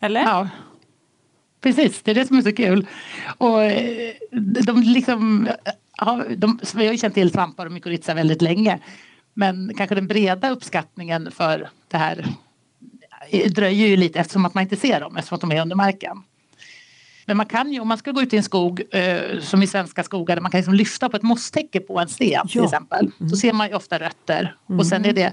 Eller? 0.00 0.20
Ja, 0.20 0.48
Precis, 1.62 2.02
det 2.02 2.10
är 2.10 2.14
det 2.14 2.26
som 2.26 2.38
är 2.38 2.42
så 2.42 2.52
kul. 2.52 2.86
Och 3.38 3.62
eh, 3.62 4.14
de 4.66 4.82
liksom, 4.82 5.48
ja, 5.96 6.24
de, 6.36 6.60
vi 6.74 6.86
har 6.86 6.92
ju 6.92 6.98
känt 6.98 7.14
till 7.14 7.30
svampar 7.30 7.66
och 7.66 7.72
mykorrhiza 7.72 8.14
väldigt 8.14 8.42
länge. 8.42 8.78
Men 9.34 9.74
kanske 9.76 9.94
den 9.94 10.06
breda 10.06 10.50
uppskattningen 10.50 11.30
för 11.30 11.68
det 11.88 11.96
här 11.96 12.26
eh, 13.30 13.50
dröjer 13.50 13.86
ju 13.86 13.96
lite 13.96 14.18
eftersom 14.18 14.44
att 14.44 14.54
man 14.54 14.62
inte 14.62 14.76
ser 14.76 15.00
dem 15.00 15.16
eftersom 15.16 15.34
att 15.36 15.40
de 15.40 15.52
är 15.52 15.62
under 15.62 15.76
marken. 15.76 16.22
Men 17.26 17.36
man 17.36 17.46
kan 17.46 17.72
ju, 17.72 17.80
om 17.80 17.88
man 17.88 17.98
ska 17.98 18.10
gå 18.10 18.22
ut 18.22 18.32
i 18.32 18.36
en 18.36 18.42
skog 18.42 18.82
eh, 18.90 19.40
som 19.40 19.62
i 19.62 19.66
svenska 19.66 20.02
skogar 20.02 20.36
där 20.36 20.42
man 20.42 20.50
kan 20.50 20.58
liksom 20.58 20.74
lyfta 20.74 21.08
på 21.08 21.16
ett 21.16 21.22
mosstäcke 21.22 21.80
på 21.80 22.00
en 22.00 22.08
sten 22.08 22.30
ja. 22.30 22.44
till 22.44 22.64
exempel. 22.64 23.10
Mm. 23.20 23.30
Så 23.30 23.36
ser 23.36 23.52
man 23.52 23.68
ju 23.68 23.74
ofta 23.74 23.98
rötter 23.98 24.56
mm. 24.68 24.78
och 24.78 24.86
sen 24.86 25.04
är 25.04 25.12
det 25.12 25.32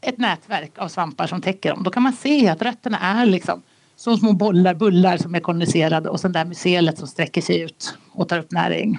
ett 0.00 0.18
nätverk 0.18 0.78
av 0.78 0.88
svampar 0.88 1.26
som 1.26 1.40
täcker 1.40 1.70
dem. 1.70 1.82
Då 1.82 1.90
kan 1.90 2.02
man 2.02 2.12
se 2.12 2.48
att 2.48 2.62
rötterna 2.62 2.98
är 2.98 3.26
liksom 3.26 3.62
som 4.00 4.16
små 4.16 4.32
bollar, 4.32 4.74
bullar 4.74 5.16
som 5.16 5.34
är 5.34 5.40
kondenserade 5.40 6.08
och 6.08 6.20
sen 6.20 6.32
där 6.32 6.44
mycelet 6.44 6.98
som 6.98 7.08
sträcker 7.08 7.40
sig 7.40 7.60
ut 7.60 7.98
och 8.12 8.28
tar 8.28 8.38
upp 8.38 8.50
näring. 8.52 8.98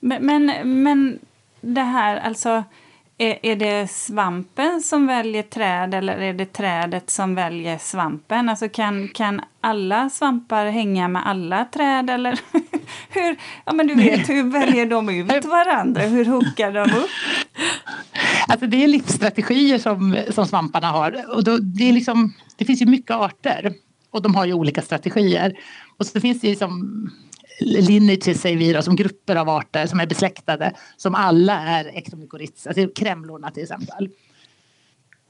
Men, 0.00 0.26
men, 0.26 0.82
men 0.82 1.18
det 1.60 1.80
här, 1.80 2.16
alltså 2.16 2.64
är, 3.18 3.38
är 3.42 3.56
det 3.56 3.90
svampen 3.90 4.80
som 4.80 5.06
väljer 5.06 5.42
träd 5.42 5.94
eller 5.94 6.16
är 6.16 6.34
det 6.34 6.52
trädet 6.52 7.10
som 7.10 7.34
väljer 7.34 7.78
svampen? 7.78 8.48
Alltså 8.48 8.68
kan, 8.68 9.08
kan 9.08 9.40
alla 9.60 10.10
svampar 10.10 10.66
hänga 10.66 11.08
med 11.08 11.26
alla 11.26 11.64
träd 11.64 12.10
eller 12.10 12.40
hur, 13.08 13.36
ja 13.64 13.72
men 13.72 13.86
du 13.86 13.94
vet, 13.94 14.28
hur 14.28 14.50
väljer 14.50 14.86
de 14.86 15.08
ut 15.08 15.44
varandra? 15.44 16.02
Hur 16.02 16.24
hookar 16.24 16.72
de 16.72 16.80
upp? 16.80 17.10
Alltså 18.48 18.66
det 18.66 18.84
är 18.84 18.88
livsstrategier 18.88 19.78
som, 19.78 20.16
som 20.30 20.46
svamparna 20.46 20.90
har 20.90 21.36
och 21.36 21.44
då, 21.44 21.58
det, 21.58 21.88
är 21.88 21.92
liksom, 21.92 22.34
det 22.56 22.64
finns 22.64 22.82
ju 22.82 22.86
mycket 22.86 23.10
arter 23.10 23.74
och 24.14 24.22
de 24.22 24.34
har 24.34 24.44
ju 24.44 24.52
olika 24.52 24.82
strategier. 24.82 25.58
Och 25.96 26.06
så 26.06 26.20
finns 26.20 26.40
det 26.40 26.48
ju 26.48 26.56
som 26.56 27.10
lineages 27.60 28.40
säger 28.40 28.56
vi 28.56 28.72
då, 28.72 28.82
som 28.82 28.96
grupper 28.96 29.36
av 29.36 29.48
arter 29.48 29.86
som 29.86 30.00
är 30.00 30.06
besläktade 30.06 30.72
som 30.96 31.14
alla 31.14 31.60
är 31.60 31.84
ektomykorrhiza, 31.84 32.70
alltså 32.70 32.88
krämlorna 32.88 33.50
till 33.50 33.62
exempel. 33.62 34.08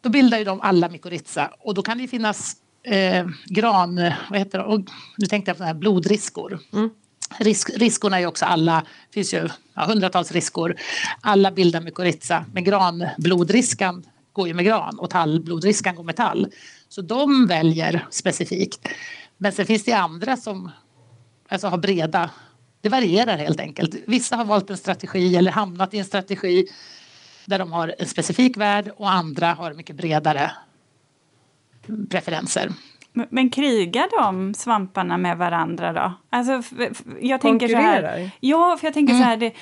Då 0.01 0.09
bildar 0.09 0.39
ju 0.39 0.45
de 0.45 0.61
alla 0.61 0.89
mykorrhiza 0.89 1.51
och 1.59 1.75
då 1.75 1.83
kan 1.83 1.99
det 1.99 2.09
finnas 2.09 2.57
eh, 2.83 3.27
gran, 3.47 4.11
vad 4.31 4.39
heter 4.39 4.59
det, 4.59 4.65
och 4.65 4.81
nu 5.17 5.27
tänkte 5.27 5.51
jag 5.51 5.59
på 5.59 5.65
här 5.65 5.75
blodriskor. 5.75 6.59
Mm. 6.73 6.91
Risk, 7.39 7.71
riskorna 7.77 8.17
är 8.17 8.21
ju 8.21 8.27
också 8.27 8.45
alla, 8.45 8.85
det 9.09 9.15
finns 9.15 9.35
ju 9.35 9.49
ja, 9.75 9.85
hundratals 9.85 10.33
riskor. 10.33 10.77
Alla 11.21 11.51
bildar 11.51 11.81
mykorrhiza, 11.81 12.45
men 12.53 12.65
granblodriskan 12.65 14.05
går 14.33 14.49
ju 14.49 14.55
med 14.55 14.65
gran 14.65 14.99
och 14.99 15.11
tallblodriskan 15.11 15.95
går 15.95 16.05
med 16.05 16.17
tall. 16.17 16.47
Så 16.95 17.03
de 17.03 17.47
väljer 17.47 18.07
specifikt. 18.11 18.89
Men 19.37 19.53
sen 19.53 19.67
finns 19.67 19.85
det 19.85 19.93
andra 19.93 20.37
som 20.37 20.71
alltså, 21.49 21.69
har 21.69 21.79
breda... 21.79 22.31
Det 22.81 22.89
varierar 22.89 23.37
helt 23.37 23.61
enkelt. 23.61 23.95
Vissa 24.07 24.37
har 24.37 24.45
valt 24.45 24.71
en 24.71 24.77
strategi 24.77 25.37
eller 25.37 25.51
hamnat 25.51 25.95
i 25.95 25.99
en 25.99 26.05
strategi 26.05 26.67
där 27.45 27.59
de 27.59 27.73
har 27.73 27.95
en 27.99 28.07
specifik 28.07 28.57
värld 28.57 28.91
och 28.97 29.11
andra 29.11 29.53
har 29.55 29.73
mycket 29.73 29.97
bredare 29.97 30.51
preferenser. 32.11 32.73
Men, 33.13 33.51
krigar 33.51 34.09
de 34.23 34.55
svamparna 34.55 35.19
med 35.19 35.39
varandra 35.39 35.93
då? 35.93 36.13
Alltså, 36.31 36.63
jag 37.21 37.41
tänker 37.41 37.69
så 37.69 37.77
här, 37.77 38.31
Ja, 38.41 38.77
för 38.81 38.87
jag 38.87 38.95
tänker 38.95 39.15
mm. 39.15 39.23
så 39.23 39.29
här, 39.29 39.37
det, 39.37 39.53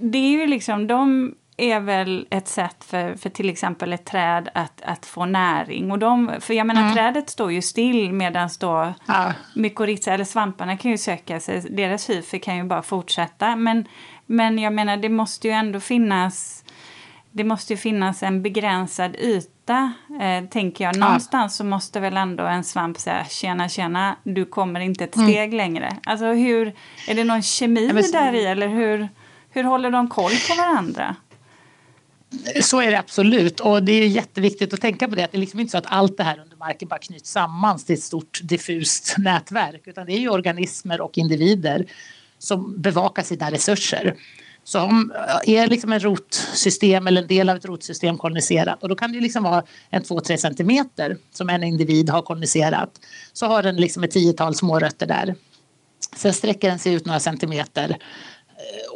det 0.00 0.18
är 0.18 0.30
ju 0.30 0.46
liksom 0.46 0.86
de 0.86 1.34
är 1.56 1.80
väl 1.80 2.26
ett 2.30 2.48
sätt 2.48 2.84
för, 2.84 3.14
för 3.14 3.30
till 3.30 3.50
exempel 3.50 3.92
ett 3.92 4.04
träd 4.04 4.48
att, 4.54 4.82
att 4.82 5.06
få 5.06 5.24
näring. 5.24 5.90
Och 5.90 5.98
de, 5.98 6.32
för 6.40 6.54
jag 6.54 6.66
menar, 6.66 6.82
mm. 6.82 6.94
trädet 6.94 7.30
står 7.30 7.52
ju 7.52 7.62
still 7.62 8.12
medan 8.12 8.48
då 8.60 8.94
ja. 9.06 9.32
mykorrhiza 9.54 10.12
eller 10.12 10.24
svamparna 10.24 10.76
kan 10.76 10.90
ju 10.90 10.98
söka 10.98 11.40
sig, 11.40 11.60
deras 11.60 12.10
hyfer 12.10 12.38
kan 12.38 12.56
ju 12.56 12.64
bara 12.64 12.82
fortsätta. 12.82 13.56
Men, 13.56 13.88
men 14.26 14.58
jag 14.58 14.72
menar, 14.72 14.96
det 14.96 15.08
måste 15.08 15.48
ju 15.48 15.54
ändå 15.54 15.80
finnas 15.80 16.64
det 17.36 17.44
måste 17.44 17.72
ju 17.72 17.76
finnas 17.76 18.22
en 18.22 18.42
begränsad 18.42 19.16
yta, 19.16 19.92
eh, 20.20 20.48
tänker 20.48 20.84
jag. 20.84 20.96
Någonstans 20.96 21.52
ja. 21.52 21.56
så 21.56 21.64
måste 21.64 22.00
väl 22.00 22.16
ändå 22.16 22.44
en 22.44 22.64
svamp 22.64 22.98
säga 22.98 23.24
tjena, 23.24 23.68
tjena, 23.68 24.16
du 24.22 24.44
kommer 24.44 24.80
inte 24.80 25.04
ett 25.04 25.16
mm. 25.16 25.28
steg 25.28 25.44
mm. 25.44 25.56
längre. 25.56 25.96
Alltså 26.04 26.24
hur, 26.32 26.74
är 27.08 27.14
det 27.14 27.24
någon 27.24 27.42
kemi 27.42 27.86
ja, 27.94 28.20
där 28.20 28.32
i 28.32 28.46
eller 28.46 28.68
hur, 28.68 29.08
hur 29.50 29.64
håller 29.64 29.90
de 29.90 30.08
koll 30.08 30.32
på 30.48 30.54
varandra? 30.62 31.16
Så 32.60 32.80
är 32.80 32.90
det 32.90 32.98
absolut 32.98 33.60
och 33.60 33.82
det 33.82 33.92
är 33.92 34.06
jätteviktigt 34.06 34.74
att 34.74 34.80
tänka 34.80 35.08
på 35.08 35.14
det 35.14 35.24
att 35.24 35.32
det 35.32 35.38
är 35.38 35.40
liksom 35.40 35.60
inte 35.60 35.70
så 35.70 35.78
att 35.78 35.86
allt 35.86 36.16
det 36.16 36.22
här 36.22 36.40
under 36.40 36.56
marken 36.56 36.88
bara 36.88 36.98
knyts 36.98 37.30
samman 37.30 37.78
till 37.78 37.94
ett 37.94 38.02
stort 38.02 38.40
diffust 38.42 39.14
nätverk 39.18 39.82
utan 39.84 40.06
det 40.06 40.12
är 40.12 40.18
ju 40.18 40.28
organismer 40.28 41.00
och 41.00 41.18
individer 41.18 41.86
som 42.38 42.80
bevakar 42.82 43.22
sina 43.22 43.50
resurser. 43.50 44.16
Så 44.64 44.80
om, 44.80 45.12
är 45.46 45.66
liksom 45.66 45.92
en 45.92 46.00
rotsystem 46.00 47.06
eller 47.06 47.22
en 47.22 47.28
del 47.28 47.48
av 47.48 47.56
ett 47.56 47.64
rotsystem 47.64 48.18
koloniserat 48.18 48.82
och 48.82 48.88
då 48.88 48.94
kan 48.94 49.12
det 49.12 49.20
liksom 49.20 49.42
vara 49.42 49.64
en 49.90 50.02
2-3 50.02 50.36
centimeter 50.36 51.16
som 51.32 51.48
en 51.50 51.64
individ 51.64 52.10
har 52.10 52.22
koloniserat. 52.22 52.90
Så 53.32 53.46
har 53.46 53.62
den 53.62 53.76
liksom 53.76 54.04
ett 54.04 54.10
tiotal 54.10 54.54
små 54.54 54.78
rötter 54.78 55.06
där. 55.06 55.34
Sen 56.16 56.32
sträcker 56.34 56.68
den 56.68 56.78
sig 56.78 56.92
ut 56.92 57.06
några 57.06 57.20
centimeter 57.20 57.96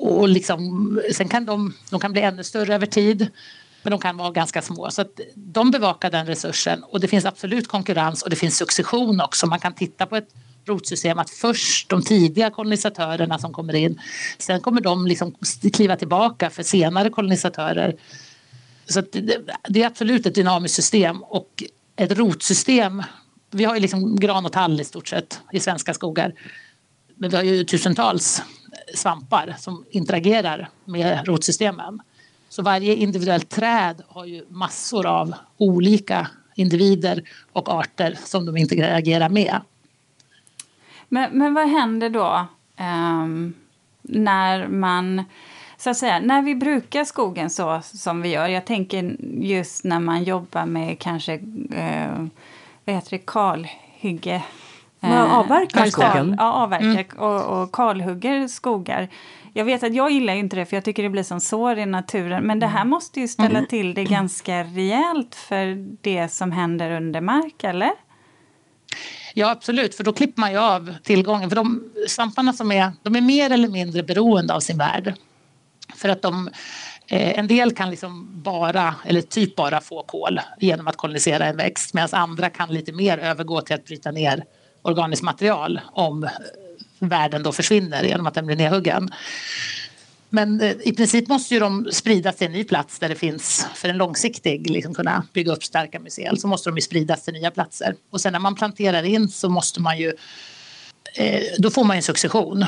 och 0.00 0.28
liksom, 0.28 1.00
sen 1.12 1.28
kan 1.28 1.44
de, 1.44 1.74
de 1.90 2.00
kan 2.00 2.12
bli 2.12 2.22
ännu 2.22 2.44
större 2.44 2.74
över 2.74 2.86
tid 2.86 3.30
men 3.82 3.90
de 3.90 4.00
kan 4.00 4.16
vara 4.16 4.30
ganska 4.30 4.62
små. 4.62 4.90
Så 4.90 5.00
att 5.00 5.20
de 5.34 5.70
bevakar 5.70 6.10
den 6.10 6.26
resursen 6.26 6.82
och 6.82 7.00
det 7.00 7.08
finns 7.08 7.24
absolut 7.24 7.68
konkurrens 7.68 8.22
och 8.22 8.30
det 8.30 8.36
finns 8.36 8.56
succession 8.56 9.20
också. 9.20 9.46
Man 9.46 9.60
kan 9.60 9.74
titta 9.74 10.06
på 10.06 10.16
ett 10.16 10.28
rotsystem 10.64 11.18
att 11.18 11.30
först 11.30 11.88
de 11.88 12.02
tidiga 12.02 12.50
kolonisatörerna 12.50 13.38
som 13.38 13.52
kommer 13.52 13.74
in, 13.74 14.00
sen 14.38 14.60
kommer 14.60 14.80
de 14.80 15.06
liksom 15.06 15.34
kliva 15.72 15.96
tillbaka 15.96 16.50
för 16.50 16.62
senare 16.62 17.10
kolonisatörer. 17.10 17.96
Så 18.86 19.00
det, 19.00 19.38
det, 19.68 19.82
är 19.82 19.86
absolut 19.86 20.26
ett 20.26 20.34
dynamiskt 20.34 20.76
system 20.76 21.22
och 21.22 21.62
ett 21.96 22.18
rotsystem. 22.18 23.02
Vi 23.50 23.64
har 23.64 23.74
ju 23.74 23.80
liksom 23.80 24.16
gran 24.16 24.46
och 24.46 24.52
tall 24.52 24.80
i 24.80 24.84
stort 24.84 25.08
sett 25.08 25.40
i 25.52 25.60
svenska 25.60 25.94
skogar. 25.94 26.34
Men 27.14 27.30
vi 27.30 27.36
har 27.36 27.44
ju 27.44 27.64
tusentals 27.64 28.42
svampar 28.94 29.54
som 29.58 29.84
interagerar 29.90 30.68
med 30.84 31.28
rotsystemen. 31.28 32.00
Så 32.48 32.62
varje 32.62 32.94
individuellt 32.94 33.48
träd 33.48 34.02
har 34.08 34.24
ju 34.24 34.44
massor 34.48 35.06
av 35.06 35.34
olika 35.56 36.26
individer 36.54 37.22
och 37.52 37.68
arter 37.68 38.18
som 38.24 38.46
de 38.46 38.56
interagerar 38.56 39.28
med. 39.28 39.60
Men, 41.08 41.38
men 41.38 41.54
vad 41.54 41.68
händer 41.68 42.10
då 42.10 42.46
um, 42.78 43.54
när 44.02 44.68
man 44.68 45.24
så 45.80 45.90
att 45.90 45.96
säga, 45.96 46.20
när 46.20 46.42
vi 46.42 46.54
brukar 46.54 47.04
skogen 47.04 47.50
så 47.50 47.80
som 47.82 48.22
vi 48.22 48.28
gör, 48.28 48.48
jag 48.48 48.64
tänker 48.64 49.16
just 49.40 49.84
när 49.84 50.00
man 50.00 50.24
jobbar 50.24 50.66
med 50.66 50.98
kanske, 50.98 51.34
eh, 51.72 52.26
vad 52.84 52.94
heter 52.94 53.10
det, 53.10 53.18
kalhygge. 53.26 54.42
Man 55.00 55.30
avverkar 55.30 55.86
skogen? 55.86 56.34
Ja, 56.38 56.52
avverkar 56.52 57.14
mm. 57.14 57.18
och, 57.18 57.62
och 57.62 57.72
kalhugger 57.72 58.48
skogar. 58.48 59.08
Jag 59.52 59.64
vet 59.64 59.82
att 59.82 59.94
jag 59.94 60.10
gillar 60.10 60.34
inte 60.34 60.56
det 60.56 60.66
för 60.66 60.76
jag 60.76 60.84
tycker 60.84 61.02
det 61.02 61.08
blir 61.08 61.22
som 61.22 61.40
sår 61.40 61.78
i 61.78 61.86
naturen. 61.86 62.42
Men 62.42 62.58
det 62.58 62.66
här 62.66 62.80
mm. 62.80 62.90
måste 62.90 63.20
ju 63.20 63.28
ställa 63.28 63.58
mm. 63.58 63.66
till 63.66 63.94
det 63.94 64.04
ganska 64.04 64.64
rejält 64.64 65.34
för 65.34 65.96
det 66.00 66.28
som 66.28 66.52
händer 66.52 66.90
under 66.90 67.20
mark, 67.20 67.64
eller? 67.64 67.90
Ja 69.34 69.50
absolut, 69.50 69.94
för 69.94 70.04
då 70.04 70.12
klipper 70.12 70.40
man 70.40 70.52
ju 70.52 70.58
av 70.58 70.94
tillgången. 71.02 71.48
För 71.48 71.56
de 71.56 71.90
svamparna 72.08 72.52
som 72.52 72.72
är, 72.72 72.92
de 73.02 73.16
är 73.16 73.20
mer 73.20 73.50
eller 73.50 73.68
mindre 73.68 74.02
beroende 74.02 74.54
av 74.54 74.60
sin 74.60 74.78
värld. 74.78 75.14
För 75.94 76.08
att 76.08 76.22
de, 76.22 76.48
eh, 77.06 77.38
en 77.38 77.46
del 77.46 77.74
kan 77.74 77.90
liksom 77.90 78.42
bara, 78.42 78.94
eller 79.04 79.20
typ 79.20 79.56
bara 79.56 79.80
få 79.80 80.02
kol 80.02 80.40
genom 80.60 80.88
att 80.88 80.96
kolonisera 80.96 81.46
en 81.46 81.56
växt 81.56 81.94
medan 81.94 82.08
andra 82.12 82.50
kan 82.50 82.74
lite 82.74 82.92
mer 82.92 83.18
övergå 83.18 83.60
till 83.60 83.74
att 83.74 83.84
bryta 83.84 84.10
ner 84.10 84.44
organiskt 84.82 85.22
material 85.22 85.80
om 85.92 86.24
eh, 86.24 86.30
världen 86.98 87.42
då 87.42 87.52
försvinner 87.52 88.04
genom 88.04 88.26
att 88.26 88.34
den 88.34 88.46
blir 88.46 88.56
nedhuggen. 88.56 89.10
Men 90.30 90.60
eh, 90.60 90.76
i 90.80 90.92
princip 90.92 91.28
måste 91.28 91.54
ju 91.54 91.60
de 91.60 91.88
spridas 91.92 92.36
till 92.36 92.46
en 92.46 92.52
ny 92.52 92.64
plats 92.64 92.98
där 92.98 93.08
det 93.08 93.14
finns, 93.14 93.66
för 93.74 93.88
en 93.88 93.96
långsiktig, 93.96 94.70
liksom 94.70 94.94
kunna 94.94 95.26
bygga 95.32 95.52
upp 95.52 95.64
starka 95.64 96.00
museer, 96.00 96.36
så 96.36 96.48
måste 96.48 96.70
de 96.70 96.76
ju 96.76 96.82
spridas 96.82 97.24
till 97.24 97.34
nya 97.34 97.50
platser. 97.50 97.94
Och 98.10 98.20
sen 98.20 98.32
när 98.32 98.40
man 98.40 98.54
planterar 98.54 99.02
in 99.02 99.28
så 99.28 99.48
måste 99.48 99.80
man 99.80 99.98
ju 99.98 100.12
eh, 101.14 101.42
då 101.58 101.70
får 101.70 101.84
man 101.84 101.96
en 101.96 102.02
succession. 102.02 102.64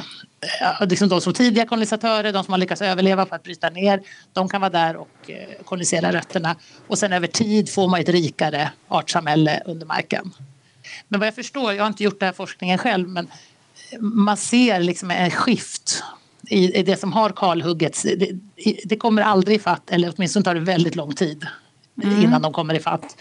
Liksom 0.81 1.09
de 1.09 1.20
som 1.20 1.35
tidiga 1.35 1.66
kolonisatörer, 1.66 2.33
de 2.33 2.44
som 2.44 2.53
har 2.53 2.59
lyckats 2.59 2.83
överleva 2.83 3.27
på 3.27 3.35
att 3.35 3.42
bryta 3.42 3.70
ner, 3.70 4.03
de 4.33 4.48
kan 4.48 4.61
vara 4.61 4.70
där 4.70 4.96
och 4.96 5.31
kolonisera 5.64 6.12
rötterna. 6.12 6.57
Och 6.87 6.98
sen 6.98 7.12
över 7.12 7.27
tid 7.27 7.72
får 7.72 7.88
man 7.88 8.01
ett 8.01 8.09
rikare 8.09 8.70
artsamhälle 8.88 9.62
under 9.66 9.87
marken. 9.87 10.33
Men 11.12 11.20
vad 11.20 11.27
jag 11.27 11.35
förstår, 11.35 11.72
jag 11.72 11.83
har 11.83 11.88
inte 11.88 12.05
gjort 12.05 12.20
den 12.20 12.27
här 12.27 12.33
forskningen 12.33 12.79
själv, 12.79 13.09
men 13.09 13.29
man 14.01 14.37
ser 14.37 14.81
liksom 14.81 15.11
en 15.11 15.31
skift 15.31 16.03
i, 16.48 16.79
i 16.79 16.83
det 16.83 16.96
som 16.96 17.12
har 17.12 17.31
kalhuggets. 17.31 18.03
Det, 18.03 18.31
det 18.85 18.96
kommer 18.96 19.22
aldrig 19.22 19.57
ifatt, 19.57 19.90
eller 19.90 20.12
åtminstone 20.16 20.44
tar 20.44 20.55
det 20.55 20.61
väldigt 20.61 20.96
lång 20.96 21.14
tid 21.14 21.46
mm. 22.03 22.22
innan 22.22 22.42
de 22.42 22.53
kommer 22.53 22.75
ifatt. 22.75 23.16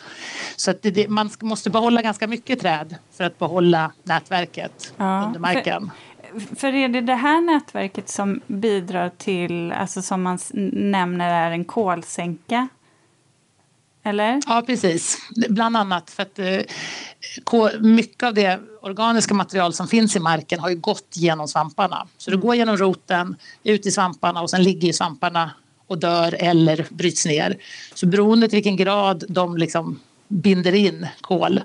Så 0.55 0.71
att 0.71 0.81
det, 0.81 1.07
man 1.07 1.29
måste 1.41 1.69
behålla 1.69 2.01
ganska 2.01 2.27
mycket 2.27 2.59
träd 2.59 2.95
för 3.17 3.23
att 3.23 3.39
behålla 3.39 3.91
nätverket 4.03 4.93
ja, 4.97 5.23
under 5.25 5.39
marken. 5.39 5.91
För, 6.33 6.55
för 6.55 6.73
är 6.73 6.87
det 6.87 7.01
det 7.01 7.15
här 7.15 7.41
nätverket 7.41 8.09
som 8.09 8.41
bidrar 8.47 9.11
till, 9.17 9.71
alltså 9.71 10.01
som 10.01 10.21
man 10.21 10.39
nämner 10.73 11.47
är 11.47 11.51
en 11.51 11.65
kolsänka? 11.65 12.67
Eller? 14.03 14.41
Ja, 14.47 14.63
precis. 14.65 15.17
Bland 15.49 15.77
annat 15.77 16.09
för 16.09 16.23
att 16.23 16.39
eh, 16.39 17.79
mycket 17.79 18.23
av 18.23 18.33
det 18.33 18.59
organiska 18.81 19.33
material 19.33 19.73
som 19.73 19.87
finns 19.87 20.15
i 20.15 20.19
marken 20.19 20.59
har 20.59 20.69
ju 20.69 20.75
gått 20.75 21.13
genom 21.13 21.47
svamparna. 21.47 22.07
Så 22.17 22.31
det 22.31 22.37
går 22.37 22.55
genom 22.55 22.77
roten, 22.77 23.35
ut 23.63 23.85
i 23.85 23.91
svamparna 23.91 24.41
och 24.41 24.49
sen 24.49 24.63
ligger 24.63 24.87
ju 24.87 24.93
svamparna 24.93 25.51
och 25.87 25.97
dör 25.97 26.35
eller 26.39 26.87
bryts 26.89 27.25
ner. 27.25 27.57
Så 27.93 28.05
beroende 28.05 28.49
på 28.49 28.55
vilken 28.55 28.75
grad 28.75 29.23
de 29.29 29.57
liksom 29.57 29.99
binder 30.27 30.73
in 30.73 31.07
kol 31.21 31.61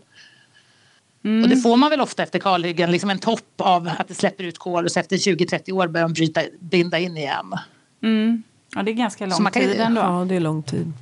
Mm. 1.27 1.43
Och 1.43 1.49
det 1.49 1.57
får 1.57 1.77
man 1.77 1.91
väl 1.91 2.01
ofta 2.01 2.23
efter 2.23 2.39
kalhyggen, 2.39 2.91
liksom 2.91 3.11
en 3.11 3.19
topp 3.19 3.61
av 3.61 3.91
att 3.99 4.09
det 4.09 4.15
släpper 4.15 4.45
ut 4.45 4.59
kol 4.59 4.85
och 4.85 4.93
så 4.93 5.01
efter 5.01 5.17
20-30 5.17 5.73
år 5.73 5.89
börjar 5.89 6.09
de 6.09 6.13
bryta, 6.13 6.41
binda 6.61 6.99
in 6.99 7.17
igen. 7.17 7.55
Mm. 8.03 8.43
Ja, 8.75 8.83
det 8.83 8.91
är 8.91 8.95
ganska 8.95 9.27
lång 9.27 9.45
kan, 9.45 9.53
tid 9.53 9.81
ändå. 9.81 10.01
Ja, 10.01 10.27
det 10.29 10.35
är 10.35 10.41
lång 10.41 10.63
tid. 10.63 10.93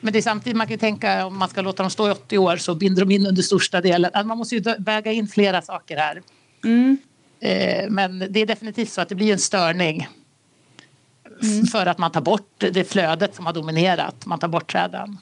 Men 0.00 0.12
det 0.12 0.18
är 0.18 0.22
samtidigt 0.22 0.56
man 0.56 0.66
kan 0.66 0.78
tänka 0.78 1.26
om 1.26 1.38
man 1.38 1.48
ska 1.48 1.62
låta 1.62 1.82
dem 1.82 1.90
stå 1.90 2.08
i 2.08 2.10
80 2.10 2.38
år 2.38 2.56
så 2.56 2.74
binder 2.74 3.04
de 3.04 3.14
in 3.14 3.26
under 3.26 3.42
största 3.42 3.80
delen. 3.80 4.10
Alltså 4.14 4.28
man 4.28 4.38
måste 4.38 4.54
ju 4.54 4.62
väga 4.78 5.12
in 5.12 5.28
flera 5.28 5.62
saker 5.62 5.96
här. 5.96 6.22
Mm. 6.64 6.98
Eh, 7.40 7.90
men 7.90 8.18
det 8.18 8.40
är 8.40 8.46
definitivt 8.46 8.90
så 8.90 9.00
att 9.00 9.08
det 9.08 9.14
blir 9.14 9.32
en 9.32 9.38
störning. 9.38 10.08
Mm. 11.42 11.66
För 11.66 11.86
att 11.86 11.98
man 11.98 12.10
tar 12.10 12.20
bort 12.20 12.54
det 12.58 12.90
flödet 12.90 13.34
som 13.34 13.46
har 13.46 13.52
dominerat. 13.52 14.26
Man 14.26 14.38
tar 14.38 14.48
bort 14.48 14.72
träden. 14.72 15.18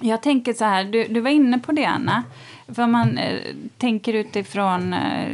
Jag 0.00 0.22
tänker 0.22 0.52
så 0.52 0.64
här, 0.64 0.84
du, 0.84 1.04
du 1.08 1.20
var 1.20 1.30
inne 1.30 1.58
på 1.58 1.72
det 1.72 1.84
Anna. 1.84 2.24
För 2.74 2.86
man 2.86 3.18
eh, 3.18 3.40
tänker 3.78 4.14
utifrån 4.14 4.92
eh, 4.92 5.28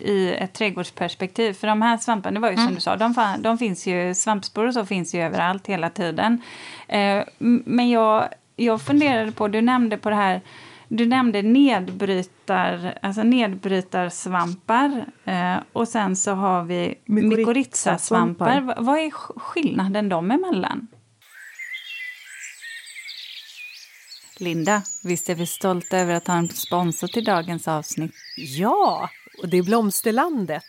i 0.00 0.34
ett 0.38 0.52
trädgårdsperspektiv. 0.52 1.52
För 1.52 1.66
de 1.66 1.82
här 1.82 1.96
svamparna, 1.96 2.34
det 2.34 2.40
var 2.40 2.48
ju 2.48 2.54
mm. 2.54 2.66
som 2.66 2.74
du 2.74 2.80
sa, 2.80 2.96
de, 2.96 3.14
de, 3.38 3.58
finns 3.58 3.86
ju, 3.86 4.14
svampspår 4.14 4.66
och 4.66 4.74
så 4.74 4.86
finns 4.86 5.14
ju 5.14 5.22
överallt 5.22 5.66
hela 5.66 5.90
tiden. 5.90 6.42
Eh, 6.88 7.24
men 7.38 7.90
jag, 7.90 8.28
jag 8.56 8.82
funderade 8.82 9.32
på, 9.32 9.48
du 9.48 9.60
nämnde 9.60 9.96
på 9.96 10.10
det 10.10 10.16
här, 10.16 10.40
du 10.88 11.06
nämnde 11.06 11.42
nedbrytar, 11.42 12.98
alltså 13.02 13.22
nedbrytarsvampar 13.22 15.04
eh, 15.24 15.56
och 15.72 15.88
sen 15.88 16.16
så 16.16 16.32
har 16.32 16.64
vi 16.64 16.94
mykorrhizasvampar. 17.04 18.74
Vad 18.78 18.98
är 18.98 19.10
skillnaden 19.10 20.08
dem 20.08 20.30
emellan? 20.30 20.88
Linda, 24.40 24.82
visst 25.04 25.28
är 25.28 25.34
vi 25.34 25.46
stolta 25.46 25.98
över 25.98 26.14
att 26.14 26.26
ha 26.26 26.34
en 26.34 26.48
sponsor 26.48 27.08
till 27.08 27.24
dagens 27.24 27.68
avsnitt? 27.68 28.14
Ja, 28.36 29.10
och 29.42 29.48
det 29.48 29.56
är 29.56 29.62
Blomsterlandet. 29.62 30.64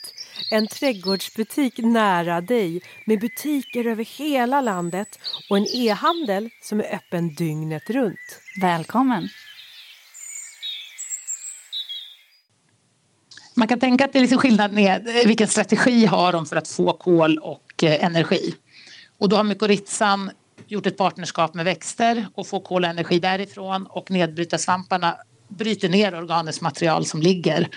En 0.51 0.67
trädgårdsbutik 0.67 1.77
nära 1.77 2.41
dig 2.41 2.81
med 3.05 3.19
butiker 3.19 3.87
över 3.87 4.05
hela 4.05 4.61
landet 4.61 5.19
och 5.49 5.57
en 5.57 5.65
e-handel 5.75 6.49
som 6.61 6.79
är 6.79 6.95
öppen 6.95 7.35
dygnet 7.35 7.89
runt. 7.89 8.39
Välkommen! 8.61 9.29
Man 13.55 13.67
kan 13.67 13.79
tänka 13.79 14.05
att 14.05 14.13
det 14.13 14.19
är 14.19 14.21
liksom 14.21 14.37
skillnad 14.37 14.73
med 14.73 15.23
vilken 15.25 15.47
strategi 15.47 16.05
har 16.05 16.33
de 16.33 16.45
för 16.45 16.55
att 16.55 16.67
få 16.67 16.93
kol 16.93 17.37
och 17.37 17.83
eh, 17.83 18.03
energi. 18.05 18.55
Och 19.17 19.29
då 19.29 19.35
har 19.35 19.43
mykorrhizan 19.43 20.31
gjort 20.67 20.85
ett 20.85 20.97
partnerskap 20.97 21.53
med 21.53 21.65
växter 21.65 22.27
och 22.35 22.47
får 22.47 22.59
kol 22.59 22.83
och 22.83 22.89
energi 22.89 23.19
därifrån 23.19 23.85
och 23.89 24.11
nedbrytarsvamparna 24.11 25.17
bryter 25.47 25.89
ner 25.89 26.15
organiskt 26.15 26.61
material 26.61 27.05
som 27.05 27.21
ligger. 27.21 27.67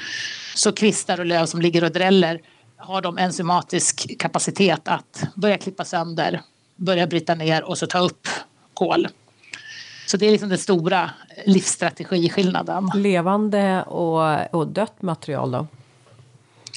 Så 0.54 0.72
kvistar 0.72 1.20
och 1.20 1.26
löv 1.26 1.46
som 1.46 1.60
ligger 1.60 1.84
och 1.84 1.92
dräller 1.92 2.40
har 2.82 3.02
de 3.02 3.18
enzymatisk 3.18 4.18
kapacitet 4.18 4.88
att 4.88 5.24
börja 5.34 5.58
klippa 5.58 5.84
sönder, 5.84 6.40
börja 6.76 7.06
bryta 7.06 7.34
ner 7.34 7.62
och 7.64 7.78
så 7.78 7.86
ta 7.86 7.98
upp 7.98 8.28
kol. 8.74 9.08
Så 10.06 10.16
det 10.16 10.26
är 10.26 10.30
liksom 10.30 10.48
den 10.48 10.58
stora 10.58 11.10
livsstrategiskillnaden. 11.46 12.90
Levande 12.94 13.82
och, 13.82 14.54
och 14.54 14.68
dött 14.68 15.02
material 15.02 15.50
då? 15.50 15.66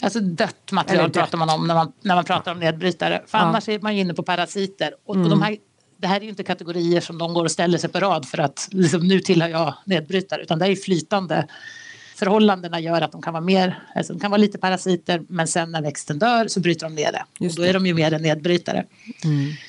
Alltså 0.02 0.20
dött 0.20 0.72
material 0.72 1.10
pratar 1.12 1.38
man 1.38 1.50
om 1.50 1.68
när 1.68 1.76
man, 1.76 1.92
när 2.02 2.16
man 2.16 2.26
pratar 2.26 2.52
om 2.52 2.60
nedbrytare. 2.60 3.22
För 3.28 3.38
ja. 3.38 3.44
annars 3.44 3.70
är 3.70 3.80
man 3.80 3.94
inne 3.94 4.14
på 4.14 4.24
parasiter. 4.24 4.96
Och, 5.06 5.16
mm. 5.16 5.26
och 5.26 5.30
de 5.30 5.42
här 5.42 5.58
det 5.98 6.08
här 6.08 6.24
är 6.24 6.28
inte 6.28 6.44
kategorier 6.44 7.02
som 7.02 7.18
de 7.18 7.34
går 7.34 7.44
och 7.44 7.52
ställer 7.52 7.78
sig 7.78 7.90
på 7.90 8.00
rad 8.00 8.26
för 8.26 8.38
att 8.38 8.68
liksom, 8.72 9.08
nu 9.08 9.20
tillhör 9.20 9.50
jag 9.50 9.74
nedbrytare 9.86 10.42
utan 10.42 10.60
det 10.60 10.66
är 10.66 10.76
flytande 10.76 11.48
förhållandena 12.16 12.80
gör 12.80 13.02
att 13.02 13.12
de 13.12 13.22
kan 13.22 13.34
vara 13.34 13.44
mer, 13.44 13.80
alltså 13.96 14.14
de 14.14 14.20
kan 14.20 14.32
vara 14.32 14.38
lite 14.38 14.58
parasiter 14.58 15.22
men 15.28 15.48
sen 15.48 15.72
när 15.72 15.82
växten 15.82 16.20
dör 16.20 16.48
så 16.48 16.60
bryter 16.60 16.86
de 16.86 16.96
ner 16.96 17.12
det. 17.12 17.24
Just 17.40 17.58
och 17.58 17.64
då 17.64 17.70
är 17.70 17.74
de 17.74 17.86
ju 17.86 17.94
mer 17.94 18.14
en 18.14 18.22
nedbrytare. 18.22 18.86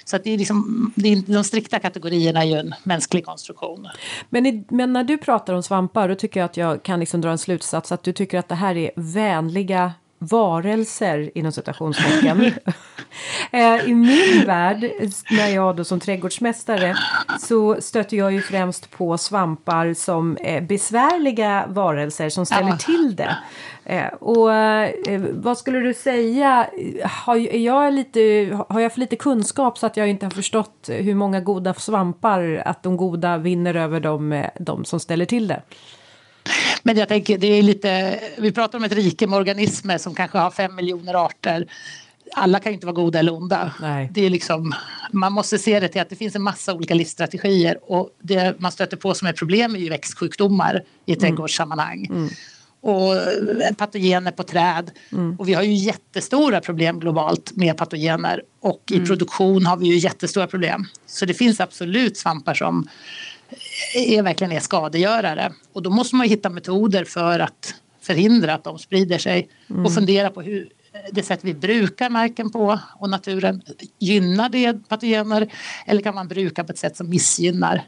Så 0.05 0.17
att 0.17 0.25
det 0.25 0.31
är 0.31 0.39
liksom, 0.39 0.93
det 0.97 1.09
är, 1.13 1.33
de 1.33 1.45
strikta 1.45 1.79
kategorierna 1.79 2.43
är 2.43 2.47
ju 2.47 2.55
en 2.55 2.75
mänsklig 2.83 3.25
konstruktion. 3.25 3.89
Men, 4.29 4.47
i, 4.47 4.65
men 4.69 4.93
när 4.93 5.05
du 5.05 5.19
pratar 5.19 5.55
om 5.55 5.63
svampar, 5.63 6.09
då 6.09 6.15
tycker 6.15 6.41
jag 6.41 6.45
att 6.45 6.57
jag 6.57 6.83
kan 6.83 7.01
liksom 7.01 7.21
dra 7.21 7.31
en 7.31 7.39
slutsats 7.39 7.93
att 7.93 8.03
du 8.03 8.13
tycker 8.13 8.39
att 8.39 8.49
det 8.49 8.55
här 8.55 8.77
är 8.77 8.91
vänliga 8.97 9.93
varelser 10.19 11.31
inom 11.35 11.53
citationstecken. 11.53 12.53
Eh, 13.51 13.89
I 13.89 13.95
min 13.95 14.47
värld, 14.47 14.91
när 15.31 15.49
jag 15.49 15.77
då 15.77 15.85
som 15.85 16.01
trädgårdsmästare, 16.01 16.97
så 17.41 17.77
stöter 17.81 18.17
jag 18.17 18.33
ju 18.33 18.41
främst 18.41 18.91
på 18.91 19.19
svampar 19.19 19.95
som 19.95 20.37
eh, 20.37 20.63
besvärliga 20.63 21.65
varelser 21.69 22.29
som 22.29 22.47
ställer 22.47 22.69
Ja. 22.69 22.77
till 22.77 23.17
det. 23.17 23.37
Eh, 23.85 24.07
och 24.07 24.49
vad 25.33 25.59
skulle 25.59 25.79
du 25.79 25.95
säga, 25.95 26.67
har, 27.05 27.37
jag 27.57 27.93
lite, 27.93 28.21
har 28.69 28.81
jag 28.81 28.93
för 28.93 29.01
lite 29.01 29.17
kunskap 29.17 29.79
så 29.79 29.87
att 29.87 29.97
jag 29.97 30.09
inte 30.09 30.27
har 30.27 30.31
förstått 30.31 30.89
hur 30.93 31.15
många 31.15 31.41
goda 31.41 31.75
svampar, 31.75 32.63
att 32.67 32.83
de 32.83 32.97
goda 32.97 33.37
vinner 33.37 33.75
över 33.75 34.01
de, 34.01 34.45
de 34.61 34.85
som 34.85 35.01
ställer 35.01 35.25
till 35.25 35.49
det? 35.49 35.63
Men 36.83 36.97
jag 36.97 37.09
tänker, 37.09 37.39
det 37.39 37.47
är 37.47 37.63
lite, 37.63 38.21
vi 38.39 38.53
pratar 38.53 38.79
om 38.79 38.85
ett 38.85 38.93
rike 38.93 39.27
med 39.27 39.39
organismer 39.39 39.99
som 39.99 40.15
kanske 40.15 40.39
har 40.39 40.51
fem 40.51 40.75
miljoner 40.75 41.25
arter. 41.25 41.67
Alla 42.35 42.61
kan 42.61 42.73
ju 42.73 42.75
inte 42.75 42.87
vara 42.87 42.97
goda 42.97 43.19
eller 43.19 43.35
onda. 43.35 43.73
Nej. 43.81 44.11
Det 44.13 44.27
är 44.27 44.31
liksom, 44.31 44.75
man 45.13 45.33
måste 45.33 45.59
se 45.59 45.81
det 45.81 45.89
till 45.89 46.01
att 46.01 46.11
det 46.11 46.17
finns 46.17 46.37
en 46.37 46.43
massa 46.43 46.75
olika 46.75 46.95
livsstrategier 46.95 47.79
och 47.83 48.11
det 48.23 48.61
man 48.61 48.73
stöter 48.73 48.97
på 48.97 49.15
som 49.15 49.29
är 49.29 49.33
problem 49.33 49.75
är 49.75 49.79
ju 49.79 49.89
växtsjukdomar 49.89 50.83
i 51.07 51.13
ett 51.13 51.21
trädgårdssammanhang. 51.21 52.31
Och 52.81 53.17
eh, 53.17 53.75
patogener 53.79 54.31
på 54.31 54.43
träd. 54.43 54.91
Och 55.39 55.49
vi 55.49 55.55
har 55.55 55.63
ju 55.63 55.75
jättestora 55.75 56.61
problem 56.61 57.01
globalt 57.01 57.57
med 57.57 57.77
patogener 57.77 58.43
och 58.61 58.83
i 58.91 59.01
produktion 59.01 59.67
har 59.67 59.77
vi 59.77 59.87
ju 59.87 59.97
jättestora 59.97 60.47
problem. 60.47 60.85
Så 61.07 61.27
det 61.27 61.35
finns 61.35 61.61
absolut 61.61 62.17
svampar 62.17 62.55
som 62.55 62.89
är 63.95 64.23
verkligen 64.23 64.53
är 64.53 64.61
skadegörare. 64.61 65.53
Och 65.73 65.83
då 65.83 65.91
måste 65.91 66.17
man 66.17 66.29
hitta 66.29 66.51
metoder 66.51 67.05
för 67.05 67.41
att 67.41 67.75
förhindra 68.01 68.55
att 68.55 68.65
de 68.65 68.79
sprider 68.79 69.19
sig 69.19 69.49
och 69.85 69.95
fundera 69.95 70.31
på 70.31 70.43
hur 70.43 70.69
det 71.13 71.23
sätt 71.23 71.41
vi 71.43 71.55
brukar 71.55 72.11
marken 72.11 72.51
på 72.51 72.79
och 72.99 73.11
naturen 73.11 73.63
gynnar 73.99 74.49
det 74.49 74.89
patogener 74.89 75.53
eller 75.87 76.03
kan 76.03 76.15
man 76.15 76.29
bruka 76.29 76.65
på 76.65 76.73
ett 76.73 76.79
sätt 76.79 76.97
som 76.97 77.11
missgynnar. 77.11 77.83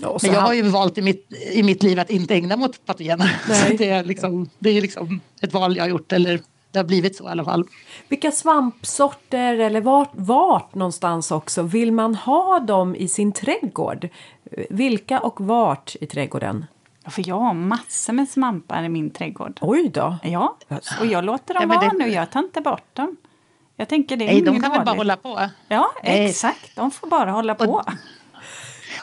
Men 0.00 0.32
jag 0.32 0.40
har 0.40 0.54
ju 0.54 0.62
valt 0.62 0.98
i 0.98 1.02
mitt, 1.02 1.32
i 1.52 1.62
mitt 1.62 1.82
liv 1.82 2.00
att 2.00 2.10
inte 2.10 2.34
ägna 2.34 2.56
mig 2.56 2.64
åt 2.64 2.86
patogener. 2.86 3.40
Så 3.46 3.76
det 3.76 3.88
är, 3.88 4.04
liksom, 4.04 4.50
det 4.58 4.70
är 4.70 4.80
liksom 4.80 5.20
ett 5.40 5.52
val 5.52 5.76
jag 5.76 5.84
har 5.84 5.88
gjort 5.88 6.12
eller 6.12 6.40
det 6.70 6.78
har 6.78 6.84
blivit 6.84 7.16
så 7.16 7.24
i 7.24 7.30
alla 7.30 7.44
fall. 7.44 7.64
Vilka 8.08 8.30
svampsorter 8.30 9.58
eller 9.58 9.80
vart, 9.80 10.10
vart 10.12 10.74
någonstans 10.74 11.30
också 11.30 11.62
vill 11.62 11.92
man 11.92 12.14
ha 12.14 12.60
dem 12.60 12.96
i 12.96 13.08
sin 13.08 13.32
trädgård? 13.32 14.08
Vilka 14.70 15.20
och 15.20 15.40
vart 15.40 15.96
i 16.00 16.06
trädgården? 16.06 16.64
Ja, 17.04 17.10
För 17.10 17.28
jag 17.28 17.38
har 17.38 17.54
massor 17.54 18.12
med 18.12 18.28
svampar 18.28 18.82
i 18.84 18.88
min 18.88 19.10
trädgård. 19.10 19.58
Oj 19.60 19.88
då! 19.94 20.16
Ja, 20.22 20.56
och 21.00 21.06
jag 21.06 21.24
låter 21.24 21.54
dem 21.54 21.62
Ja, 21.70 21.76
vara 21.80 21.88
det- 21.90 21.98
nu. 22.04 22.08
Jag 22.10 22.30
tar 22.30 22.40
inte 22.40 22.60
bort 22.60 22.94
dem. 22.96 23.16
Jag 23.76 23.88
tänker 23.88 24.16
det 24.16 24.24
är 24.24 24.32
Nej, 24.32 24.42
de 24.42 24.60
kan 24.62 24.70
väl 24.72 24.84
bara 24.84 24.96
hålla 24.96 25.16
på. 25.16 25.48
Ja, 25.68 25.92
Nej. 26.04 26.26
exakt. 26.26 26.76
De 26.76 26.90
får 26.90 27.06
bara 27.08 27.30
hålla 27.30 27.54
på. 27.54 27.82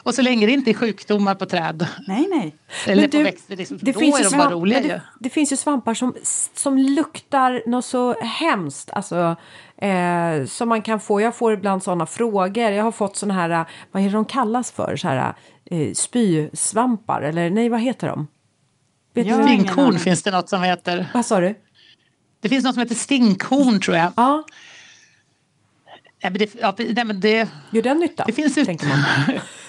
Och 0.02 0.14
så 0.14 0.22
länge 0.22 0.46
det 0.46 0.52
inte 0.52 0.70
är 0.70 0.74
sjukdomar 0.74 1.34
på 1.34 1.46
träd 1.46 1.86
Nej, 2.08 2.26
nej. 2.30 2.56
eller 2.86 3.02
Men 3.02 3.10
på 3.10 3.16
du, 3.16 3.22
växter, 3.22 3.56
det, 3.56 3.68
det 3.82 3.92
då 3.92 3.98
finns 4.00 4.18
är 4.20 4.24
ju 4.24 4.30
de 4.30 4.36
bara 4.36 4.50
roliga 4.50 4.80
ju. 4.82 4.88
det, 4.88 5.02
det 5.20 5.30
finns 5.30 5.52
ju 5.52 5.56
svampar 5.56 5.94
som, 5.94 6.14
som 6.54 6.78
luktar 6.78 7.62
något 7.66 7.84
så 7.84 8.12
hemskt. 8.20 8.90
Alltså, 8.90 9.36
eh, 9.80 10.46
som 10.46 10.68
man 10.68 10.82
kan 10.82 11.00
få. 11.00 11.20
Jag 11.20 11.34
får 11.34 11.52
ibland 11.52 11.82
sådana 11.82 12.06
frågor. 12.06 12.70
Jag 12.70 12.84
har 12.84 12.92
fått 12.92 13.16
sådana 13.16 13.34
här, 13.40 13.50
eh, 13.50 13.66
vad 13.92 14.02
är 14.02 14.06
det 14.06 14.12
de 14.12 14.24
kallas 14.24 14.70
för? 14.72 14.96
Så 14.96 15.08
här, 15.08 15.34
eh, 15.70 15.92
spysvampar, 15.94 17.22
eller 17.22 17.50
nej, 17.50 17.68
vad 17.68 17.80
heter 17.80 18.06
de? 18.06 18.26
Vet 19.14 19.26
Ja. 19.26 19.42
Stinkhorn 19.42 19.98
finns 19.98 20.22
det 20.22 20.30
något 20.30 20.48
som 20.48 20.62
heter. 20.62 21.06
Vad 21.14 21.26
sa 21.26 21.40
du? 21.40 21.54
Det 22.40 22.48
finns 22.48 22.64
något 22.64 22.74
som 22.74 22.82
heter 22.82 22.94
stinkhorn 22.94 23.80
tror 23.80 23.96
jag. 23.96 24.12
Ja, 24.16 24.44
Nej, 26.22 26.32
men 26.32 26.38
det, 26.38 26.54
ja, 26.60 26.74
nej, 26.78 27.04
men 27.04 27.20
det, 27.20 27.48
gör 27.70 27.82
den 27.82 27.98
nytta? 27.98 28.24
det 28.26 28.32
finns 28.32 28.58
ju 28.58 28.64
tänker 28.64 28.86
man. 28.86 28.98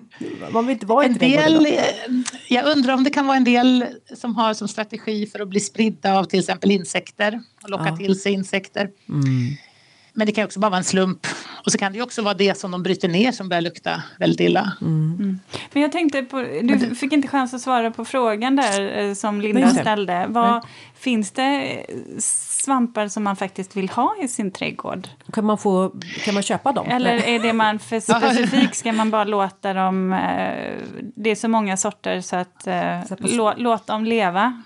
man 0.52 0.66
vill 0.66 0.74
inte 0.74 0.86
vara 0.86 1.04
en 1.04 1.18
del, 1.18 1.68
jag 2.48 2.66
undrar 2.66 2.94
om 2.94 3.04
det 3.04 3.10
kan 3.10 3.26
vara 3.26 3.36
en 3.36 3.44
del 3.44 3.84
som 4.16 4.36
har 4.36 4.54
som 4.54 4.68
strategi 4.68 5.26
för 5.26 5.40
att 5.40 5.48
bli 5.48 5.60
spridda 5.60 6.18
av 6.18 6.24
till 6.24 6.40
exempel 6.40 6.70
insekter 6.70 7.40
och 7.62 7.70
locka 7.70 7.86
Ja. 7.88 7.96
till 7.96 8.20
sig 8.20 8.32
insekter. 8.32 8.90
Men 10.12 10.26
det 10.26 10.32
kan 10.32 10.44
också 10.44 10.60
bara 10.60 10.70
vara 10.70 10.78
en 10.78 10.84
slump. 10.84 11.26
Och 11.64 11.72
så 11.72 11.78
kan 11.78 11.92
det 11.92 11.96
ju 11.96 12.02
också 12.02 12.22
vara 12.22 12.34
det 12.34 12.58
som 12.58 12.70
de 12.70 12.82
bryter 12.82 13.08
ner 13.08 13.32
som 13.32 13.48
börjar 13.48 13.60
lukta 13.60 14.02
väldigt 14.18 14.40
illa. 14.40 14.72
Men 15.72 15.82
jag 15.82 15.92
tänkte 15.92 16.22
på, 16.22 16.38
du 16.62 16.94
fick 16.94 17.12
inte 17.12 17.28
chans 17.28 17.54
att 17.54 17.60
svara 17.60 17.90
på 17.90 18.04
frågan 18.04 18.56
där 18.56 18.98
eh, 18.98 19.14
som 19.14 19.40
Linda 19.40 19.70
ställde. 19.70 20.26
Vad, 20.28 20.66
finns 20.94 21.30
det 21.30 21.42
eh, 21.42 21.96
svampar 22.18 23.08
som 23.08 23.24
man 23.24 23.36
faktiskt 23.36 23.76
vill 23.76 23.88
ha 23.88 24.16
i 24.22 24.28
sin 24.28 24.50
trädgård? 24.50 25.08
Kan 25.32 25.44
man, 25.44 25.58
få, 25.58 25.92
kan 26.24 26.34
man 26.34 26.42
köpa 26.42 26.72
dem? 26.72 26.86
Eller 26.88 27.28
är 27.28 27.38
det 27.38 27.52
man 27.52 27.78
för 27.78 28.00
specifikt 28.18 28.76
ska 28.76 28.92
man 28.92 29.10
bara 29.10 29.24
låta 29.24 29.72
dem... 29.72 30.12
Eh, 30.12 30.74
det 31.14 31.30
är 31.30 31.34
så 31.34 31.48
många 31.48 31.76
sorter 31.76 32.20
så 32.20 32.36
att 32.36 32.62
Så 33.08 33.16
lå, 33.18 33.54
låt 33.56 33.86
dem 33.86 34.04
leva. 34.04 34.62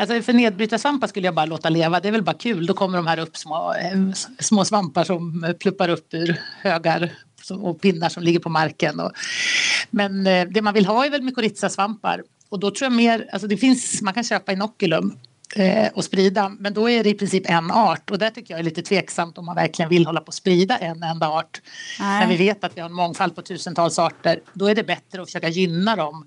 Alltså 0.00 0.22
för 0.22 0.32
nedbrytarsvampar 0.32 1.06
skulle 1.06 1.26
jag 1.26 1.34
bara 1.34 1.46
låta 1.46 1.68
leva. 1.68 2.00
Det 2.00 2.08
är 2.08 2.12
väl 2.12 2.22
bara 2.22 2.36
kul. 2.36 2.66
Då 2.66 2.74
kommer 2.74 2.98
de 2.98 3.06
här 3.06 3.18
upp 3.18 3.36
små, 3.36 3.74
eh, 3.74 4.12
små 4.38 4.64
svampar 4.64 5.04
som 5.04 5.44
eh, 5.44 5.52
pluppar 5.52 5.88
upp 5.88 6.14
ur 6.14 6.40
högar 6.62 7.10
och 7.50 7.80
pinnar 7.80 8.08
som 8.08 8.22
ligger 8.22 8.38
på 8.38 8.48
marken. 8.48 9.00
Och, 9.00 9.12
men 9.90 10.26
eh, 10.26 10.48
det 10.48 10.62
man 10.62 10.74
vill 10.74 10.86
ha 10.86 11.06
är 11.06 11.10
väl 11.10 11.22
mykorrhizasvampar. 11.22 12.22
Och 12.48 12.60
då 12.60 12.70
tror 12.70 12.86
jag 12.86 12.92
mer, 12.92 13.28
alltså 13.32 13.48
det 13.48 13.56
finns, 13.56 14.02
man 14.02 14.14
kan 14.14 14.24
köpa 14.24 14.52
inokulum 14.52 15.18
eh, 15.56 15.88
och 15.94 16.04
sprida. 16.04 16.48
Men 16.48 16.74
då 16.74 16.90
är 16.90 17.04
det 17.04 17.10
i 17.10 17.14
princip 17.14 17.50
en 17.50 17.70
art. 17.70 18.10
Och 18.10 18.18
där 18.18 18.30
tycker 18.30 18.54
jag 18.54 18.58
är 18.58 18.64
lite 18.64 18.82
tveksamt 18.82 19.38
om 19.38 19.46
man 19.46 19.54
verkligen 19.54 19.88
vill 19.88 20.06
hålla 20.06 20.20
på 20.20 20.28
att 20.28 20.34
sprida 20.34 20.78
en 20.78 21.02
enda 21.02 21.28
art. 21.28 21.60
Nej. 22.00 22.20
När 22.20 22.26
vi 22.26 22.36
vet 22.36 22.64
att 22.64 22.76
vi 22.76 22.80
har 22.80 22.88
en 22.88 22.94
mångfald 22.94 23.36
på 23.36 23.42
tusentals 23.42 23.98
arter. 23.98 24.40
Då 24.52 24.66
är 24.66 24.74
det 24.74 24.84
bättre 24.84 25.22
att 25.22 25.28
försöka 25.28 25.48
gynna 25.48 25.96
dem 25.96 26.26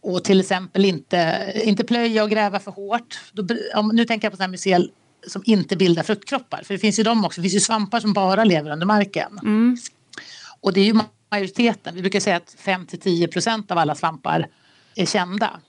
och 0.00 0.24
till 0.24 0.40
exempel 0.40 0.84
inte, 0.84 1.52
inte 1.64 1.84
plöja 1.84 2.24
och 2.24 2.30
gräva 2.30 2.58
för 2.58 2.70
hårt. 2.70 3.20
Då, 3.32 3.46
om, 3.74 3.88
nu 3.88 4.04
tänker 4.04 4.26
jag 4.26 4.32
på 4.32 4.36
sådana 4.36 4.50
mycel 4.50 4.90
som 5.26 5.42
inte 5.46 5.76
bildar 5.76 6.02
fruktkroppar. 6.02 6.62
För 6.62 6.74
det 6.74 6.78
finns 6.78 6.98
ju 6.98 7.02
de 7.02 7.24
också. 7.24 7.40
Det 7.40 7.42
finns 7.42 7.54
ju 7.54 7.60
svampar 7.60 8.00
som 8.00 8.12
bara 8.12 8.44
lever 8.44 8.70
under 8.70 8.86
marken. 8.86 9.38
Och 10.60 10.72
det 10.72 10.80
är 10.80 10.84
ju 10.84 11.00
majoriteten. 11.30 11.94
Vi 11.94 12.00
brukar 12.00 12.20
säga 12.20 12.36
att 12.36 12.56
5 12.58 12.86
till 12.86 13.00
10 13.00 13.28
procent 13.28 13.70
av 13.70 13.78
alla 13.78 13.94
svampar 13.94 14.48
är 14.94 15.06
kända. 15.06 15.60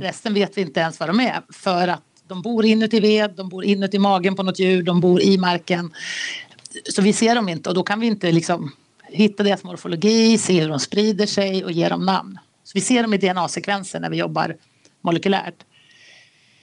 Resten 0.00 0.34
vet 0.34 0.56
vi 0.56 0.60
inte 0.60 0.80
ens 0.80 1.00
vad 1.00 1.08
de 1.08 1.20
är. 1.20 1.42
För 1.52 1.88
att 1.88 2.02
de 2.28 2.42
bor 2.42 2.64
inuti 2.64 3.00
ved, 3.00 3.30
de 3.36 3.48
bor 3.48 3.64
inuti 3.64 3.98
magen 3.98 4.36
på 4.36 4.42
något 4.42 4.58
djur, 4.58 4.82
de 4.82 5.00
bor 5.00 5.22
i 5.22 5.38
marken. 5.38 5.92
Så 6.90 7.02
vi 7.02 7.12
ser 7.12 7.34
dem 7.34 7.48
inte 7.48 7.68
och 7.68 7.74
då 7.74 7.82
kan 7.82 8.00
vi 8.00 8.06
inte 8.06 8.32
liksom 8.32 8.72
hitta 9.02 9.42
deras 9.42 9.64
morfologi, 9.64 10.38
se 10.38 10.60
hur 10.60 10.68
de 10.68 10.78
sprider 10.78 11.26
sig 11.26 11.64
och 11.64 11.72
ge 11.72 11.88
dem 11.88 12.06
namn. 12.06 12.38
Så 12.68 12.72
vi 12.74 12.80
ser 12.80 13.02
dem 13.02 13.14
i 13.14 13.16
DNA-sekvenser 13.16 14.00
när 14.00 14.10
vi 14.10 14.16
jobbar 14.16 14.56
molekylärt. 15.00 15.54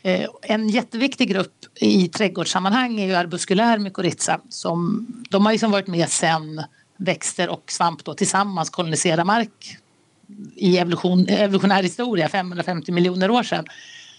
Eh, 0.03 0.29
En 0.41 0.69
jätteviktig 0.69 1.29
grupp 1.29 1.65
i 1.75 2.07
trädgårdssammanhang 2.07 2.99
är 2.99 3.05
ju 3.05 3.15
arbuskulär 3.15 3.77
mykorrhiza. 3.77 4.41
Som, 4.49 5.07
de 5.29 5.45
har 5.45 5.53
liksom 5.53 5.71
varit 5.71 5.87
med 5.87 6.09
sen 6.09 6.63
växter 6.97 7.49
och 7.49 7.71
svamp 7.71 8.03
då 8.03 8.13
tillsammans 8.13 8.69
koloniserar 8.69 9.23
mark 9.23 9.77
i 10.55 10.77
evolution, 10.77 11.27
evolutionär 11.27 11.83
historia, 11.83 12.29
550 12.29 12.91
miljoner 12.91 13.31
år 13.31 13.43
sedan. 13.43 13.65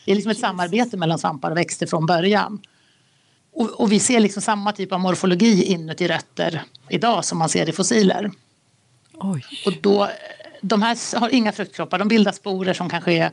Det 0.05 0.11
är 0.11 0.14
liksom 0.14 0.31
ett 0.31 0.38
samarbete 0.38 0.96
mellan 0.96 1.18
svampar 1.18 1.51
och 1.51 1.57
växter 1.57 1.87
från 1.87 2.07
början. 2.07 2.61
Och, 3.55 3.81
och 3.81 3.92
vi 3.92 4.01
ser 4.01 4.20
liksom 4.20 4.42
samma 4.42 4.72
typ 4.72 4.92
av 4.92 5.01
morfologi 5.01 5.64
inuti 5.64 6.09
rötter 6.09 6.62
idag 6.88 7.25
som 7.25 7.38
man 7.38 7.49
ser 7.49 7.68
i 7.68 7.72
fossiler. 7.72 8.31
Oj. 9.18 9.44
Och 9.66 9.72
då, 9.81 10.09
de 10.62 10.83
här 10.83 11.19
har 11.21 11.29
inga 11.35 11.53
fruktkroppar, 11.53 11.99
de 11.99 12.09
bildar 12.09 12.33
sporer 12.33 12.75
som 12.75 12.88
kanske 12.88 13.12
är 13.12 13.31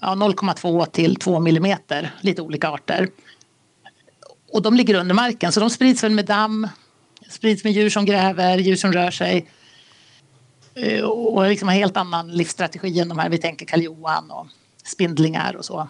ja, 0.00 0.08
0,2 0.14 0.86
till 0.86 1.16
2 1.16 1.40
millimeter, 1.40 2.10
lite 2.20 2.42
olika 2.42 2.68
arter. 2.68 3.08
Och 4.52 4.62
de 4.62 4.74
ligger 4.74 4.94
under 4.94 5.14
marken 5.14 5.52
så 5.52 5.60
de 5.60 5.70
sprids 5.70 6.04
väl 6.04 6.12
med 6.12 6.26
damm, 6.26 6.68
sprids 7.28 7.64
med 7.64 7.72
djur 7.72 7.90
som 7.90 8.04
gräver, 8.04 8.58
djur 8.58 8.76
som 8.76 8.92
rör 8.92 9.10
sig. 9.10 9.48
Eh, 10.74 11.02
Och 11.04 11.48
liksom 11.48 11.68
en 11.68 11.74
helt 11.74 11.96
annan 11.96 12.28
livsstrategi 12.32 13.00
än 13.00 13.08
de 13.08 13.18
här 13.18 13.28
vi 13.28 13.38
tänker 13.38 13.66
karljohan 13.66 14.30
och 14.30 14.46
spindlingar 14.84 15.56
och 15.56 15.64
så. 15.64 15.88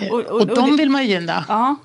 Eh, 0.00 0.08
Och- 0.12 0.20
Och, 0.20 0.40
och- 0.40 0.46
de 0.46 0.76
vill 0.76 0.90
man 0.90 1.06
gynna. 1.06 1.44
Ja, 1.48 1.76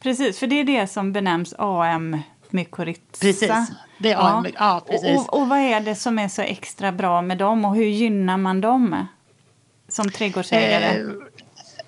precis. 0.00 0.38
För 0.38 0.46
det 0.46 0.60
är 0.60 0.64
det 0.64 0.86
som 0.86 1.12
benämns 1.12 1.54
AM 1.58 2.18
mykorrhiza. 2.52 3.00
Precis. 3.20 3.50
Det 3.98 4.12
är 4.12 4.36
AM, 4.36 4.46
ja, 4.58 4.82
precis. 4.88 5.18
Och, 5.18 5.34
och, 5.34 5.40
och 5.40 5.48
vad 5.48 5.58
är 5.58 5.80
det 5.80 5.94
som 5.94 6.18
är 6.18 6.28
så 6.28 6.42
extra 6.42 6.92
bra 6.92 7.22
med 7.22 7.38
dem 7.38 7.64
och 7.64 7.74
hur 7.74 7.84
gynnar 7.84 8.36
man 8.36 8.60
dem? 8.60 9.06
som 9.88 10.10
trädgårdsägare? 10.10 11.00
Eh, 11.00 11.06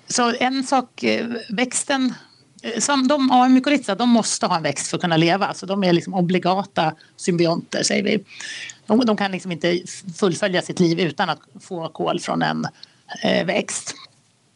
så 0.07 0.33
en 0.39 0.63
sak, 0.63 1.03
eh, 1.03 1.27
växten 1.49 2.13
eh, 2.63 2.79
som 2.79 3.07
de 3.07 3.29
har 3.29 3.49
mykorrhiza, 3.49 3.95
de 3.95 4.09
måste 4.09 4.45
ha 4.45 4.57
en 4.57 4.63
växt 4.63 4.87
för 4.87 4.97
att 4.97 5.01
kunna 5.01 5.17
leva. 5.17 5.53
Så 5.53 5.65
de 5.65 5.83
är 5.83 5.93
liksom 5.93 6.13
obligata 6.13 6.95
symbionter, 7.15 7.83
säger 7.83 8.03
vi. 8.03 8.23
De, 8.85 8.99
de 8.99 9.17
kan 9.17 9.31
liksom 9.31 9.51
inte 9.51 9.79
fullfölja 10.15 10.61
sitt 10.61 10.79
liv 10.79 10.99
utan 10.99 11.29
att 11.29 11.39
få 11.61 11.89
kol 11.89 12.19
från 12.19 12.41
en 12.41 12.67
eh, 13.23 13.45
växt. 13.45 13.95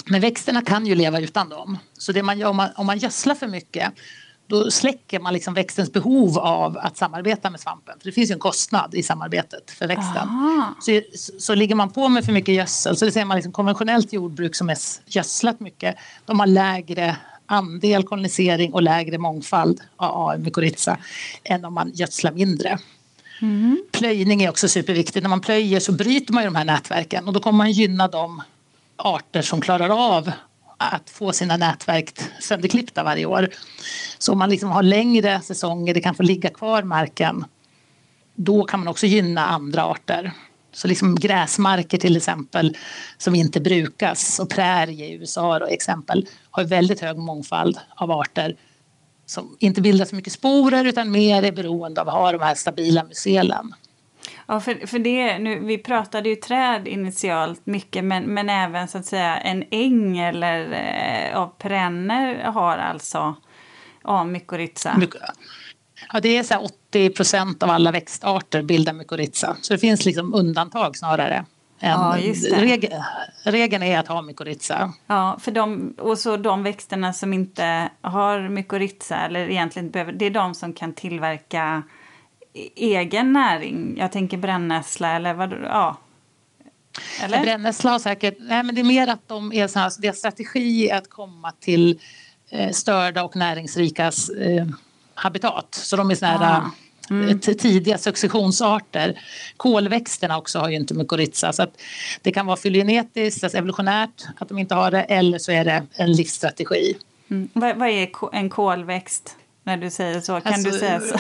Men 0.06 0.22
växterna 0.22 0.62
kan 0.62 0.86
ju 0.88 0.96
leva 0.96 1.20
utan 1.20 1.50
dem. 1.50 1.78
Så 1.98 2.12
det 2.12 2.24
man 2.24 2.40
gör 2.40 2.50
om 2.50 2.56
man, 2.56 2.70
om 2.76 2.86
man 2.86 2.98
gödslar 2.98 3.36
för 3.36 3.48
mycket 3.48 3.94
då 4.54 4.72
släcker 4.72 5.20
man 5.20 5.34
liksom 5.34 5.54
växtens 5.54 5.94
behov 5.94 6.40
av 6.40 6.78
att 6.78 6.98
samarbeta 6.98 7.50
med 7.50 7.60
svampen. 7.60 7.96
För 8.00 8.06
det 8.06 8.12
finns 8.12 8.30
ju 8.30 8.34
en 8.34 8.40
kostnad 8.40 8.96
i 8.96 9.04
samarbetet 9.04 9.72
för 9.72 9.88
växten. 9.88 10.30
Så, 10.82 11.02
så 11.40 11.56
ligger 11.56 11.76
man 11.76 11.90
på 11.90 12.10
med 12.10 12.26
för 12.26 12.32
mycket 12.32 12.56
gödsel, 12.56 12.98
så 12.98 13.06
det 13.06 13.12
ser 13.12 13.26
man 13.26 13.36
liksom 13.36 13.54
konventionellt 13.54 14.14
jordbruk 14.14 14.56
som 14.56 14.70
är 14.70 14.78
gödslat 15.06 15.60
mycket, 15.60 15.96
de 16.26 16.40
har 16.40 16.48
lägre 16.48 17.18
andel 17.46 18.04
kolonisering 18.04 18.74
och 18.74 18.82
lägre 18.82 19.18
mångfald 19.18 19.82
av 19.96 20.30
AM 20.30 20.44
mykorrhiza 20.44 20.98
än 21.44 21.66
om 21.66 21.74
man 21.74 21.92
gödslar 21.94 22.32
mindre. 22.32 22.80
Mm. 23.42 23.84
Plöjning 23.92 24.44
är 24.44 24.50
också 24.50 24.68
superviktigt. 24.68 25.24
När 25.24 25.30
man 25.30 25.42
plöjer 25.42 25.80
så 25.80 25.92
bryter 25.92 26.34
man 26.34 26.44
ju 26.44 26.50
de 26.50 26.56
här 26.56 26.66
nätverken 26.66 27.28
och 27.28 27.34
då 27.34 27.40
kommer 27.40 27.58
man 27.58 27.72
gynna 27.72 28.08
de 28.08 28.42
arter 28.96 29.42
som 29.42 29.62
klarar 29.62 30.18
av 30.18 30.32
att 30.90 31.10
få 31.10 31.32
sina 31.32 31.58
nätverk 31.58 32.20
sönderklippta 32.40 33.04
varje 33.04 33.26
år. 33.26 33.50
Så 34.18 34.32
om 34.32 34.40
man 34.40 34.50
liksom 34.50 34.70
har 34.70 34.84
längre 34.84 35.42
säsonger, 35.42 35.94
det 35.94 36.02
kan 36.02 36.16
få 36.16 36.24
ligga 36.24 36.50
kvar 36.50 36.84
marken, 36.84 37.46
då 38.36 38.64
kan 38.64 38.80
man 38.80 38.88
också 38.88 39.06
gynna 39.06 39.46
andra 39.46 39.84
arter. 39.86 40.32
Så 40.72 40.88
liksom 40.88 41.16
gräsmarker 41.16 41.98
till 41.98 42.18
exempel 42.18 42.78
som 43.18 43.36
inte 43.36 43.62
brukas 43.62 44.40
och 44.40 44.50
prärie 44.50 45.06
i 45.06 45.14
USA 45.14 45.60
då, 45.60 45.66
exempel 45.66 46.28
har 46.52 46.64
väldigt 46.64 47.00
hög 47.00 47.18
mångfald 47.18 47.80
av 47.96 48.12
arter 48.12 48.56
som 49.26 49.58
inte 49.60 49.82
bildar 49.82 50.06
så 50.06 50.16
mycket 50.16 50.34
sporer 50.34 50.86
utan 50.86 51.12
mer 51.12 51.44
är 51.44 51.52
beroende 51.52 52.02
av 52.02 52.08
att 52.10 52.14
ha 52.14 52.32
de 52.32 52.42
här 52.42 52.56
stabila 52.56 53.04
mycelen. 53.04 53.74
Ja, 54.48 54.60
för, 54.60 54.88
för 54.88 55.00
det, 55.00 55.40
nu, 55.40 55.60
vi 55.60 55.78
pratade 55.78 56.30
ju 56.30 56.36
träd 56.36 56.88
initialt 56.88 57.66
mycket, 57.66 58.04
men, 58.04 58.24
men 58.24 58.50
även 58.50 58.88
så 58.88 58.98
att 58.98 59.06
säga 59.06 59.38
en 59.38 59.64
äng 59.72 60.18
eller 60.18 60.72
eh, 60.72 61.38
av 61.38 61.48
perenner 61.48 62.44
har 62.44 62.78
alltså 62.78 63.36
ja, 64.04 64.24
mykorrhiza. 64.24 65.02
Ja, 66.14 66.20
det 66.20 66.38
är 66.38 66.44
så 66.44 66.58
80 66.58 67.10
procent 67.10 67.64
av 67.64 67.70
alla 67.70 67.92
växtarter 67.92 68.62
bildar 68.62 68.94
mykorrhiza, 68.94 69.56
så 69.62 69.74
det 69.74 69.80
finns 69.80 70.06
liksom 70.06 70.34
undantag 70.34 70.98
snarare. 70.98 71.46
Ja, 71.80 72.18
reg, 72.52 72.90
regeln 73.44 73.84
är 73.84 74.00
att 74.00 74.08
ha 74.08 74.22
mykorrhiza. 74.22 74.94
Ja, 75.08 75.38
för 75.42 75.52
de, 75.52 75.96
och 76.00 76.18
så 76.18 76.38
de 76.38 76.64
växterna 76.64 77.14
som 77.14 77.34
inte 77.34 77.90
har 78.02 78.50
mykorrhiza, 78.50 79.18
eller 79.18 79.50
egentligen 79.50 79.90
behöver, 79.90 80.12
det 80.12 80.26
är 80.26 80.30
de 80.30 80.56
som 80.56 80.74
kan 80.74 80.94
tillverka 80.94 81.84
egen 82.76 83.34
näring? 83.34 83.96
Jag 83.98 84.12
tänker 84.12 84.38
brännässla 84.38 85.16
eller 85.16 85.34
vad 85.34 85.54
ja. 85.64 85.98
Eller? 87.22 87.42
Brännässla 87.42 87.92
har 87.92 88.00
säkert, 88.00 88.36
nej 88.40 88.64
men 88.64 88.76
det 88.76 88.82
är 88.82 88.86
mer 88.86 89.08
att 89.08 89.28
de 89.28 89.54
är 89.54 89.68
så 89.68 89.80
här, 89.80 89.92
deras 90.00 90.18
strategi 90.18 90.90
är 90.90 90.98
att 90.98 91.10
komma 91.10 91.52
till 91.60 92.00
eh, 92.50 92.72
störda 92.72 93.24
och 93.24 93.36
näringsrika 93.36 94.06
eh, 94.06 94.68
habitat. 95.14 95.76
Så 95.76 95.96
de 95.96 96.12
är 96.12 96.16
såna 96.16 96.32
här 96.32 96.62
ah. 96.62 96.72
Mm. 97.10 97.40
tidiga 97.40 97.98
successionsarter. 97.98 99.20
Kolväxterna 99.58 100.38
också 100.38 100.60
har 100.60 100.70
ju 100.70 100.76
inte 100.76 100.94
mykorrhiza 100.94 101.54
så 101.54 101.66
det 102.22 102.32
kan 102.32 102.46
vara 102.46 102.58
fylogenetiskt, 102.58 103.44
alltså 103.44 103.58
evolutionärt 103.58 104.26
att 104.38 104.50
de 104.50 104.58
inte 104.60 104.76
har 104.76 104.92
det 104.92 105.02
eller 105.02 105.38
så 105.38 105.52
är 105.52 105.66
det 105.66 105.84
en 105.94 106.12
livsstrategi. 106.12 106.96
Mm. 107.30 107.50
Vad, 107.54 107.78
vad 107.78 107.90
är 107.90 108.10
en 108.32 108.50
kolväxt? 108.50 109.36
När 109.64 109.78
du 109.78 109.90
säger 109.90 110.22
så? 110.22 110.42
Kan 110.42 110.54
alltså, 110.54 110.70
du 110.70 110.80
säga 110.80 111.00
så? 111.00 111.16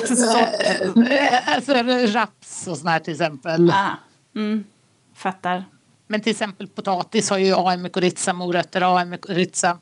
alltså 1.51 1.73
raps 2.19 2.67
och 2.67 2.77
sånt 2.77 2.89
här 2.89 2.99
till 2.99 3.13
exempel. 3.13 3.69
Ah, 3.69 3.97
mm, 4.35 4.63
fattar. 5.15 5.65
Men 6.07 6.21
till 6.21 6.31
exempel 6.31 6.67
potatis 6.67 7.29
har 7.29 7.37
ju 7.37 7.53
AM-mykorrhiza, 7.53 8.33
morötter 8.33 8.81
AM-mykorrhiza. 8.81 9.77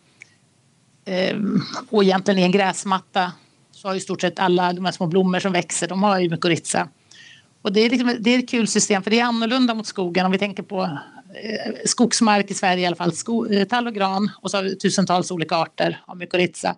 Ehm, 1.06 1.62
och 1.90 2.04
egentligen 2.04 2.40
i 2.40 2.44
en 2.44 2.52
gräsmatta 2.52 3.32
så 3.72 3.88
har 3.88 3.94
ju 3.94 4.00
stort 4.00 4.22
sett 4.22 4.40
alla 4.40 4.74
de 4.74 4.86
här 4.86 4.92
små 4.92 5.08
blommor 5.08 5.40
som 5.40 5.52
växer, 5.52 5.88
de 5.88 6.04
har 6.04 6.20
ju 6.20 6.30
mykorrhiza. 6.30 6.88
Och 7.62 7.74
det 7.74 7.80
är, 7.80 7.90
liksom, 7.90 8.16
det 8.20 8.30
är 8.30 8.40
ett 8.40 8.50
kul 8.50 8.68
system 8.68 9.04
för 9.04 9.12
det 9.12 9.20
är 9.20 9.24
annorlunda 9.24 9.74
mot 9.74 9.88
skogen 9.88 10.26
om 10.26 10.32
vi 10.32 10.38
tänker 10.38 10.64
på 10.64 10.84
eh, 10.84 11.74
skogsmark 11.86 12.52
i 12.52 12.54
Sverige 12.54 12.84
i 12.84 12.86
alla 12.86 12.96
fall, 12.96 13.12
sko, 13.12 13.48
eh, 13.48 13.68
tall 13.68 13.88
och 13.88 13.94
gran 13.94 14.32
och 14.42 14.52
så 14.52 14.58
har 14.58 14.64
vi 14.64 14.78
tusentals 14.78 15.32
olika 15.32 15.56
arter 15.56 16.02
av 16.06 16.18
mykorrhiza. 16.18 16.76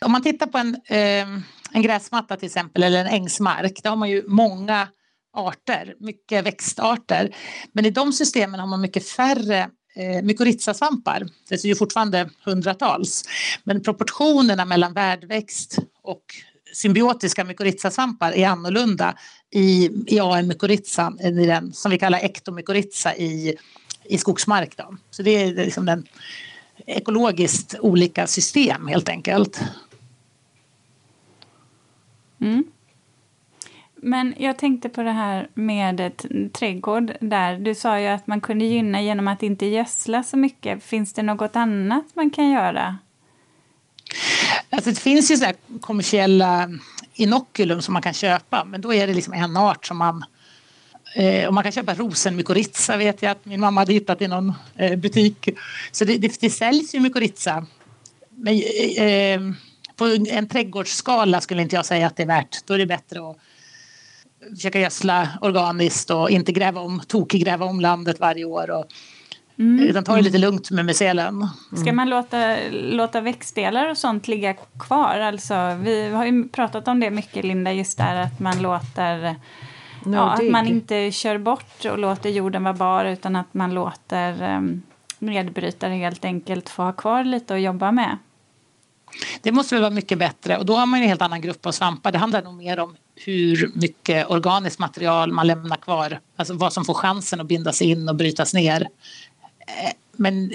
Om 0.00 0.12
man 0.12 0.22
tittar 0.22 0.46
på 0.46 0.58
en, 0.58 0.74
eh, 0.86 1.28
en 1.72 1.82
gräsmatta 1.82 2.36
till 2.36 2.46
exempel 2.46 2.82
eller 2.82 3.00
en 3.00 3.06
ängsmark, 3.06 3.82
där 3.82 3.90
har 3.90 3.96
man 3.96 4.10
ju 4.10 4.24
många 4.28 4.88
arter, 5.36 5.94
mycket 6.00 6.44
växtarter. 6.44 7.36
Men 7.72 7.86
i 7.86 7.90
de 7.90 8.12
systemen 8.12 8.60
har 8.60 8.66
man 8.66 8.80
mycket 8.80 9.08
färre 9.08 9.70
eh, 9.96 10.22
mykorrhizasvampar. 10.22 11.26
Det 11.48 11.64
är 11.64 11.68
ju 11.68 11.74
fortfarande 11.74 12.30
hundratals. 12.44 13.24
Men 13.64 13.82
proportionerna 13.82 14.64
mellan 14.64 14.92
värdväxt 14.92 15.78
och 16.02 16.24
symbiotiska 16.74 17.44
mykorrhizasvampar 17.44 18.32
är 18.32 18.48
annorlunda 18.48 19.16
i, 19.50 19.90
i 20.06 20.20
AM-mykorrhiza 20.20 21.12
än 21.20 21.38
i 21.38 21.46
den 21.46 21.72
som 21.72 21.90
vi 21.90 21.98
kallar 21.98 22.18
ektomykorrhiza 22.18 23.16
i, 23.16 23.56
i 24.04 24.18
skogsmark. 24.18 24.76
Då. 24.76 24.96
Så 25.10 25.22
det 25.22 25.30
är 25.30 25.54
liksom 25.54 25.86
den 25.86 26.06
ekologiskt 26.86 27.74
olika 27.80 28.26
system 28.26 28.86
helt 28.86 29.08
enkelt. 29.08 29.60
Mm. 32.40 32.64
Men 33.96 34.34
jag 34.38 34.58
tänkte 34.58 34.88
på 34.88 35.02
det 35.02 35.10
här 35.10 35.48
med 35.54 36.12
trädgård 36.52 37.12
där. 37.20 37.58
Du 37.58 37.74
sa 37.74 38.00
ju 38.00 38.06
att 38.06 38.26
man 38.26 38.40
kunde 38.40 38.64
gynna 38.64 39.02
genom 39.02 39.28
att 39.28 39.42
inte 39.42 39.66
gödsla 39.66 40.22
så 40.22 40.36
mycket. 40.36 40.84
Finns 40.84 41.12
det 41.12 41.22
något 41.22 41.56
annat 41.56 42.04
man 42.14 42.30
kan 42.30 42.50
göra? 42.50 42.98
Alltså 44.70 44.90
det 44.90 45.00
finns 45.00 45.30
ju 45.30 45.36
så 45.36 45.46
kommersiella 45.80 46.70
inokulum 47.14 47.82
som 47.82 47.92
man 47.92 48.02
kan 48.02 48.12
köpa 48.12 48.64
men 48.64 48.80
då 48.80 48.94
är 48.94 49.06
det 49.06 49.14
liksom 49.14 49.34
en 49.34 49.56
art 49.56 49.86
som 49.86 49.96
man 49.96 50.24
eh, 51.14 51.46
och 51.46 51.54
man 51.54 51.62
kan 51.62 51.72
köpa 51.72 51.94
rosenmykorrhiza 51.94 52.96
vet 52.96 53.22
jag 53.22 53.30
att 53.30 53.44
min 53.44 53.60
mamma 53.60 53.80
hade 53.80 53.92
hittat 53.92 54.22
i 54.22 54.28
någon 54.28 54.52
eh, 54.76 54.96
butik. 54.96 55.48
Så 55.92 56.04
det, 56.04 56.18
det, 56.18 56.40
det 56.40 56.50
säljs 56.50 56.94
ju 56.94 57.00
mykorrhiza. 57.00 57.66
Men, 58.30 58.54
eh, 58.96 59.40
på 59.96 60.04
en 60.30 60.48
trädgårdsskala 60.48 61.40
skulle 61.40 61.62
inte 61.62 61.76
jag 61.76 61.86
säga 61.86 62.06
att 62.06 62.16
det 62.16 62.22
är 62.22 62.26
värt. 62.26 62.66
Då 62.66 62.74
är 62.74 62.78
det 62.78 62.86
bättre 62.86 63.30
att 63.30 63.36
försöka 64.50 64.80
gödsla 64.80 65.28
organiskt 65.40 66.10
och 66.10 66.30
inte 66.30 66.52
gräva 66.52 66.80
om, 66.80 67.02
tokgräva 67.08 67.66
om 67.66 67.80
landet 67.80 68.20
varje 68.20 68.44
år. 68.44 68.70
Och, 68.70 68.84
mm. 69.58 69.84
Utan 69.84 70.04
ta 70.04 70.16
det 70.16 70.22
lite 70.22 70.38
lugnt 70.38 70.70
med 70.70 70.84
mycelen. 70.84 71.48
Mm. 71.72 71.84
Ska 71.84 71.92
man 71.92 72.10
låta, 72.10 72.56
låta 72.70 73.20
växtdelar 73.20 73.90
och 73.90 73.98
sånt 73.98 74.28
ligga 74.28 74.54
kvar? 74.78 75.18
Alltså, 75.18 75.54
vi 75.82 76.08
har 76.08 76.26
ju 76.26 76.48
pratat 76.48 76.88
om 76.88 77.00
det 77.00 77.10
mycket, 77.10 77.44
Linda, 77.44 77.72
just 77.72 77.98
där 77.98 78.16
att 78.16 78.40
man 78.40 78.62
låter 78.62 79.36
no, 80.06 80.16
ja, 80.16 80.30
att 80.30 80.50
man 80.50 80.66
inte 80.66 81.10
kör 81.10 81.38
bort 81.38 81.84
och 81.84 81.98
låter 81.98 82.30
jorden 82.30 82.64
vara 82.64 82.74
bar 82.74 83.04
utan 83.04 83.36
att 83.36 83.54
man 83.54 83.74
låter 83.74 84.56
um, 84.56 84.82
nedbrytare 85.18 85.94
helt 85.94 86.24
enkelt 86.24 86.68
få 86.68 86.82
ha 86.82 86.92
kvar 86.92 87.24
lite 87.24 87.54
att 87.54 87.60
jobba 87.60 87.92
med. 87.92 88.18
Det 89.42 89.52
måste 89.52 89.74
väl 89.74 89.82
vara 89.82 89.90
mycket 89.90 90.18
bättre 90.18 90.58
och 90.58 90.66
då 90.66 90.76
har 90.76 90.86
man 90.86 91.02
en 91.02 91.08
helt 91.08 91.22
annan 91.22 91.40
grupp 91.40 91.66
av 91.66 91.72
svampar. 91.72 92.12
Det 92.12 92.18
handlar 92.18 92.42
nog 92.42 92.54
mer 92.54 92.78
om 92.78 92.96
hur 93.14 93.70
mycket 93.74 94.30
organiskt 94.30 94.78
material 94.78 95.32
man 95.32 95.46
lämnar 95.46 95.76
kvar. 95.76 96.20
Alltså 96.36 96.54
vad 96.54 96.72
som 96.72 96.84
får 96.84 96.94
chansen 96.94 97.40
att 97.40 97.46
bindas 97.46 97.82
in 97.82 98.08
och 98.08 98.16
brytas 98.16 98.54
ner. 98.54 98.80
Eh, 98.80 99.92
men 100.12 100.52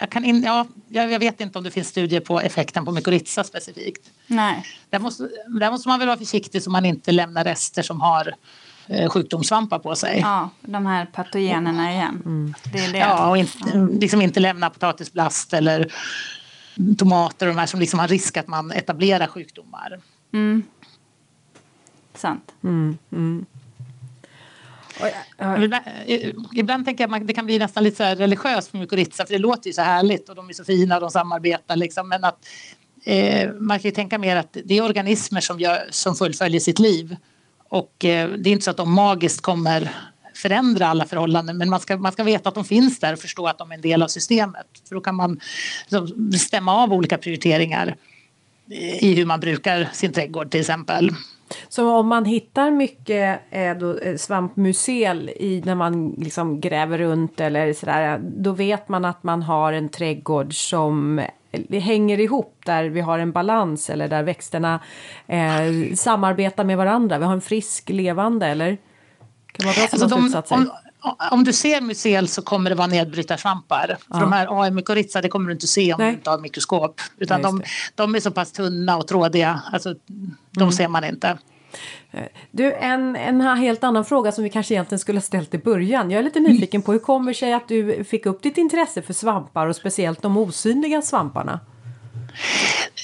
jag, 0.00 0.10
kan 0.10 0.24
in, 0.24 0.42
ja, 0.42 0.66
jag 0.88 1.18
vet 1.18 1.40
inte 1.40 1.58
om 1.58 1.64
det 1.64 1.70
finns 1.70 1.88
studier 1.88 2.20
på 2.20 2.40
effekten 2.40 2.84
på 2.84 2.92
mykorrhiza 2.92 3.44
specifikt. 3.44 4.10
Nej. 4.26 4.64
Där 4.90 4.98
måste, 4.98 5.28
där 5.60 5.70
måste 5.70 5.88
man 5.88 5.98
väl 5.98 6.08
vara 6.08 6.18
försiktig 6.18 6.62
så 6.62 6.70
man 6.70 6.84
inte 6.84 7.12
lämnar 7.12 7.44
rester 7.44 7.82
som 7.82 8.00
har 8.00 8.34
sjukdomssvampar 9.08 9.78
på 9.78 9.94
sig. 9.94 10.18
Ja, 10.20 10.50
de 10.60 10.86
här 10.86 11.06
patogenerna 11.06 11.92
igen. 11.92 12.22
Mm. 12.24 12.54
Det 12.72 12.78
är 12.78 12.92
det. 12.92 12.98
Ja, 12.98 13.30
och 13.30 13.38
inte, 13.38 13.88
liksom 14.00 14.22
inte 14.22 14.40
lämna 14.40 14.70
potatisblast 14.70 15.52
eller 15.52 15.92
tomater 16.98 17.46
och 17.46 17.54
de 17.54 17.60
här 17.60 17.66
som 17.66 17.80
liksom 17.80 17.98
har 17.98 18.08
risk 18.08 18.36
att 18.36 18.48
man 18.48 18.72
etablerar 18.72 19.26
sjukdomar. 19.26 20.00
Mm. 20.32 20.62
Sant. 22.14 22.54
Mm, 22.62 22.98
mm. 23.12 23.46
Ibland, 25.64 25.84
eh, 26.06 26.30
ibland 26.54 26.84
tänker 26.84 27.08
jag 27.08 27.14
att 27.14 27.26
det 27.26 27.32
kan 27.32 27.46
bli 27.46 27.58
nästan 27.58 27.84
lite 27.84 27.96
så 27.96 28.02
här 28.02 28.16
religiöst 28.16 28.70
för 28.70 28.78
mykorrhiza 28.78 29.26
för 29.26 29.32
det 29.32 29.38
låter 29.38 29.66
ju 29.66 29.72
så 29.72 29.82
härligt 29.82 30.28
och 30.28 30.34
de 30.34 30.48
är 30.48 30.52
så 30.52 30.64
fina 30.64 30.94
och 30.94 31.00
de 31.00 31.10
samarbetar 31.10 31.76
liksom. 31.76 32.08
Men 32.08 32.24
att 32.24 32.48
eh, 33.04 33.52
man 33.52 33.78
kan 33.78 33.88
ju 33.88 33.94
tänka 33.94 34.18
mer 34.18 34.36
att 34.36 34.56
det 34.64 34.78
är 34.78 34.84
organismer 34.84 35.40
som, 35.40 35.60
gör, 35.60 35.88
som 35.90 36.14
fullföljer 36.14 36.60
sitt 36.60 36.78
liv 36.78 37.16
och 37.68 38.04
eh, 38.04 38.30
det 38.30 38.50
är 38.50 38.52
inte 38.52 38.64
så 38.64 38.70
att 38.70 38.76
de 38.76 38.92
magiskt 38.92 39.40
kommer 39.40 39.90
förändra 40.34 40.86
alla 40.86 41.06
förhållanden 41.06 41.58
men 41.58 41.70
man 41.70 41.80
ska, 41.80 41.96
man 41.96 42.12
ska 42.12 42.24
veta 42.24 42.48
att 42.48 42.54
de 42.54 42.64
finns 42.64 43.00
där 43.00 43.12
och 43.12 43.18
förstå 43.18 43.46
att 43.46 43.58
de 43.58 43.70
är 43.70 43.74
en 43.74 43.80
del 43.80 44.02
av 44.02 44.08
systemet. 44.08 44.66
För 44.88 44.94
då 44.94 45.00
kan 45.00 45.14
man 45.14 45.40
liksom, 45.90 46.32
stämma 46.32 46.74
av 46.74 46.92
olika 46.92 47.18
prioriteringar 47.18 47.96
eh, 48.70 49.04
i 49.04 49.14
hur 49.14 49.26
man 49.26 49.40
brukar 49.40 49.88
sin 49.92 50.12
trädgård 50.12 50.50
till 50.50 50.60
exempel. 50.60 51.10
Så 51.68 51.96
om 51.96 52.08
man 52.08 52.24
hittar 52.24 52.70
mycket 52.70 53.40
eh, 53.50 53.76
då, 53.76 53.98
eh, 53.98 54.16
svampmusel 54.16 55.28
i, 55.28 55.62
när 55.64 55.74
man 55.74 56.10
liksom 56.10 56.60
gräver 56.60 56.98
runt 56.98 57.40
eller 57.40 57.72
sådär, 57.72 58.20
då 58.22 58.52
vet 58.52 58.88
man 58.88 59.04
att 59.04 59.22
man 59.22 59.42
har 59.42 59.72
en 59.72 59.88
trädgård 59.88 60.54
som 60.54 61.20
hänger 61.70 62.20
ihop 62.20 62.62
där 62.66 62.84
vi 62.84 63.00
har 63.00 63.18
en 63.18 63.32
balans 63.32 63.90
eller 63.90 64.08
där 64.08 64.22
växterna 64.22 64.80
eh, 65.26 65.94
samarbetar 65.94 66.64
med 66.64 66.76
varandra. 66.76 67.18
Vi 67.18 67.24
har 67.24 67.32
en 67.32 67.40
frisk 67.40 67.88
levande 67.88 68.46
eller? 68.46 68.78
Kan 69.52 69.66
man 69.66 69.74
dra 69.74 69.82
alltså 69.82 70.08
slutsatser? 70.08 70.56
Om, 70.56 70.70
om 71.30 71.44
du 71.44 71.52
ser 71.52 71.80
mycel 71.80 72.28
så 72.28 72.42
kommer 72.42 72.70
det 72.70 72.76
vara 72.76 72.86
nedbrytarsvampar. 72.86 73.96
Ja. 74.08 74.14
För 74.14 74.20
de 74.20 74.32
här 74.32 74.64
AM 74.64 74.74
mycorrhiza 74.74 75.20
det 75.20 75.28
kommer 75.28 75.46
du 75.46 75.52
inte 75.52 75.66
se 75.66 75.94
om 75.94 76.00
Nej. 76.00 76.10
du 76.10 76.14
inte 76.16 76.30
har 76.30 76.38
mikroskop. 76.38 77.00
Utan 77.18 77.42
de, 77.42 77.62
de, 77.94 78.14
är 78.14 78.20
så 78.20 78.30
pass 78.30 78.52
tunna 78.52 78.96
och 78.96 79.06
trådiga. 79.06 79.62
Alltså, 79.72 79.94
de 80.50 80.60
mm. 80.60 80.72
ser 80.72 80.88
man 80.88 81.04
inte. 81.04 81.38
Eh, 82.10 82.22
du, 82.50 82.72
en, 82.72 83.16
en 83.16 83.40
helt 83.40 83.84
annan 83.84 84.04
fråga 84.04 84.32
som 84.32 84.44
vi 84.44 84.50
kanske 84.50 84.74
egentligen 84.74 84.98
skulle 84.98 85.16
ha 85.16 85.22
ställt 85.22 85.54
i 85.54 85.58
början. 85.58 86.10
Jag 86.10 86.18
är 86.18 86.22
lite 86.22 86.40
nyfiken 86.40 86.82
på 86.82 86.92
hur 86.92 86.98
kommer 86.98 87.32
sig 87.32 87.52
att 87.52 87.68
du 87.68 88.04
fick 88.04 88.26
upp 88.26 88.42
ditt 88.42 88.58
intresse 88.58 89.02
för 89.02 89.12
svampar 89.12 89.66
och 89.66 89.76
speciellt 89.76 90.22
de 90.22 90.36
osynliga 90.36 91.02
svamparna? 91.02 91.60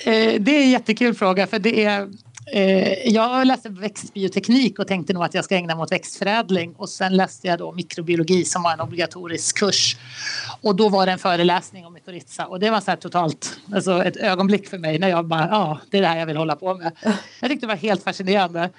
Eh, 0.07 0.41
det 0.41 0.57
är 0.57 0.63
en 0.63 0.71
jättekul 0.71 1.15
fråga 1.15 1.47
för 1.47 1.59
det 1.59 1.85
är 1.85 2.11
Eh, 2.47 3.09
jag 3.09 3.47
läste 3.47 3.69
växtbioteknik 3.69 4.79
och 4.79 4.89
tänkte 4.89 5.13
nog 5.13 5.25
att 5.25 5.35
jag 5.35 5.45
ska 5.45 5.57
ägna 5.57 5.75
mig 5.75 5.83
åt 5.83 5.93
växtförädling 5.93 6.75
och 6.77 6.89
sen 6.89 7.17
läste 7.17 7.47
jag 7.47 7.59
då 7.59 7.73
mikrobiologi 7.73 8.45
som 8.45 8.63
var 8.63 8.73
en 8.73 8.81
obligatorisk 8.81 9.59
kurs. 9.59 9.97
Och 10.61 10.77
då 10.77 10.89
var 10.89 11.07
det 11.07 11.13
en 11.13 11.19
föreläsning 11.19 11.87
om 11.87 11.93
mykorrhiza 11.93 12.47
och 12.47 12.61
det 12.61 12.71
var 12.71 12.81
så 12.81 12.91
här 12.91 12.97
totalt, 12.97 13.61
alltså 13.75 14.05
ett 14.05 14.17
ögonblick 14.17 14.69
för 14.69 14.79
mig 14.79 14.99
när 14.99 15.09
jag 15.09 15.27
bara, 15.27 15.49
ja, 15.51 15.81
det 15.91 15.99
är 15.99 16.03
det 16.03 16.09
här 16.09 16.19
jag 16.19 16.27
vill 16.27 16.37
hålla 16.37 16.57
på 16.57 16.75
med. 16.75 16.93
Jag 17.41 17.51
tyckte 17.51 17.67
det 17.67 17.69
var 17.69 17.77
helt 17.77 18.03
fascinerande 18.05 18.71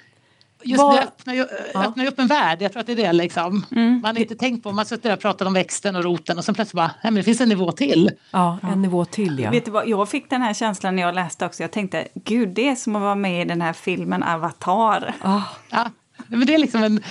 just 0.64 0.82
Var... 0.82 0.94
det 0.94 1.02
öppnar 1.02 1.34
ju, 1.34 1.46
ja. 1.74 1.84
öppnar 1.84 2.06
upp 2.06 2.18
en 2.18 2.26
värld. 2.26 2.62
Jag 2.62 2.72
tror 2.72 2.80
att 2.80 2.86
det 2.86 2.92
är 2.92 2.96
det 2.96 3.12
liksom. 3.12 3.66
Mm. 3.70 4.00
Man 4.00 4.16
har 4.16 4.22
inte 4.22 4.36
tänkt 4.36 4.62
på, 4.62 4.72
man 4.72 4.86
suttit 4.86 5.02
där 5.02 5.12
och 5.12 5.20
pratat 5.20 5.46
om 5.46 5.54
växten 5.54 5.96
och 5.96 6.04
roten 6.04 6.38
och 6.38 6.44
sen 6.44 6.54
plötsligt 6.54 6.76
bara, 6.76 6.86
nej 6.86 6.96
men 7.02 7.14
det 7.14 7.22
finns 7.22 7.40
en 7.40 7.48
nivå 7.48 7.72
till. 7.72 8.10
Ja, 8.30 8.58
en 8.62 8.68
ja. 8.68 8.74
nivå 8.74 9.04
till 9.04 9.38
ja. 9.38 9.50
Vet 9.50 9.64
du 9.64 9.70
vad, 9.70 9.88
jag 9.88 10.08
fick 10.08 10.30
den 10.30 10.42
här 10.42 10.54
känslan 10.54 10.96
när 10.96 11.02
jag 11.02 11.14
läste 11.14 11.46
också. 11.46 11.62
Jag 11.62 11.70
tänkte, 11.70 12.08
gud 12.14 12.48
det 12.48 12.68
är 12.68 12.74
som 12.74 12.96
att 12.96 13.02
vara 13.02 13.14
med 13.14 13.42
i 13.42 13.48
den 13.48 13.60
här 13.60 13.72
filmen 13.72 14.22
Avatar. 14.22 15.14
Oh. 15.24 15.42
Ja. 15.70 15.90
Men 16.26 16.46
det 16.46 16.54
är 16.54 16.58
liksom 16.58 16.82
en, 16.82 17.02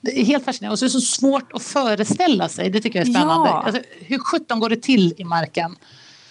det 0.00 0.20
är 0.20 0.24
helt 0.24 0.44
fascinerande 0.44 0.72
och 0.72 0.78
så 0.78 0.84
är 0.84 0.86
det 0.86 0.90
så 0.90 1.00
svårt 1.00 1.52
att 1.52 1.62
föreställa 1.62 2.48
sig. 2.48 2.70
Det 2.70 2.80
tycker 2.80 2.98
jag 2.98 3.08
är 3.08 3.12
spännande. 3.12 3.48
Ja. 3.48 3.62
Alltså, 3.66 3.82
hur 4.00 4.18
sjutton 4.18 4.60
går 4.60 4.68
det 4.68 4.82
till 4.82 5.14
i 5.18 5.24
marken? 5.24 5.76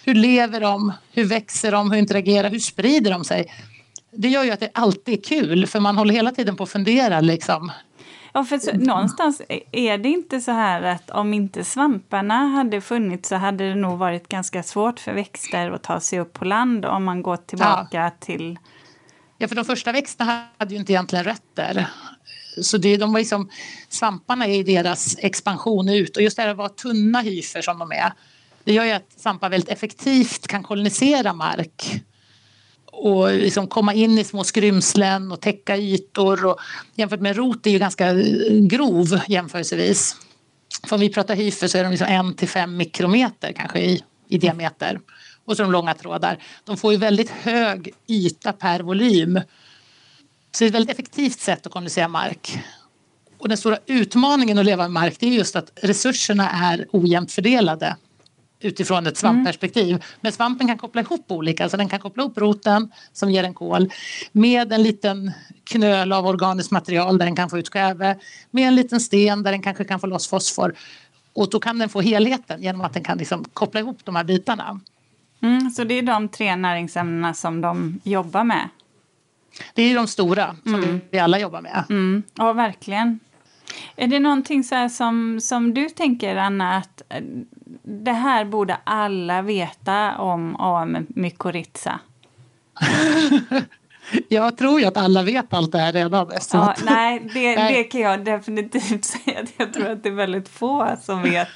Hur 0.04 0.14
lever 0.14 0.60
de? 0.60 0.92
Hur 1.12 1.24
växer 1.24 1.72
de? 1.72 1.90
Hur 1.90 1.98
interagerar? 1.98 2.50
Hur 2.50 2.58
sprider 2.58 3.10
de 3.10 3.24
sig? 3.24 3.52
Det 4.16 4.28
gör 4.28 4.44
ju 4.44 4.50
att 4.50 4.60
det 4.60 4.70
alltid 4.74 5.18
är 5.18 5.22
kul 5.22 5.66
för 5.66 5.80
man 5.80 5.98
håller 5.98 6.14
hela 6.14 6.30
tiden 6.30 6.56
på 6.56 6.62
att 6.62 6.70
fundera 6.70 7.20
liksom. 7.20 7.72
Ja, 8.32 8.44
för 8.44 8.58
så, 8.58 8.72
någonstans 8.72 9.42
är 9.72 9.98
det 9.98 10.08
inte 10.08 10.40
så 10.40 10.50
här 10.50 10.82
att 10.82 11.10
om 11.10 11.34
inte 11.34 11.64
svamparna 11.64 12.34
hade 12.34 12.80
funnits 12.80 13.28
så 13.28 13.36
hade 13.36 13.68
det 13.68 13.74
nog 13.74 13.98
varit 13.98 14.28
ganska 14.28 14.62
svårt 14.62 15.00
för 15.00 15.12
växter 15.12 15.70
att 15.70 15.82
ta 15.82 16.00
sig 16.00 16.20
upp 16.20 16.32
på 16.32 16.44
land 16.44 16.84
om 16.84 17.04
man 17.04 17.22
går 17.22 17.36
tillbaka 17.36 18.02
ja. 18.02 18.10
till... 18.20 18.58
Ja, 19.38 19.48
för 19.48 19.54
de 19.54 19.64
första 19.64 19.92
växterna 19.92 20.46
hade 20.58 20.74
ju 20.74 20.80
inte 20.80 20.92
egentligen 20.92 21.24
rötter. 21.24 21.86
Så 22.62 22.78
det, 22.78 22.96
de 22.96 23.12
var 23.12 23.18
liksom, 23.18 23.50
svamparna 23.88 24.46
är 24.46 24.64
deras 24.64 25.16
expansion 25.18 25.88
ut 25.88 26.16
och 26.16 26.22
just 26.22 26.36
det 26.36 26.42
här 26.42 26.48
att 26.48 26.56
vara 26.56 26.68
tunna 26.68 27.20
hyfer 27.20 27.62
som 27.62 27.78
de 27.78 27.92
är. 27.92 28.12
Det 28.64 28.72
gör 28.72 28.84
ju 28.84 28.90
att 28.90 29.12
svampar 29.16 29.50
väldigt 29.50 29.68
effektivt 29.68 30.46
kan 30.46 30.62
kolonisera 30.62 31.32
mark 31.32 32.02
och 32.92 33.32
liksom 33.32 33.66
komma 33.66 33.94
in 33.94 34.18
i 34.18 34.24
små 34.24 34.44
skrymslen 34.44 35.32
och 35.32 35.40
täcka 35.40 35.76
ytor. 35.76 36.46
Och 36.46 36.60
jämfört 36.94 37.20
med 37.20 37.36
rot 37.36 37.66
är 37.66 37.70
ju 37.70 37.78
ganska 37.78 38.12
grov 38.60 39.20
jämförelsevis. 39.28 40.16
För 40.86 40.96
om 40.96 41.00
vi 41.00 41.08
pratar 41.08 41.34
hyfer 41.34 41.68
så 41.68 41.78
är 41.78 41.84
de 41.84 41.90
liksom 41.90 42.08
en 42.08 42.34
till 42.34 42.48
fem 42.48 42.76
mikrometer 42.76 43.52
kanske 43.52 43.80
i, 43.80 44.02
i 44.28 44.38
diameter. 44.38 45.00
Och 45.44 45.56
så 45.56 45.62
de 45.62 45.72
långa 45.72 45.94
trådar. 45.94 46.38
De 46.64 46.76
får 46.76 46.92
ju 46.92 46.98
väldigt 46.98 47.30
hög 47.30 47.90
yta 48.06 48.52
per 48.52 48.80
volym. 48.80 49.40
Så 50.52 50.58
det 50.58 50.64
är 50.64 50.68
ett 50.68 50.74
väldigt 50.74 50.90
effektivt 50.90 51.40
sätt 51.40 51.66
att 51.66 51.72
kondensera 51.72 52.08
mark. 52.08 52.58
Och 53.38 53.48
den 53.48 53.58
stora 53.58 53.78
utmaningen 53.86 54.58
att 54.58 54.64
leva 54.64 54.82
med 54.82 54.90
mark 54.90 55.16
det 55.20 55.26
är 55.26 55.30
just 55.30 55.56
att 55.56 55.72
resurserna 55.82 56.50
är 56.50 56.86
ojämnt 56.92 57.32
fördelade 57.32 57.96
utifrån 58.62 59.06
ett 59.06 59.16
svampperspektiv. 59.16 59.88
Mm. 59.88 60.00
Men 60.20 60.32
svampen 60.32 60.66
kan 60.66 60.78
koppla 60.78 61.00
ihop 61.00 61.24
olika, 61.28 61.68
så 61.68 61.76
den 61.76 61.88
kan 61.88 62.00
koppla 62.00 62.22
ihop 62.22 62.38
roten 62.38 62.92
som 63.12 63.30
ger 63.30 63.44
en 63.44 63.54
kol 63.54 63.90
med 64.32 64.72
en 64.72 64.82
liten 64.82 65.32
knöl 65.64 66.12
av 66.12 66.26
organiskt 66.26 66.70
material 66.70 67.18
där 67.18 67.26
den 67.26 67.36
kan 67.36 67.50
få 67.50 67.58
ut 67.58 67.70
kväve, 67.70 68.18
med 68.50 68.68
en 68.68 68.74
liten 68.74 69.00
sten 69.00 69.42
där 69.42 69.52
den 69.52 69.62
kanske 69.62 69.84
kan 69.84 70.00
få 70.00 70.06
loss 70.06 70.28
fosfor. 70.28 70.74
Och 71.34 71.50
då 71.50 71.60
kan 71.60 71.78
den 71.78 71.88
få 71.88 72.00
helheten 72.00 72.62
genom 72.62 72.80
att 72.80 72.94
den 72.94 73.04
kan 73.04 73.18
liksom 73.18 73.44
koppla 73.44 73.80
ihop 73.80 73.98
de 74.04 74.16
här 74.16 74.24
bitarna. 74.24 74.80
Mm, 75.42 75.70
så 75.70 75.84
det 75.84 75.94
är 75.94 76.02
de 76.02 76.28
tre 76.28 76.56
näringsämnena 76.56 77.34
som 77.34 77.60
de 77.60 78.00
jobbar 78.04 78.44
med? 78.44 78.68
Det 79.74 79.82
är 79.82 79.94
de 79.94 80.06
stora 80.06 80.56
som 80.62 80.74
mm. 80.74 81.00
vi 81.10 81.18
alla 81.18 81.38
jobbar 81.38 81.60
med. 81.60 81.84
Mm. 81.90 82.22
Ja, 82.34 82.52
verkligen. 82.52 83.20
Är 83.96 84.06
det 84.06 84.20
någonting 84.20 84.64
så 84.64 84.88
som, 84.88 85.40
som 85.40 85.74
du 85.74 85.88
tänker, 85.88 86.36
Anna, 86.36 86.76
att 86.76 87.02
eh, 87.08 87.22
det 87.82 88.12
här 88.12 88.44
borde 88.44 88.76
alla 88.84 89.42
veta 89.42 90.18
om 90.18 90.56
AM 90.58 91.06
mykorrhiza? 91.08 92.00
jag 94.28 94.56
tror 94.56 94.80
ju 94.80 94.86
att 94.86 94.96
alla 94.96 95.22
vet 95.22 95.54
allt 95.54 95.72
det 95.72 95.78
här 95.78 95.92
redan. 95.92 96.30
Ja, 96.52 96.74
nej, 96.84 97.30
det, 97.34 97.56
nej, 97.56 97.74
det 97.74 97.84
kan 97.84 98.00
jag 98.00 98.24
definitivt 98.24 99.04
säga. 99.24 99.46
Jag 99.56 99.72
tror 99.72 99.88
att 99.88 100.02
det 100.02 100.08
är 100.08 100.12
väldigt 100.12 100.48
få 100.48 100.96
som 101.02 101.22
vet 101.22 101.48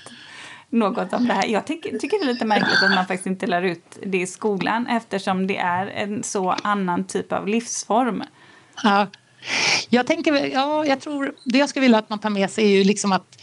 något 0.68 1.12
om 1.12 1.28
det 1.28 1.34
här. 1.34 1.46
Jag 1.46 1.66
tycker, 1.66 1.98
tycker 1.98 2.18
det 2.18 2.24
är 2.24 2.32
lite 2.32 2.44
märkligt 2.44 2.82
att 2.82 2.94
man 2.94 3.06
faktiskt 3.06 3.26
inte 3.26 3.46
lär 3.46 3.62
ut 3.62 3.98
det 4.02 4.18
i 4.18 4.26
skolan 4.26 4.86
eftersom 4.86 5.46
det 5.46 5.56
är 5.56 5.86
en 5.86 6.22
så 6.22 6.50
annan 6.62 7.04
typ 7.04 7.32
av 7.32 7.48
livsform. 7.48 8.24
Ja. 8.82 9.06
Jag 9.88 10.06
tänker, 10.06 10.46
ja, 10.46 10.86
jag 10.86 11.00
tror, 11.00 11.34
det 11.44 11.58
jag 11.58 11.68
skulle 11.68 11.82
vilja 11.82 11.98
att 11.98 12.10
man 12.10 12.18
tar 12.18 12.30
med 12.30 12.50
sig 12.50 12.64
är 12.64 12.78
ju 12.78 12.84
liksom 12.84 13.12
att 13.12 13.38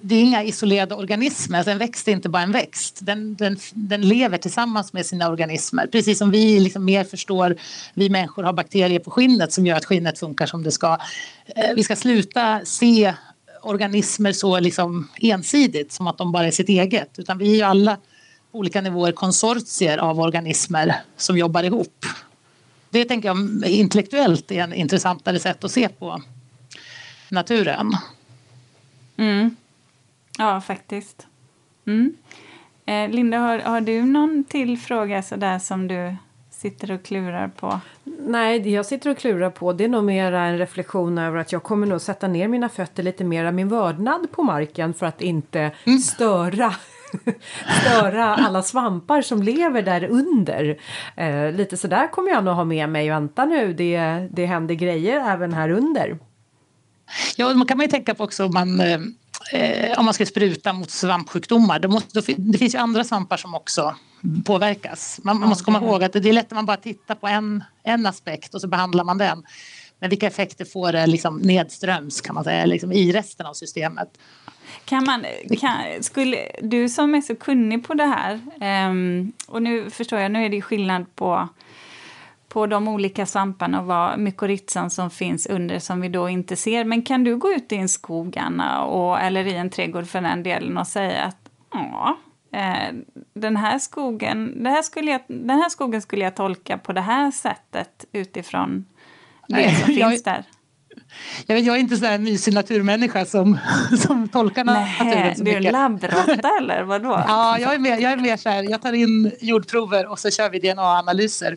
det 0.00 0.14
är 0.14 0.20
inga 0.20 0.44
isolerade 0.44 0.94
organismer. 0.94 1.58
Alltså 1.58 1.70
en 1.70 1.78
växt 1.78 2.08
är 2.08 2.12
inte 2.12 2.28
bara 2.28 2.42
en 2.42 2.52
växt. 2.52 2.98
Den, 3.02 3.34
den, 3.34 3.56
den 3.72 4.08
lever 4.08 4.38
tillsammans 4.38 4.92
med 4.92 5.06
sina 5.06 5.28
organismer. 5.28 5.86
Precis 5.86 6.18
som 6.18 6.30
vi 6.30 6.60
liksom 6.60 6.84
mer 6.84 7.04
förstår, 7.04 7.56
vi 7.94 8.10
människor 8.10 8.42
har 8.42 8.52
bakterier 8.52 8.98
på 8.98 9.10
skinnet 9.10 9.52
som 9.52 9.66
gör 9.66 9.76
att 9.76 9.84
skinnet 9.84 10.18
funkar 10.18 10.46
som 10.46 10.62
det 10.62 10.70
ska. 10.70 10.98
Eh, 11.46 11.74
vi 11.76 11.84
ska 11.84 11.96
sluta 11.96 12.60
se 12.64 13.14
organismer 13.62 14.32
så 14.32 14.60
liksom 14.60 15.08
ensidigt 15.20 15.92
som 15.92 16.06
att 16.06 16.18
de 16.18 16.32
bara 16.32 16.46
är 16.46 16.50
sitt 16.50 16.68
eget. 16.68 17.18
Utan 17.18 17.38
vi 17.38 17.50
är 17.52 17.56
ju 17.56 17.62
alla 17.62 17.96
på 18.52 18.58
olika 18.58 18.80
nivåer 18.80 19.12
konsortier 19.12 19.98
av 19.98 20.20
organismer 20.20 20.94
som 21.16 21.38
jobbar 21.38 21.62
ihop. 21.62 22.06
Det 22.90 23.04
tänker 23.04 23.28
jag 23.28 23.68
intellektuellt 23.68 24.50
är 24.50 24.62
en 24.62 24.72
intressantare 24.72 25.38
sätt 25.38 25.64
att 25.64 25.70
se 25.70 25.88
på 25.88 26.22
naturen. 27.28 27.92
Mm. 29.16 29.56
Ja, 30.38 30.60
faktiskt. 30.60 31.26
Mm. 31.86 32.16
Eh, 32.86 33.08
Linda, 33.10 33.38
har, 33.38 33.58
har 33.58 33.80
du 33.80 34.02
någon 34.02 34.44
till 34.44 34.78
fråga 34.78 35.22
sådär 35.22 35.58
som 35.58 35.88
du 35.88 36.16
sitter 36.50 36.90
och 36.90 37.02
klurar 37.02 37.48
på? 37.48 37.80
Nej, 38.04 38.60
det 38.60 38.70
jag 38.70 38.86
sitter 38.86 39.10
och 39.10 39.18
klurar 39.18 39.50
på 39.50 39.72
det 39.72 39.84
är 39.84 39.88
nog 39.88 40.04
mer 40.04 40.32
en 40.32 40.58
reflektion 40.58 41.18
över 41.18 41.38
att 41.38 41.52
jag 41.52 41.62
kommer 41.62 41.86
nog 41.86 42.00
sätta 42.00 42.28
ner 42.28 42.48
mina 42.48 42.68
fötter 42.68 43.02
lite 43.02 43.24
mer 43.24 43.52
min 43.52 43.68
vördnad 43.68 44.26
på 44.32 44.42
marken 44.42 44.94
för 44.94 45.06
att 45.06 45.22
inte 45.22 45.72
mm. 45.84 45.98
störa 45.98 46.74
störa 47.80 48.34
alla 48.34 48.62
svampar 48.62 49.22
som 49.22 49.42
lever 49.42 49.82
där 49.82 50.04
under. 50.04 50.78
Eh, 51.16 51.52
lite 51.52 51.76
sådär 51.76 52.08
kommer 52.12 52.30
jag 52.30 52.44
nog 52.44 52.54
ha 52.54 52.64
med 52.64 52.88
mig. 52.88 53.08
Vänta 53.08 53.44
nu, 53.44 53.72
det, 53.72 54.28
det 54.30 54.46
händer 54.46 54.74
grejer 54.74 55.32
även 55.32 55.52
här 55.52 55.70
under. 55.70 56.18
Ja, 57.36 57.54
man 57.54 57.66
kan 57.66 57.76
man 57.76 57.84
ju 57.86 57.90
tänka 57.90 58.14
på 58.14 58.24
också 58.24 58.44
om 58.44 58.54
man 58.54 58.80
eh, 58.80 59.98
om 59.98 60.04
man 60.04 60.14
ska 60.14 60.26
spruta 60.26 60.72
mot 60.72 60.90
svampsjukdomar. 60.90 61.78
Det, 61.78 61.88
måste, 61.88 62.34
det 62.36 62.58
finns 62.58 62.74
ju 62.74 62.78
andra 62.78 63.04
svampar 63.04 63.36
som 63.36 63.54
också 63.54 63.96
påverkas. 64.44 65.20
Man, 65.22 65.40
man 65.40 65.48
måste 65.48 65.64
komma 65.64 65.78
ihåg 65.78 66.04
att 66.04 66.12
det 66.12 66.28
är 66.28 66.32
lätt 66.32 66.46
att 66.46 66.52
man 66.52 66.66
bara 66.66 66.76
tittar 66.76 67.14
på 67.14 67.26
en, 67.26 67.64
en 67.82 68.06
aspekt 68.06 68.54
och 68.54 68.60
så 68.60 68.68
behandlar 68.68 69.04
man 69.04 69.18
den. 69.18 69.42
Men 69.98 70.10
vilka 70.10 70.26
effekter 70.26 70.64
får 70.64 70.92
det 70.92 71.06
liksom 71.06 71.38
nedströms 71.38 72.20
kan 72.20 72.34
man 72.34 72.44
säga, 72.44 72.64
liksom 72.64 72.92
i 72.92 73.12
resten 73.12 73.46
av 73.46 73.54
systemet? 73.54 74.08
Kan 74.86 75.04
man, 75.04 75.24
kan, 75.60 76.02
skulle, 76.02 76.36
du 76.62 76.88
som 76.88 77.14
är 77.14 77.20
så 77.20 77.36
kunnig 77.36 77.86
på 77.86 77.94
det 77.94 78.04
här, 78.06 78.40
um, 78.88 79.32
och 79.46 79.62
nu 79.62 79.90
förstår 79.90 80.18
jag, 80.18 80.30
nu 80.32 80.44
är 80.44 80.48
det 80.48 80.62
skillnad 80.62 81.14
på 81.14 81.48
på 82.56 82.66
de 82.66 82.88
olika 82.88 83.26
svamparna 83.26 83.80
och 83.80 83.86
vad 83.86 84.18
mykorrhizan 84.18 84.90
som 84.90 85.10
finns 85.10 85.46
under 85.46 85.78
som 85.78 86.00
vi 86.00 86.08
då 86.08 86.28
inte 86.28 86.56
ser. 86.56 86.84
Men 86.84 87.02
kan 87.02 87.24
du 87.24 87.36
gå 87.36 87.52
ut 87.52 87.72
i 87.72 87.76
en 87.76 87.88
skog, 87.88 88.38
Anna, 88.38 88.84
och, 88.84 89.20
eller 89.20 89.46
i 89.46 89.54
en 89.54 89.70
trädgård 89.70 90.06
för 90.06 90.20
den 90.20 90.42
delen 90.42 90.78
och 90.78 90.86
säga 90.86 91.22
att 91.22 91.50
ja, 91.72 92.16
eh, 92.52 92.94
den, 93.34 93.56
här 93.56 93.78
skogen, 93.78 94.62
det 94.62 94.70
här 94.70 94.82
skulle 94.82 95.10
jag, 95.10 95.20
den 95.26 95.58
här 95.58 95.68
skogen 95.68 96.02
skulle 96.02 96.24
jag 96.24 96.36
tolka 96.36 96.78
på 96.78 96.92
det 96.92 97.00
här 97.00 97.30
sättet 97.30 98.04
utifrån 98.12 98.84
det 99.48 99.74
som 99.74 99.94
jag, 99.94 100.10
finns 100.10 100.22
där? 100.22 100.44
Jag, 101.46 101.56
vet, 101.56 101.64
jag 101.64 101.76
är 101.76 101.80
inte 101.80 101.96
så 101.96 102.04
här 102.04 102.18
mysig 102.18 102.54
naturmänniska 102.54 103.24
som, 103.24 103.58
som 104.06 104.28
tolkar 104.28 104.64
naturen 104.64 105.36
så 105.36 105.42
du 105.42 105.50
är 105.50 105.54
mycket. 105.54 105.66
en 105.66 105.72
labbråtta 105.72 106.50
eller 106.60 106.82
vadå? 106.82 107.24
Ja, 107.28 107.58
jag 107.58 107.74
är, 107.74 107.78
mer, 107.78 107.98
jag 107.98 108.12
är 108.12 108.16
mer 108.16 108.36
så 108.36 108.48
här, 108.48 108.62
jag 108.62 108.82
tar 108.82 108.92
in 108.92 109.32
jordprover 109.40 110.06
och 110.06 110.18
så 110.18 110.30
kör 110.30 110.50
vi 110.50 110.58
DNA-analyser. 110.58 111.56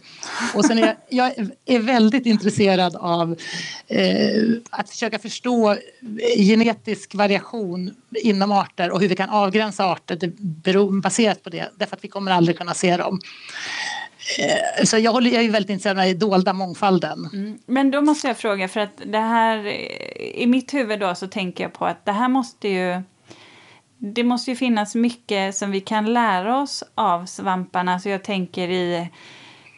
Och 0.54 0.66
sen 0.66 0.78
är 0.78 0.86
jag, 0.88 0.96
jag 1.10 1.50
är 1.66 1.80
väldigt 1.80 2.26
intresserad 2.26 2.96
av 2.96 3.36
eh, 3.88 4.44
att 4.70 4.90
försöka 4.90 5.20
förstå 5.20 5.76
genetisk 6.38 7.16
variation 7.16 7.92
inom 8.24 8.52
arter 8.52 8.92
och 8.92 9.02
hur 9.02 9.08
vi 9.08 9.16
kan 9.16 9.30
avgränsa 9.30 9.86
arter 9.86 11.02
baserat 11.02 11.44
på 11.44 11.50
det, 11.50 11.70
därför 11.76 11.96
att 11.96 12.04
vi 12.04 12.08
kommer 12.08 12.32
aldrig 12.32 12.58
kunna 12.58 12.74
se 12.74 12.98
dem. 12.98 13.20
Eh, 14.40 14.84
så 14.86 14.98
jag, 14.98 15.12
håller, 15.12 15.32
jag 15.32 15.44
är 15.44 15.50
väldigt 15.50 15.70
intresserad 15.70 16.00
av 16.00 16.06
den 16.06 16.20
dolda 16.20 16.54
mångfalden. 16.54 17.30
Mm. 17.34 17.60
Men 17.66 17.92
då 17.92 18.02
måste 18.02 18.28
jag 18.28 18.38
fråga, 18.38 18.68
för 18.68 18.80
att 18.80 19.02
det 19.06 19.20
här... 19.20 19.68
I 20.36 20.48
mitt 20.48 20.74
huvud 20.74 21.00
då 21.00 21.16
så 21.16 21.28
tänker 21.28 21.64
jag 21.64 21.74
på 21.74 21.86
att 21.86 22.06
det 22.06 22.12
här 22.12 22.30
måste 22.30 22.68
ju... 22.68 23.02
Det 23.98 24.24
måste 24.24 24.52
ju 24.52 24.58
finnas 24.58 24.96
mycket 24.96 25.56
som 25.56 25.72
vi 25.72 25.82
kan 25.82 26.14
lära 26.14 26.62
oss 26.62 26.84
av 26.96 27.26
svamparna. 27.26 28.00
Så 28.00 28.10
jag 28.10 28.24
tänker 28.24 28.70
i... 28.70 29.10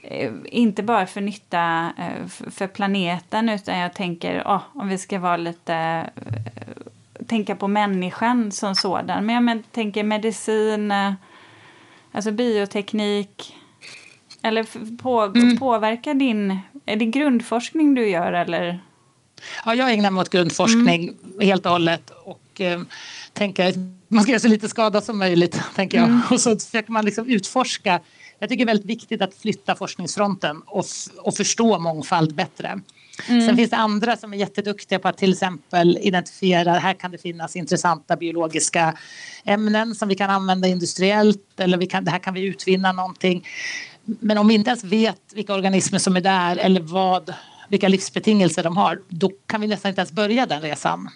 Eh, 0.04 0.32
inte 0.46 0.84
bara 0.84 1.08
för 1.08 1.22
nytta 1.22 1.94
eh, 1.98 2.28
för 2.28 2.68
planeten, 2.68 3.50
utan 3.50 3.78
jag 3.78 3.94
tänker 3.94 4.42
oh, 4.42 4.62
om 4.74 4.88
vi 4.88 4.98
ska 4.98 5.20
vara 5.20 5.38
lite... 5.38 6.10
Tänka 7.28 7.56
på 7.56 7.68
människan 7.68 8.52
som 8.52 8.76
sådan. 8.76 9.26
Men 9.26 9.48
jag 9.48 9.64
tänker 9.72 10.04
medicin, 10.04 10.94
alltså 12.12 12.32
bioteknik. 12.32 13.56
Eller 14.44 14.64
på, 14.98 15.34
påverkar 15.60 16.14
din... 16.14 16.60
Är 16.86 16.96
det 16.96 17.06
grundforskning 17.06 17.96
du 17.96 18.10
gör 18.10 18.34
eller? 18.34 18.80
Ja, 19.66 19.76
jag 19.76 19.94
ägnar 19.94 20.12
mig 20.12 20.22
åt 20.22 20.30
grundforskning 20.30 21.14
helt 21.42 21.66
och 21.66 21.72
hållet 21.72 22.12
och 22.24 22.62
eh, 22.62 22.82
tänker 23.34 23.74
man 24.08 24.24
ska 24.24 24.32
göra 24.32 24.40
så 24.40 24.48
lite 24.48 24.70
skada 24.70 25.02
som 25.02 25.18
möjligt. 25.18 25.62
Tänker 25.76 25.98
jag. 25.98 26.20
Och 26.32 26.42
så 26.42 26.60
försöker 26.60 26.92
man 26.92 27.06
liksom 27.06 27.28
utforska. 27.28 28.00
Jag 28.40 28.50
tycker 28.50 28.66
det 28.66 28.72
är 28.72 28.74
väldigt 28.74 28.90
viktigt 28.90 29.22
att 29.22 29.36
flytta 29.36 29.76
forskningsfronten 29.76 30.62
och, 30.66 30.86
och 31.18 31.36
förstå 31.36 31.80
mångfald 31.80 32.36
bättre. 32.36 32.80
Sen 33.28 33.56
finns 33.56 33.70
det 33.70 33.78
andra 33.78 34.18
som 34.18 34.34
är 34.34 34.38
jätteduktiga 34.38 35.00
på 35.00 35.08
att 35.08 35.18
till 35.18 35.32
exempel 35.32 35.98
identifiera, 36.02 36.72
här 36.72 36.94
kan 36.94 37.12
det 37.12 37.18
finnas 37.18 37.56
intressanta 37.56 38.16
biologiska 38.16 38.98
ämnen 39.44 39.96
som 39.96 40.10
vi 40.10 40.16
kan 40.16 40.30
använda 40.30 40.68
industriellt 40.68 41.60
eller 41.60 41.78
vi 41.78 41.86
kan, 41.86 42.06
det 42.06 42.12
här 42.12 42.20
kan 42.20 42.34
vi 42.34 42.42
utvinna 42.42 42.92
någonting. 42.92 43.48
Men 44.06 44.38
om 44.38 44.48
vi 44.48 44.54
inte 44.54 44.70
ens 44.70 44.84
vet 44.84 45.22
vilka 45.34 45.54
organismer 45.54 46.00
som 46.00 46.16
är 46.16 46.22
där 46.22 46.58
eller 46.58 46.82
vad, 46.82 47.34
vilka 47.68 47.88
livsbetingelser 47.88 48.64
de 48.64 48.78
har, 48.78 49.02
då 49.10 49.32
kan 49.46 49.62
vi 49.62 49.68
nästan 49.68 49.90
inte 49.90 50.02
ens 50.02 50.12
börja 50.12 50.46
den 50.46 50.62
resan. 50.62 51.10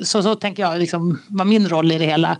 Så, 0.00 0.22
så 0.22 0.34
tänker 0.34 0.62
jag 0.62 0.78
liksom, 0.78 1.22
var 1.28 1.44
min 1.44 1.68
roll 1.68 1.92
i 1.92 1.98
det 1.98 2.06
hela. 2.06 2.36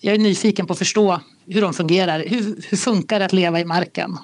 Jag 0.00 0.14
är 0.14 0.18
nyfiken 0.18 0.66
på 0.66 0.72
att 0.72 0.78
förstå 0.78 1.20
hur 1.46 1.60
de 1.60 1.74
fungerar. 1.74 2.24
Hur, 2.26 2.56
hur 2.68 2.76
funkar 2.76 3.18
det 3.18 3.24
att 3.24 3.32
leva 3.32 3.60
i 3.60 3.64
marken? 3.64 4.18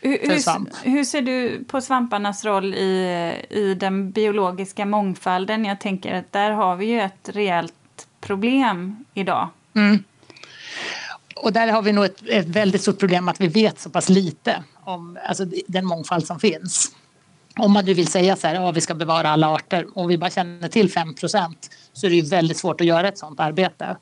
Hur, 0.00 0.18
hur, 0.22 0.90
hur 0.90 1.04
ser 1.04 1.22
du 1.22 1.64
på 1.64 1.80
svamparnas 1.80 2.44
roll 2.44 2.74
i, 2.74 3.32
i 3.50 3.74
den 3.74 4.10
biologiska 4.10 4.86
mångfalden? 4.86 5.64
Jag 5.64 5.80
tänker 5.80 6.14
att 6.14 6.32
där 6.32 6.50
har 6.50 6.76
vi 6.76 6.86
ju 6.86 7.00
ett 7.00 7.28
rejält 7.28 8.08
problem 8.20 9.04
idag. 9.14 9.48
Och 11.36 11.52
där 11.52 11.68
har 11.68 11.82
vi 11.82 11.92
nog 11.92 12.04
ett, 12.04 12.22
ett 12.28 12.46
väldigt 12.46 12.82
stort 12.82 12.98
problem 12.98 13.28
att 13.28 13.40
vi 13.40 13.48
vet 13.48 13.80
så 13.80 13.90
pass 13.90 14.08
lite 14.08 14.64
om 14.84 15.18
alltså, 15.28 15.44
den 15.66 15.86
mångfald 15.86 16.26
som 16.26 16.40
finns. 16.40 16.92
Om 17.58 17.72
man 17.72 17.84
nu 17.84 17.94
vill 17.94 18.06
säga 18.06 18.36
så 18.36 18.46
här, 18.46 18.54
ja, 18.54 18.70
vi 18.70 18.80
ska 18.80 18.94
bevara 18.94 19.28
alla 19.30 19.48
arter 19.48 19.86
och 19.94 20.10
vi 20.10 20.18
bara 20.18 20.30
känner 20.30 20.68
till 20.68 20.88
5% 20.88 21.54
så 21.92 22.06
är 22.06 22.10
det 22.10 22.16
ju 22.16 22.22
väldigt 22.22 22.56
svårt 22.56 22.80
att 22.80 22.86
göra 22.86 23.08
ett 23.08 23.18
sådant 23.18 23.40
arbete. 23.40 23.96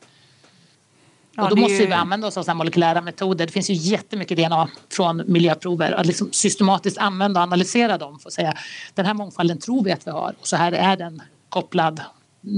Ja, 1.36 1.42
och 1.42 1.50
då 1.50 1.56
måste 1.56 1.74
ju- 1.74 1.86
vi 1.86 1.92
använda 1.92 2.26
oss 2.26 2.36
av 2.36 2.56
molekylära 2.56 3.00
metoder. 3.00 3.46
Det 3.46 3.52
finns 3.52 3.70
ju 3.70 3.74
jättemycket 3.74 4.38
DNA 4.38 4.68
från 4.92 5.22
miljöprover. 5.26 5.92
Att 5.92 6.06
liksom 6.06 6.32
systematiskt 6.32 6.98
använda 6.98 7.40
och 7.40 7.44
analysera 7.44 7.98
dem 7.98 8.18
för 8.18 8.28
att 8.28 8.32
säga 8.32 8.54
den 8.94 9.06
här 9.06 9.14
mångfalden 9.14 9.58
tror 9.58 9.84
vi 9.84 9.92
att 9.92 10.06
vi 10.06 10.10
har 10.10 10.34
och 10.40 10.46
så 10.46 10.56
här 10.56 10.72
är 10.72 10.96
den 10.96 11.22
kopplad 11.48 12.00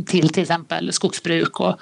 till 0.07 0.29
till 0.29 0.43
exempel 0.43 0.93
skogsbruk 0.93 1.61
och, 1.61 1.81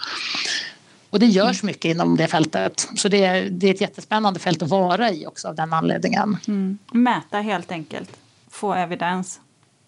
och 1.15 1.21
det 1.21 1.27
görs 1.27 1.63
mycket 1.63 1.85
inom 1.85 2.17
det 2.17 2.27
fältet. 2.27 2.89
Så 2.97 3.09
det 3.09 3.25
är, 3.25 3.51
det 3.51 3.67
är 3.67 3.75
ett 3.75 3.81
jättespännande 3.81 4.41
fält 4.41 4.63
att 4.63 4.69
vara 4.69 5.11
i 5.11 5.27
också 5.27 5.49
av 5.49 5.55
den 5.55 5.73
anledningen. 5.73 6.37
Mm. 6.49 6.79
Mäta 6.93 7.41
helt 7.41 7.73
enkelt. 7.73 8.11
Få 8.51 8.75
evidens. 8.75 9.41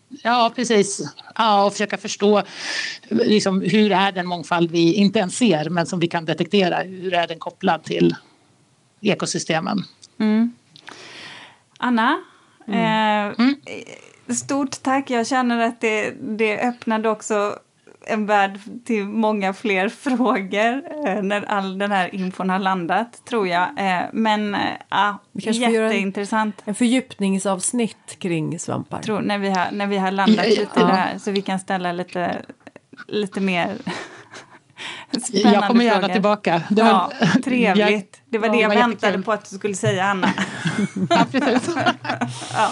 Ja, 0.08 0.52
precis. 0.56 1.14
Ja, 1.34 1.64
och 1.64 1.72
försöka 1.72 1.96
förstå 1.96 2.42
liksom, 3.08 3.60
hur 3.60 3.92
är 3.92 4.12
den 4.12 4.26
mångfald 4.26 4.70
vi 4.70 4.94
inte 4.94 5.18
ens 5.18 5.36
ser 5.36 5.70
men 5.70 5.86
som 5.86 6.00
vi 6.00 6.08
kan 6.08 6.24
detektera. 6.24 6.82
Hur 6.82 7.14
är 7.14 7.26
den 7.26 7.38
kopplad 7.38 7.84
till 7.84 8.14
ekosystemen? 9.00 9.84
Anna, 11.78 12.18
Mm. 12.68 13.54
Eh, 13.66 14.34
stort 14.34 14.82
tack. 14.82 15.10
Jag 15.10 15.26
känner 15.26 15.66
att 15.66 15.80
det, 15.80 16.10
det 16.20 16.58
öppnade 16.58 17.08
också 17.08 17.58
en 18.07 18.26
värld 18.26 18.59
till 18.84 19.04
många 19.04 19.52
fler 19.54 19.88
frågor 20.16 20.82
eh, 21.07 21.22
när 21.22 21.44
all 21.50 21.78
den 21.78 21.90
här 21.92 22.14
infon 22.14 22.50
har 22.50 22.59
landat, 22.59 23.24
tror 23.28 23.48
jag. 23.48 23.62
Eh, 23.62 24.02
men 24.12 24.54
eh, 24.54 24.61
ja, 24.88 25.18
Vi 25.32 25.42
kanske 25.42 25.62
göra 25.70 25.86
en- 25.86 25.92
jätteintressant. 25.92 26.62
En 26.64 26.74
fördjupningsavsnitt 26.74 28.16
kring 28.18 28.59
svampar. 28.59 29.02
tror, 29.02 29.20
när, 29.20 29.38
vi 29.38 29.48
har, 29.50 29.66
när 29.72 29.86
vi 29.86 29.98
har 29.98 30.11
landat 30.11 30.36
Ja, 30.46 30.50
lite 30.50 30.62
i 30.62 30.66
ja. 30.74 30.86
det 30.86 30.92
här 30.94 31.18
så 31.18 31.30
vi 31.30 31.42
kan 31.42 31.59
ställa 31.59 31.92
lite, 31.92 32.42
lite 33.09 33.40
mer 33.40 33.74
spännande 35.22 35.59
Jag 35.59 35.68
kommer 35.68 35.84
gärna 35.84 36.00
frågor. 36.00 36.12
tillbaka. 36.14 36.62
Det 36.70 36.82
ja, 36.82 37.11
var- 37.20 37.42
trevligt. 37.42 38.20
Det 38.30 38.38
var 38.38 38.46
Ja, 38.46 38.52
det 38.52 38.61
jag 38.61 38.68
vad 38.68 38.78
väntade 38.78 39.22
på 39.22 39.32
att 39.32 39.50
du 39.50 39.57
skulle 39.57 39.74
säga, 39.74 40.04
Anna. 40.04 40.28
Ja, 41.11 41.26
precis. 41.32 41.76
ja. 42.52 42.70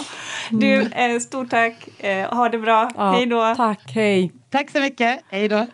Du, 0.51 0.81
eh, 0.81 1.19
stort 1.19 1.49
tack. 1.49 1.87
Eh, 2.03 2.33
ha 2.35 2.49
det 2.49 2.57
bra. 2.59 2.91
Ja, 2.97 3.11
Hej 3.11 3.25
då. 3.25 3.55
Tack, 3.55 3.91
hej. 3.95 4.31
Tack 4.55 4.71
så 4.71 4.79
mycket. 4.79 5.21
Hej 5.27 5.47
då. 5.47 5.67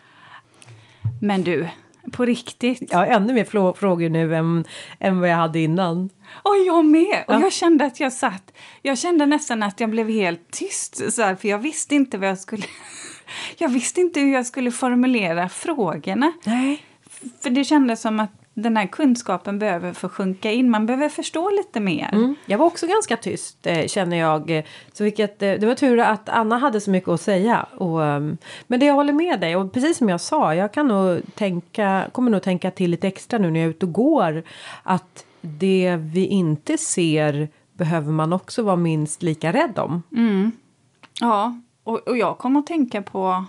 Men 1.21 1.43
du, 1.43 1.67
på 2.11 2.25
riktigt. 2.25 2.91
Jag 2.91 2.97
har 2.97 3.05
ännu 3.05 3.34
mer 3.34 3.73
frågor 3.73 4.09
nu 4.09 4.36
än, 4.36 4.65
än 4.99 5.19
vad 5.19 5.29
jag 5.29 5.36
hade 5.36 5.59
innan. 5.59 6.09
Och 6.43 6.57
jag 6.67 6.86
med! 6.86 7.23
Och 7.27 7.34
Ja. 7.34 7.41
jag 7.41 7.53
kände 7.53 7.86
att 7.86 7.99
jag 7.99 8.13
satt... 8.13 8.51
Jag 8.82 8.97
kände 8.97 9.25
nästan 9.25 9.63
att 9.63 9.79
jag 9.79 9.89
blev 9.89 10.09
helt 10.09 10.51
tyst, 10.51 11.13
så 11.13 11.21
här, 11.21 11.36
för 11.36 11.47
jag 11.47 11.57
visste 11.57 11.95
inte 11.95 12.17
vad 12.17 12.29
jag 12.29 12.39
skulle... 12.39 12.63
Jag 13.57 13.69
visste 13.69 14.01
inte 14.01 14.19
hur 14.19 14.34
jag 14.34 14.45
skulle 14.45 14.71
formulera 14.71 15.49
frågorna. 15.49 16.32
Nej. 16.43 16.84
För 17.41 17.49
det 17.49 17.63
kändes 17.63 18.01
som 18.01 18.19
att 18.19 18.41
den 18.54 18.78
här 18.78 18.88
kunskapen 18.88 19.60
behöver 19.60 19.93
få 19.93 20.10
sjunka 20.10 20.52
in. 20.52 20.70
Man 20.70 20.86
behöver 20.86 21.10
förstå 21.10 21.49
lite 21.49 21.80
mer. 21.80 22.10
Mm. 22.14 22.36
Jag 22.45 22.58
var 22.58 22.66
också 22.66 22.88
ganska 22.88 23.18
tyst 23.18 23.68
eh, 23.68 23.88
känner 23.88 24.18
jag. 24.18 24.64
Så 24.93 25.04
vilket, 25.04 25.41
eh, 25.41 25.54
det 25.54 25.66
var 25.66 25.76
tur 25.76 25.99
att 25.99 26.30
Anna 26.30 26.58
hade 26.58 26.82
så 26.82 26.91
mycket 26.91 27.10
att 27.10 27.22
säga. 27.22 27.66
Och, 27.78 28.06
ehm, 28.06 28.38
men 28.68 28.80
det 28.80 28.86
jag 28.86 28.93
håller 28.93 29.14
med 29.14 29.39
dig 29.39 29.56
och 29.56 29.74
precis 29.74 29.97
som 29.97 30.10
jag 30.10 30.22
sa. 30.22 30.56
Jag 30.56 30.74
kan 30.74 30.88
nog 30.88 31.22
tänka, 31.36 32.08
kommer 32.12 32.32
nog 32.32 32.41
tänka 32.41 32.72
till 32.72 32.91
lite 32.91 33.08
extra 33.08 33.39
nu 33.39 33.52
när 33.52 33.60
jag 33.60 33.68
är 33.68 33.70
ute 33.70 33.86
och 33.86 33.93
går. 33.93 34.43
Att 34.84 35.26
det 35.41 35.95
vi 35.99 36.26
inte 36.26 36.78
ser 36.78 37.49
behöver 37.74 38.12
man 38.12 38.34
också 38.34 38.64
vara 38.64 38.76
minst 38.76 39.24
lika 39.24 39.54
rädd 39.54 39.80
om. 39.80 40.04
Ja, 41.20 41.60
och, 41.84 42.08
och 42.08 42.18
jag 42.18 42.38
kommer 42.38 42.60
att 42.60 42.68
tänka 42.68 43.02
på... 43.02 43.45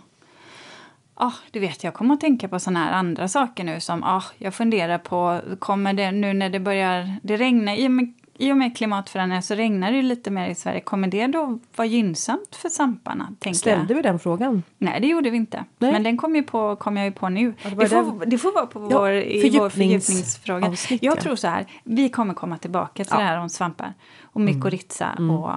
Ja, 1.23 1.33
du 1.51 1.61
vet, 1.61 1.85
jag 1.85 1.95
kommer 1.95 2.15
att 2.15 2.21
tänka 2.21 2.49
på 2.49 2.59
såna 2.59 2.85
här 2.85 2.93
andra 2.93 3.29
saker 3.29 3.65
nu 3.65 3.81
som 3.81 4.03
ah, 4.05 4.23
jag 4.39 4.55
funderar 4.55 4.99
på, 4.99 5.41
kommer 5.59 5.93
det 5.93 6.13
nu 6.13 6.33
när 6.35 6.51
det 6.51 6.61
börjar, 6.61 7.17
det 7.23 7.37
regnar, 7.37 7.75
i 7.75 7.87
och 7.87 7.91
med, 7.91 8.13
i 8.39 8.53
och 8.53 8.57
med 8.57 8.77
klimatförändringar 8.77 9.41
så 9.43 9.55
regnar 9.55 9.93
det 9.93 10.03
lite 10.03 10.31
mer 10.31 10.49
i 10.49 10.55
Sverige, 10.55 10.81
kommer 10.81 11.09
det 11.09 11.27
då 11.27 11.59
vara 11.77 11.87
gynnsamt 11.89 12.57
för 12.57 12.69
svamparna? 12.69 13.29
Tänker 13.39 13.59
Ställde 13.59 13.87
jag. 13.89 13.97
vi 13.97 14.03
den 14.03 14.19
frågan? 14.19 14.63
Nej, 14.79 15.01
det 15.01 15.07
gjorde 15.07 15.31
vi 15.31 15.37
inte. 15.37 15.65
Nej. 15.79 15.93
Men 15.93 16.03
den 16.03 16.17
kom, 16.17 16.37
ju 16.37 16.43
på, 16.43 16.77
kom 16.77 16.97
jag 16.97 17.07
ju 17.07 17.13
på 17.13 17.29
nu. 17.29 17.55
Ja, 17.63 17.71
det 17.71 17.77
det, 17.77 17.89
får, 17.89 18.19
det- 18.21 18.27
det 18.27 18.39
får 18.39 18.53
vara 18.53 18.67
på 18.67 18.89
Ja, 18.91 18.99
vår, 18.99 19.13
i 19.13 19.51
vår 19.59 19.69
fördjupnings- 19.69 19.71
fördjupningsfråga. 19.71 20.67
avsnitt, 20.69 21.03
Jag 21.03 21.17
ja. 21.17 21.21
tror 21.21 21.37
så 21.37 21.49
här, 21.49 21.67
vi 21.85 22.09
kommer 22.09 22.35
komma 22.35 22.59
tillbaka 22.59 23.05
till 23.05 23.07
Ja. 23.11 23.19
det 23.19 23.25
här 23.25 23.39
om 23.41 23.49
svampar 23.49 23.95
och 24.33 24.41
mykorrhiza. 24.41 25.13
Och, 25.13 25.51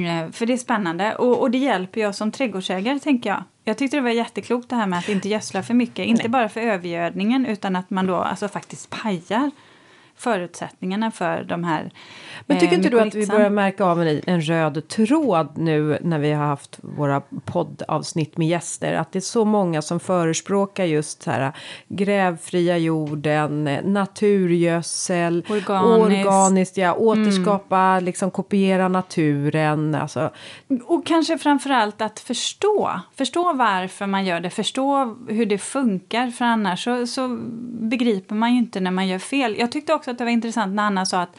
eh, 0.00 0.30
för 0.30 0.46
det 0.46 0.52
är 0.52 0.56
spännande 0.56 1.14
och, 1.14 1.40
och 1.40 1.50
det 1.50 1.58
hjälper 1.58 2.00
jag 2.00 2.14
som 2.14 2.32
trädgårdsägare, 2.32 2.98
tänker 2.98 3.30
jag. 3.30 3.42
Jag 3.64 3.78
tyckte 3.78 3.96
det 3.96 4.00
var 4.00 4.10
jätteklokt 4.10 4.68
det 4.68 4.76
här 4.76 4.86
med 4.86 4.98
att 4.98 5.08
inte 5.08 5.28
gödsla 5.28 5.62
för 5.62 5.74
mycket. 5.74 6.06
Inte 6.06 6.28
bara 6.28 6.48
för 6.48 6.60
övergödningen 6.60 7.46
utan 7.46 7.76
att 7.76 7.90
man 7.90 8.06
då 8.06 8.16
alltså 8.16 8.48
faktiskt 8.48 8.90
pajar 8.90 9.50
förutsättningarna 10.16 11.10
för 11.10 11.44
de 11.44 11.64
här 11.64 11.90
Men 12.46 12.58
tycker 12.58 12.72
eh, 12.72 12.76
inte 12.76 12.88
du 12.88 13.00
att 13.00 13.14
vi 13.14 13.26
börjar 13.26 13.50
märka 13.50 13.84
av 13.84 14.02
en, 14.02 14.20
en 14.26 14.40
röd 14.40 14.88
tråd 14.88 15.48
nu 15.56 15.98
när 16.00 16.18
vi 16.18 16.32
har 16.32 16.46
haft 16.46 16.78
våra 16.82 17.22
poddavsnitt 17.44 18.36
med 18.36 18.48
gäster? 18.48 18.94
Att 18.94 19.12
det 19.12 19.18
är 19.18 19.20
så 19.20 19.44
många 19.44 19.82
som 19.82 20.00
förespråkar 20.00 20.84
just 20.84 21.22
så 21.22 21.30
här 21.30 21.52
grävfria 21.88 22.78
jorden, 22.78 23.64
naturgödsel, 23.84 25.44
Organiskt. 25.48 25.90
organiskt 25.90 26.76
ja, 26.76 26.94
återskapa, 26.94 28.00
liksom 28.00 28.30
kopiera 28.30 28.88
naturen. 28.88 29.94
Alltså, 29.94 30.30
Och 30.84 31.06
kanske 31.06 31.38
framförallt 31.38 32.02
att 32.02 32.20
förstå. 32.20 32.90
Förstå 33.16 33.52
varför 33.52 34.06
man 34.06 34.24
gör 34.24 34.40
det, 34.40 34.50
förstå 34.50 35.16
hur 35.28 35.46
det 35.46 35.58
funkar. 35.58 36.30
För 36.30 36.44
annars 36.44 36.84
så, 36.84 37.06
så 37.06 37.28
begriper 37.80 38.34
man 38.34 38.52
ju 38.52 38.58
inte 38.58 38.80
när 38.80 38.90
man 38.90 39.08
gör 39.08 39.18
fel. 39.18 39.56
Jag 39.58 39.72
tyckte 39.72 39.94
också 39.94 40.10
att 40.10 40.18
det 40.18 40.24
var 40.24 40.30
intressant 40.30 40.74
när 40.74 40.82
Anna 40.82 41.06
sa 41.06 41.20
att 41.20 41.36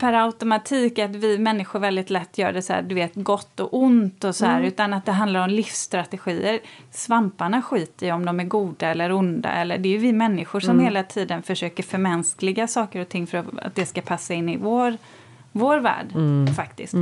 per 0.00 0.12
automatik 0.12 0.98
att 0.98 1.10
vi 1.10 1.38
människor 1.38 1.78
väldigt 1.78 2.10
lätt 2.10 2.38
gör 2.38 2.52
det 2.52 2.62
så 2.62 2.72
här, 2.72 2.82
du 2.82 2.94
vet, 2.94 3.12
gott 3.14 3.60
och 3.60 3.74
ont 3.74 4.24
och 4.24 4.36
så 4.36 4.46
här, 4.46 4.62
utan 4.62 4.92
att 4.92 5.06
det 5.06 5.12
handlar 5.12 5.44
om 5.44 5.50
livsstrategier. 5.50 6.60
Svamparna 6.90 7.62
skiter 7.62 8.06
i 8.06 8.12
om 8.12 8.24
de 8.24 8.40
är 8.40 8.44
goda 8.44 8.86
eller 8.86 9.12
onda, 9.12 9.48
eller 9.50 9.78
det 9.78 9.88
är 9.88 9.90
ju 9.90 9.98
vi 9.98 10.12
människor 10.12 10.60
som 10.60 10.80
hela 10.80 11.02
tiden 11.02 11.42
försöker 11.42 11.82
förmänskliga 11.82 12.66
saker 12.66 13.00
och 13.00 13.08
ting 13.08 13.26
för 13.26 13.38
att 13.38 13.74
det 13.74 13.86
ska 13.86 14.00
passa 14.00 14.34
in 14.34 14.48
i 14.48 14.56
vår, 14.56 14.96
vår 15.52 15.78
värld, 15.78 16.06
faktiskt. 16.56 16.94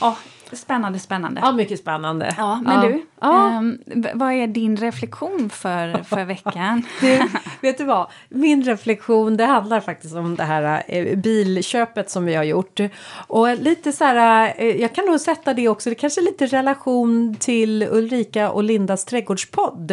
Ja, 0.00 0.16
spännande, 0.56 0.98
spännande. 0.98 1.40
ja, 1.44 1.52
mycket 1.52 1.78
spännande. 1.80 2.34
Ja, 2.38 2.60
men 2.64 2.80
du, 2.80 3.02
Ja. 3.20 3.62
v- 3.86 4.10
vad 4.14 4.32
är 4.32 4.46
din 4.46 4.76
reflektion 4.76 5.50
för, 5.50 6.02
för 6.02 6.24
veckan? 6.24 6.82
Du, 7.00 7.22
vet 7.60 7.78
du 7.78 7.84
vad? 7.84 8.06
Min 8.28 8.62
reflektion 8.62 9.36
det 9.36 9.44
handlar 9.44 9.80
faktiskt 9.80 10.14
om 10.16 10.36
det 10.36 10.42
här 10.44 10.82
eh, 10.88 11.16
bilköpet 11.18 12.10
som 12.10 12.24
vi 12.24 12.34
har 12.34 12.44
gjort. 12.44 12.80
Och 13.26 13.56
lite 13.56 13.92
så 13.92 14.04
här, 14.04 14.54
eh, 14.56 14.66
jag 14.80 14.94
kan 14.94 15.04
nog 15.06 15.20
sätta 15.20 15.54
det 15.54 15.68
också, 15.68 15.88
det 15.90 15.94
kanske 15.94 16.20
är 16.20 16.24
lite 16.24 16.46
relation 16.46 17.34
till 17.38 17.82
Ulrika 17.90 18.50
och 18.50 18.62
Lindas 18.64 19.04
trädgårdspodd. 19.04 19.92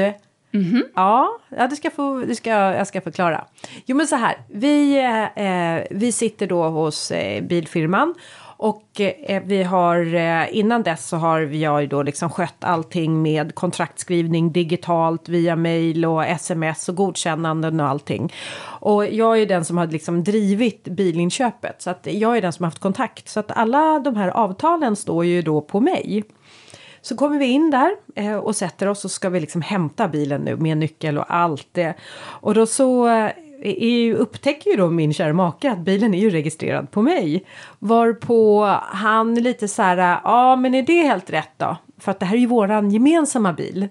Ja, 0.96 1.40
ja 1.50 1.68
det 1.68 1.76
ska 1.76 1.90
få, 1.92 2.24
det 2.28 2.36
ska, 2.36 2.50
jag 2.50 2.88
ska 2.88 3.02
förklara. 3.02 3.46
Jo 3.86 3.96
men 3.98 4.08
så 4.08 4.16
här, 4.16 4.38
vi, 4.54 4.98
eh, 5.36 5.98
vi 5.98 6.12
sitter 6.12 6.48
då 6.48 6.64
hos 6.64 7.12
eh, 7.12 7.44
bilfirman 7.44 8.16
och 8.62 9.02
eh, 9.02 9.44
vi 9.46 9.64
har 9.64 10.16
eh, 10.16 10.58
innan 10.58 10.84
dess 10.84 11.08
så 11.08 11.18
har 11.18 11.42
vi 11.42 11.62
jag 11.62 11.82
ju 11.82 11.88
då 11.88 12.04
liksom 12.04 12.30
skött 12.30 12.64
allting 12.64 13.22
med 13.22 13.56
kontraktskrivning 13.56 14.52
digitalt 14.52 15.30
via 15.30 15.56
mail 15.56 16.06
och 16.06 16.26
sms 16.26 16.90
och 16.90 16.96
godkännanden 16.96 17.80
och 17.80 17.88
allting. 17.88 18.34
Och 18.62 19.06
jag 19.08 19.42
är 19.42 19.46
den 19.46 19.66
som 19.66 19.78
har 19.78 19.88
liksom 19.88 20.24
drivit 20.24 20.84
bilinköpet 20.84 21.82
så 21.82 21.90
att 21.90 22.08
jag 22.12 22.38
är 22.38 22.42
den 22.42 22.54
som 22.54 22.64
har 22.64 22.68
haft 22.72 22.80
kontakt 22.80 23.30
så 23.30 23.40
att 23.40 23.52
alla 23.52 24.00
de 24.00 24.16
här 24.16 24.28
avtalen 24.28 24.96
står 24.96 25.26
ju 25.26 25.42
då 25.42 25.62
på 25.62 25.80
mig. 25.80 26.24
Så 27.02 27.16
kommer 27.16 27.40
vi 27.40 27.46
in 27.46 27.72
där 27.72 27.92
eh, 28.16 28.36
och 28.36 28.56
sätter 28.56 28.88
oss 28.88 29.06
och 29.06 29.12
ska 29.12 29.30
vi 29.30 29.40
liksom 29.40 29.62
hämta 29.62 30.08
bilen 30.08 30.42
nu 30.42 30.56
med 30.56 30.78
nyckel 30.78 31.18
och 31.18 31.36
allt 31.36 31.68
det. 31.72 31.94
Och 32.22 32.54
då 32.54 32.66
så 32.66 33.08
eh, 33.08 33.32
är 33.62 34.14
upptäcker 34.14 34.72
ju 34.72 34.78
då 34.78 34.90
min 34.90 35.14
kära 35.14 35.34
make 35.34 35.72
att 35.72 35.80
bilen 35.80 36.14
är 36.14 36.20
ju 36.20 36.30
registrerad 36.30 36.92
på 36.92 37.02
mig. 37.02 37.46
Varpå 37.80 38.66
han 38.82 39.36
lite 39.36 39.68
så 39.68 39.82
här, 39.82 40.20
ja 40.24 40.56
men 40.56 40.76
är 40.76 40.84
det 40.84 41.02
helt 41.02 41.30
rätt 41.30 41.54
då? 41.58 41.78
För 42.00 42.12
att 42.12 42.20
det 42.20 42.26
här 42.26 42.36
är 42.36 42.40
ju 42.40 42.48
våran 42.48 42.92
gemensamma 42.92 43.54
bil. 43.54 43.88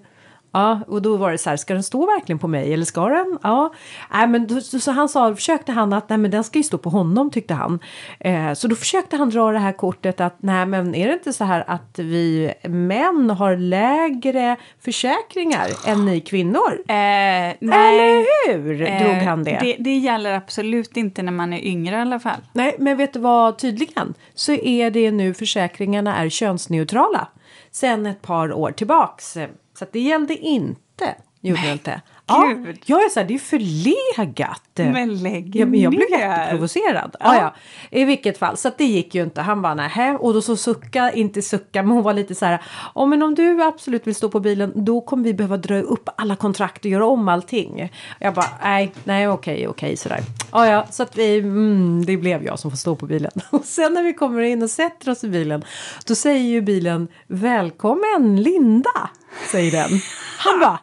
Ja, 0.51 0.79
och 0.87 1.01
då 1.01 1.17
var 1.17 1.31
det 1.31 1.37
så 1.37 1.49
här, 1.49 1.57
ska 1.57 1.73
den 1.73 1.83
stå 1.83 2.05
verkligen 2.05 2.39
på 2.39 2.47
mig 2.47 2.73
eller 2.73 2.85
ska 2.85 3.09
den? 3.09 3.37
Ja, 3.43 3.73
nej 4.13 4.27
men 4.27 4.47
då, 4.47 4.61
så, 4.61 4.91
han 4.91 5.09
sa, 5.09 5.35
försökte 5.35 5.71
han 5.71 5.93
att 5.93 6.09
nej 6.09 6.17
men 6.17 6.31
den 6.31 6.43
ska 6.43 6.59
ju 6.59 6.63
stå 6.63 6.77
på 6.77 6.89
honom 6.89 7.29
tyckte 7.31 7.53
han. 7.53 7.79
Eh, 8.19 8.53
så 8.53 8.67
då 8.67 8.75
försökte 8.75 9.17
han 9.17 9.29
dra 9.29 9.51
det 9.51 9.59
här 9.59 9.71
kortet 9.71 10.21
att 10.21 10.35
nej 10.39 10.65
men 10.65 10.95
är 10.95 11.07
det 11.07 11.13
inte 11.13 11.33
så 11.33 11.43
här 11.43 11.63
att 11.67 11.99
vi 11.99 12.53
män 12.63 13.29
har 13.29 13.55
lägre 13.57 14.55
försäkringar 14.81 15.67
än 15.87 16.05
ni 16.05 16.21
kvinnor? 16.21 16.73
Eh, 16.79 16.85
nej, 16.87 17.55
Eller 17.61 18.25
hur? 18.53 18.81
eh, 18.81 19.03
Drog 19.03 19.13
han 19.15 19.43
det. 19.43 19.57
det? 19.61 19.75
Det 19.79 19.97
gäller 19.97 20.33
absolut 20.33 20.97
inte 20.97 21.21
när 21.23 21.31
man 21.31 21.53
är 21.53 21.65
yngre 21.65 21.95
i 21.97 21.99
alla 21.99 22.19
fall. 22.19 22.39
Nej, 22.53 22.75
men 22.79 22.97
vet 22.97 23.13
du 23.13 23.19
vad 23.19 23.57
tydligen 23.57 24.13
så 24.35 24.51
är 24.51 24.91
det 24.91 25.11
nu 25.11 25.33
försäkringarna 25.33 26.15
är 26.17 26.29
könsneutrala 26.29 27.27
sen 27.71 28.05
ett 28.05 28.21
par 28.21 28.53
år 28.53 28.71
tillbaks. 28.71 29.37
Så 29.79 29.85
det 29.91 29.99
gällde 29.99 30.37
inte. 30.37 31.15
Inte. 31.41 32.01
Ja, 32.27 32.53
gud. 32.55 32.79
jag 32.85 33.03
är 33.03 33.09
så 33.09 33.19
här, 33.19 33.27
det 33.27 33.33
är 33.33 33.39
förlegat. 33.39 34.63
Men 34.75 35.23
lägg 35.23 35.55
Ja, 35.55 35.65
men 35.65 35.79
jag 35.79 35.91
blev 35.91 36.09
ner. 36.11 36.19
jätteprovocerad. 36.19 37.15
Ja. 37.19 37.35
Ja, 37.35 37.55
I 37.91 38.03
vilket 38.03 38.37
fall, 38.37 38.57
så 38.57 38.71
det 38.77 38.85
gick 38.85 39.15
ju 39.15 39.23
inte. 39.23 39.41
Han 39.41 39.61
bara 39.61 39.73
nähä. 39.75 40.17
Och 40.17 40.33
då 40.33 40.41
så 40.41 40.55
sucka, 40.57 41.11
inte 41.11 41.41
sucka, 41.41 41.83
men 41.83 41.91
hon 41.91 42.03
var 42.03 42.13
lite 42.13 42.35
så 42.35 42.45
här. 42.45 42.61
Ja 42.95 43.05
men 43.05 43.23
om 43.23 43.35
du 43.35 43.63
absolut 43.63 44.07
vill 44.07 44.15
stå 44.15 44.29
på 44.29 44.39
bilen 44.39 44.71
då 44.75 45.01
kommer 45.01 45.23
vi 45.23 45.33
behöva 45.33 45.57
dra 45.57 45.81
upp 45.81 46.09
alla 46.17 46.35
kontrakt 46.35 46.85
och 46.85 46.91
göra 46.91 47.05
om 47.05 47.27
allting. 47.27 47.91
Jag 48.19 48.33
bara 48.33 48.45
nej, 48.63 48.91
nej 49.03 49.27
okej, 49.27 49.67
okej 49.67 49.97
sådär. 49.97 50.19
Ja, 50.51 50.67
ja, 50.67 50.85
så 50.91 51.03
att 51.03 51.17
vi, 51.17 51.39
mm, 51.39 52.05
det 52.05 52.17
blev 52.17 52.43
jag 52.43 52.59
som 52.59 52.71
får 52.71 52.77
stå 52.77 52.95
på 52.95 53.05
bilen. 53.05 53.31
Och 53.51 53.65
sen 53.65 53.93
när 53.93 54.03
vi 54.03 54.13
kommer 54.13 54.41
in 54.41 54.63
och 54.63 54.69
sätter 54.69 55.11
oss 55.11 55.23
i 55.23 55.29
bilen 55.29 55.63
då 56.05 56.15
säger 56.15 56.49
ju 56.49 56.61
bilen 56.61 57.07
välkommen 57.27 58.43
Linda, 58.43 59.09
säger 59.51 59.71
den. 59.71 59.89
Han 60.37 60.59
bara 60.59 60.79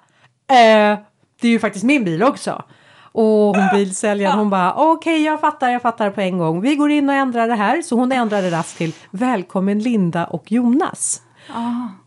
eh, 0.58 0.98
det 1.40 1.48
är 1.48 1.52
ju 1.52 1.58
faktiskt 1.58 1.84
min 1.84 2.04
bil 2.04 2.22
också. 2.22 2.64
Och 3.12 3.56
hon 3.56 3.68
bilsäljaren 3.72 4.38
hon 4.38 4.50
bara 4.50 4.74
okej 4.74 5.22
jag 5.24 5.40
fattar 5.40 5.68
jag 5.68 5.82
fattar 5.82 6.10
på 6.10 6.20
en 6.20 6.38
gång. 6.38 6.60
Vi 6.60 6.76
går 6.76 6.90
in 6.90 7.08
och 7.08 7.14
ändrar 7.14 7.48
det 7.48 7.54
här. 7.54 7.82
Så 7.82 7.96
hon 7.96 8.12
ändrade 8.12 8.50
rast 8.50 8.76
till 8.78 8.92
välkommen 9.10 9.78
Linda 9.78 10.24
och 10.24 10.52
Jonas. 10.52 11.22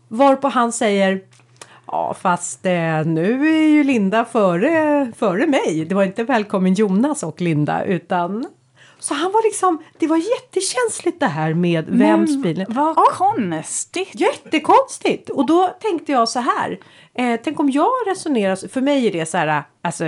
Varpå 0.08 0.48
han 0.48 0.72
säger 0.72 1.20
Ja 1.86 2.14
fast 2.20 2.66
eh, 2.66 3.04
nu 3.04 3.48
är 3.48 3.68
ju 3.68 3.84
Linda 3.84 4.24
före, 4.24 5.12
före 5.16 5.46
mig. 5.46 5.84
Det 5.88 5.94
var 5.94 6.04
inte 6.04 6.24
välkommen 6.24 6.74
Jonas 6.74 7.22
och 7.22 7.40
Linda 7.40 7.84
utan 7.84 8.46
så 9.00 9.14
han 9.14 9.32
var 9.32 9.42
liksom, 9.42 9.82
det 9.98 10.06
var 10.06 10.16
jättekänsligt 10.16 11.20
det 11.20 11.26
här 11.26 11.54
med 11.54 11.84
vems 11.88 12.36
bil. 12.42 12.64
Vad 12.68 12.96
Ja. 12.96 13.04
konstigt! 13.12 14.20
Jättekonstigt! 14.20 15.30
Och 15.30 15.46
då 15.46 15.76
tänkte 15.80 16.12
jag 16.12 16.28
så 16.28 16.40
här. 16.40 16.78
Eh, 17.18 17.40
tänk 17.44 17.60
om 17.60 17.70
jag 17.70 17.88
resonerar, 18.06 18.56
så- 18.56 18.68
för 18.68 18.80
mig 18.80 19.06
är 19.06 19.12
det 19.12 19.26
så 19.26 19.38
här, 19.38 19.62
alltså 19.82 20.04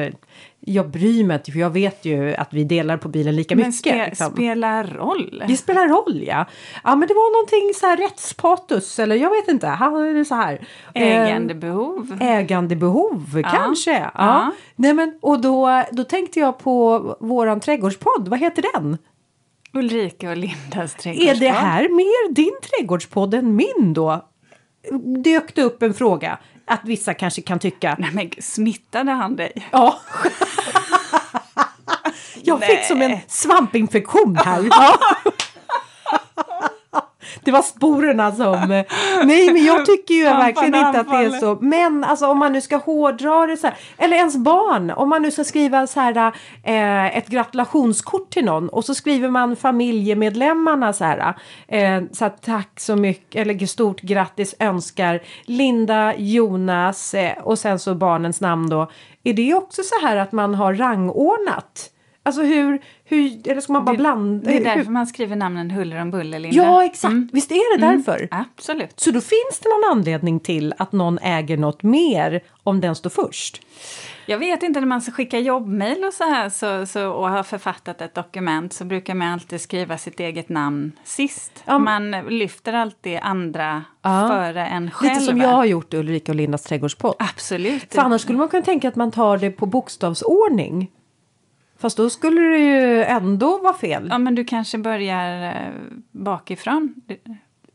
jag 0.60 0.90
bryr 0.90 1.24
mig 1.24 1.34
inte 1.36 1.52
för 1.52 1.58
jag 1.58 1.70
vet 1.70 2.04
ju 2.04 2.34
att 2.34 2.52
vi 2.52 2.64
delar 2.64 2.96
på 2.96 3.08
bilen 3.08 3.36
lika 3.36 3.54
Men 3.56 3.66
mycket. 3.66 3.74
spe, 3.78 4.06
liksom. 4.06 4.32
spelar 4.32 4.84
roll. 4.86 5.44
Det 5.48 5.56
spelar 5.56 5.88
roll 5.88 6.22
ja. 6.26 6.46
Ja 6.84 6.96
men 6.96 7.08
det 7.08 7.14
var 7.14 7.32
någonting 7.32 7.74
så 7.80 7.86
här 7.86 7.96
rättspatos 7.96 8.98
eller 8.98 9.16
jag 9.16 9.30
vet 9.30 9.48
inte. 9.48 9.66
Han 9.66 10.16
är 10.16 10.24
så 10.24 10.34
här. 10.34 10.60
eh, 10.94 11.02
Ägandebehov. 11.28 12.18
Ägandebehov 12.20 13.42
kanske. 13.50 13.98
Ja. 13.98 14.10
Ja. 14.14 14.50
Nej, 14.76 14.94
men, 14.94 15.18
och 15.22 15.40
då, 15.40 15.82
då 15.92 16.04
tänkte 16.04 16.40
jag 16.40 16.58
på 16.58 16.98
våran 17.20 17.60
trädgårdspodd. 17.60 18.28
Vad 18.28 18.38
heter 18.38 18.64
den? 18.74 18.98
Ulrika 19.74 20.30
och 20.30 20.36
Lindas 20.36 20.94
Är 20.94 20.98
trädgårdsbad. 21.02 21.40
det 21.40 21.48
här 21.48 21.82
mer 21.88 22.32
din 22.34 22.52
trädgårdspodd 22.62 23.34
än 23.34 23.56
min 23.56 23.92
då? 23.94 24.28
Dök 25.24 25.54
det 25.54 25.62
upp 25.62 25.82
en 25.82 25.94
fråga 25.94 26.38
att 26.66 26.80
vissa 26.84 27.14
kanske 27.14 27.42
kan 27.42 27.58
tycka. 27.58 27.96
Nej 27.98 28.10
men 28.12 28.30
smittade 28.38 29.10
han 29.10 29.36
dig? 29.36 29.68
Ja. 29.72 30.00
Jag 32.44 32.60
fick 32.60 32.78
Nej. 32.78 32.84
som 32.88 33.02
en 33.02 33.18
svampinfektion 33.28 34.36
här. 34.36 34.62
Ja. 34.70 34.98
Det 37.44 37.50
var 37.50 37.62
sporerna 37.62 38.32
som... 38.32 38.84
Nej, 39.24 39.52
men 39.52 39.64
jag 39.64 39.86
tycker 39.86 40.14
ju 40.14 40.24
verkligen 40.24 40.74
inte 40.74 41.00
att 41.00 41.10
det 41.10 41.16
är 41.16 41.30
så. 41.30 41.58
Men 41.60 42.04
alltså 42.04 42.26
om 42.26 42.38
man 42.38 42.52
nu 42.52 42.60
ska 42.60 42.76
hårdra 42.76 43.46
det 43.46 43.56
så 43.56 43.66
här. 43.66 43.76
Eller 43.98 44.16
ens 44.16 44.36
barn. 44.36 44.90
Om 44.90 45.08
man 45.08 45.22
nu 45.22 45.30
ska 45.30 45.44
skriva 45.44 45.86
så 45.86 46.00
här 46.00 46.32
eh, 46.62 47.16
ett 47.16 47.28
gratulationskort 47.28 48.30
till 48.30 48.44
någon. 48.44 48.68
Och 48.68 48.84
så 48.84 48.94
skriver 48.94 49.28
man 49.28 49.56
familjemedlemmarna 49.56 50.92
så 50.92 51.04
här. 51.04 51.34
Eh, 51.68 52.02
så 52.12 52.24
här 52.24 52.32
tack 52.40 52.80
så 52.80 52.96
mycket. 52.96 53.40
Eller 53.40 53.54
stort 53.66 54.00
grattis 54.00 54.54
önskar 54.58 55.20
Linda, 55.44 56.14
Jonas 56.16 57.14
eh, 57.14 57.38
och 57.38 57.58
sen 57.58 57.78
så 57.78 57.94
barnens 57.94 58.40
namn 58.40 58.68
då. 58.68 58.90
Är 59.24 59.34
det 59.34 59.54
också 59.54 59.82
så 59.82 60.06
här 60.06 60.16
att 60.16 60.32
man 60.32 60.54
har 60.54 60.74
rangordnat? 60.74 61.90
Alltså 62.24 62.42
hur, 62.42 62.82
hur 63.04 63.48
eller 63.48 63.60
ska 63.60 63.72
man 63.72 63.84
bara 63.84 63.96
blanda? 63.96 64.50
Det 64.50 64.56
är 64.56 64.58
hur- 64.58 64.64
därför 64.76 64.90
man 64.90 65.06
skriver 65.06 65.36
namnen 65.36 65.70
huller 65.70 66.00
om 66.02 66.10
buller, 66.10 66.38
Linda. 66.38 66.56
Ja, 66.56 66.84
exakt. 66.84 67.12
Mm. 67.12 67.28
Visst 67.32 67.50
är 67.52 67.78
det 67.78 67.86
därför? 67.86 68.28
Absolut. 68.30 69.00
Så 69.00 69.10
då 69.10 69.20
finns 69.20 69.60
det 69.62 69.68
någon 69.68 69.98
anledning 69.98 70.40
till 70.40 70.74
att 70.78 70.92
någon 70.92 71.18
äger 71.18 71.56
något 71.56 71.82
mer 71.82 72.40
om 72.62 72.80
den 72.80 72.94
står 72.94 73.10
först. 73.10 73.62
Jag 74.26 74.38
vet 74.38 74.62
inte, 74.62 74.80
när 74.80 74.86
man 74.86 75.00
ska 75.00 75.12
skicka 75.12 75.38
jobbmail 75.38 76.04
och 76.04 76.14
så 76.14 76.24
här 76.24 76.48
så, 76.48 76.86
så, 76.86 77.10
och 77.10 77.28
har 77.28 77.42
författat 77.42 78.00
ett 78.00 78.14
dokument 78.14 78.72
så 78.72 78.84
brukar 78.84 79.14
man 79.14 79.28
alltid 79.28 79.60
skriva 79.60 79.98
sitt 79.98 80.20
eget 80.20 80.48
namn 80.48 80.92
sist. 81.04 81.62
Ja, 81.66 81.78
Man 81.78 82.10
lyfter 82.10 82.72
alltid 82.72 83.18
andra 83.22 83.84
Ja. 84.02 84.28
före 84.28 84.66
en 84.66 84.90
själv. 84.90 85.12
Lite 85.12 85.24
som 85.24 85.38
jag 85.38 85.48
har 85.48 85.64
gjort 85.64 85.94
i 85.94 85.96
Ulrika 85.96 86.32
och 86.32 86.36
Lindas 86.36 86.62
trädgårdspodd. 86.62 87.14
Absolut. 87.18 87.94
För 87.94 88.02
annars 88.02 88.20
skulle 88.22 88.38
man 88.38 88.48
kunna 88.48 88.62
tänka 88.62 88.88
att 88.88 88.96
man 88.96 89.10
tar 89.10 89.38
det 89.38 89.50
på 89.50 89.66
bokstavsordning. 89.66 90.90
Fast 91.82 91.96
då 91.96 92.10
skulle 92.10 92.40
det 92.40 92.58
ju 92.58 93.02
ändå 93.02 93.58
vara 93.58 93.74
fel 93.74 94.06
Ja, 94.10 94.18
men 94.18 94.34
du 94.34 94.44
kanske 94.44 94.78
börjar 94.78 95.44
eh, 95.44 95.72
bakifrån 96.10 96.94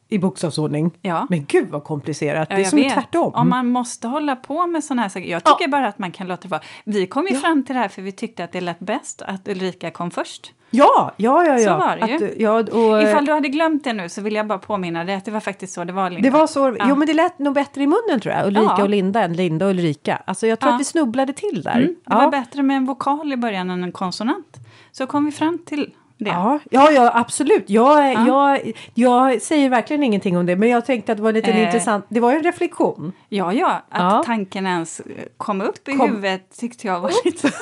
i 0.10 0.18
bokstavsordning. 0.20 0.91
Ja. 1.01 1.28
Men 1.30 1.45
gud 1.45 1.70
vad 1.70 1.84
komplicerat. 1.84 2.47
Ja, 2.51 2.55
det 2.55 2.62
är 2.62 2.66
som 2.66 2.80
vet. 2.80 2.93
tvärtom. 2.93 3.34
Om 3.34 3.49
man 3.49 3.68
måste 3.68 4.08
hålla 4.08 4.36
på 4.36 4.68
med 4.68 4.84
sådana 4.84 5.01
här 5.01 5.10
saker. 5.10 5.28
Jag 5.28 5.43
tycker 5.43 5.68
bara 5.68 5.88
att 5.88 5.99
man 5.99 6.12
kan 6.12 6.28
låta 6.28 6.41
det 6.41 6.47
vara. 6.47 6.62
Vi 6.86 7.08
kom 7.08 7.28
ju 7.28 7.34
Ja. 7.34 7.39
fram 7.39 7.64
till 7.66 7.76
det 7.76 7.82
här 7.82 7.88
för 7.88 8.01
vi 8.01 8.12
tyckte 8.12 8.43
att 8.43 8.51
det 8.51 8.62
lät 8.62 8.80
bäst 8.80 9.22
att 9.22 9.47
Ulrika 9.47 9.91
kom 9.91 10.12
först. 10.12 10.53
Ja, 10.70 11.12
ja, 11.18 11.45
ja. 11.45 11.60
ja. 11.60 11.68
Så 11.74 11.78
var 11.78 11.97
det 11.97 12.08
ju. 12.08 12.16
Att, 12.28 12.38
ja 12.39 12.51
och, 12.80 13.03
Ifall 13.03 13.26
du 13.26 13.32
hade 13.34 13.49
glömt 13.49 13.84
det 13.84 13.93
nu 13.93 14.10
så 14.10 14.22
vill 14.22 14.36
jag 14.36 14.47
bara 14.47 14.58
påminna 14.60 15.03
dig 15.03 15.16
att 15.16 15.26
det 15.26 15.32
var 15.32 15.39
faktiskt 15.39 15.74
så 15.74 15.84
det 15.84 15.93
var 15.93 16.10
Linda. 16.10 16.30
Det 16.30 16.38
var 16.38 16.47
så, 16.47 16.76
Ja. 16.80 16.86
jo 16.89 16.95
men 16.95 17.08
det 17.08 17.14
lät 17.14 17.39
nog 17.39 17.53
bättre 17.53 17.84
i 17.84 17.88
munnen 17.88 18.20
tror 18.22 18.34
jag, 18.36 18.47
Ulrika 18.47 18.74
Ja. 18.78 18.84
och 18.84 18.89
Linda 18.89 19.22
än 19.24 19.34
Linda 19.34 19.66
och 19.66 19.72
Ulrika. 19.72 20.22
Alltså 20.26 20.47
jag 20.47 20.60
tror 20.60 20.70
Ja. 20.72 20.76
att 20.76 20.82
vi 20.82 20.86
snubblade 20.86 21.34
till 21.34 21.62
där. 21.64 21.72
Mm, 21.76 21.88
det 21.88 21.95
ja. 22.03 22.16
var 22.16 22.32
bättre 22.32 22.64
med 22.64 22.78
en 22.78 22.86
vokal 22.86 23.34
i 23.34 23.38
början 23.38 23.70
än 23.70 23.84
en 23.84 23.91
konsonant. 23.91 24.58
Så 24.91 25.08
kom 25.08 25.26
vi 25.26 25.32
fram 25.32 25.58
till 25.66 25.93
det. 26.18 26.30
Ja, 26.30 26.59
ja, 26.72 26.91
ja 26.91 27.11
absolut. 27.13 27.70
Jag, 27.70 28.13
Ja. 28.13 28.26
jag, 28.28 28.72
jag 28.93 29.41
säger 29.41 29.70
verkligen 29.70 30.03
ingenting 30.03 30.38
om 30.38 30.45
det, 30.45 30.55
men 30.55 30.70
jag 30.70 30.86
tänkte 30.86 31.11
att 31.11 31.18
det 31.18 31.24
var 31.24 31.34
lite 31.34 31.51
Eh. 31.51 31.63
intressant. 31.65 32.05
Det 32.09 32.20
var 32.20 32.32
en 32.34 32.43
reflektion. 32.43 33.11
Ja, 33.30 33.53
ja, 33.53 33.82
att 33.89 34.01
Ja. 34.13 34.24
tanken 34.26 34.68
ens 34.68 35.01
kom 35.38 35.61
upp 35.61 35.88
i 35.89 35.93
Kom. 35.97 36.09
huvudet 36.09 36.57
tyckte 36.59 36.88
jag 36.88 36.99
var 36.99 37.11
lite... 37.26 37.51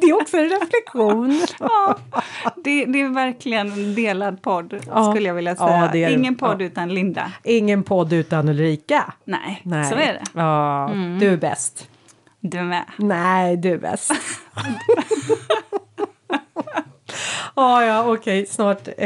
Det 0.00 0.06
är 0.06 0.14
också 0.22 0.36
en 0.36 0.48
reflektion. 0.48 1.40
ja, 1.60 1.96
det, 2.64 2.84
det 2.84 3.00
är 3.00 3.08
verkligen 3.14 3.72
en 3.72 3.94
delad 3.94 4.42
podd, 4.42 4.74
Ja. 4.86 5.10
skulle 5.12 5.26
jag 5.28 5.34
vilja 5.34 5.56
Ja, 5.58 5.66
säga. 5.66 5.90
det. 6.08 6.12
Ingen 6.12 6.34
podd 6.36 6.62
Ja. 6.62 6.66
utan 6.66 6.94
Linda. 6.94 7.32
Ingen 7.44 7.82
podd 7.82 8.12
utan 8.12 8.48
Ulrika. 8.48 9.12
Nej, 9.24 9.60
Nej. 9.64 9.84
så 9.84 9.94
är 9.94 10.12
det. 10.12 10.22
Ja, 10.34 10.90
du 11.20 11.32
är 11.32 11.36
bäst. 11.36 11.88
Du 12.40 12.62
med. 12.62 12.84
Nej, 12.96 13.56
du 13.56 13.72
är 13.72 13.78
bäst. 13.78 14.12
Ja, 17.56 17.84
ja, 17.84 18.12
okej, 18.12 18.46
snart. 18.46 18.88
Eh, 18.88 19.04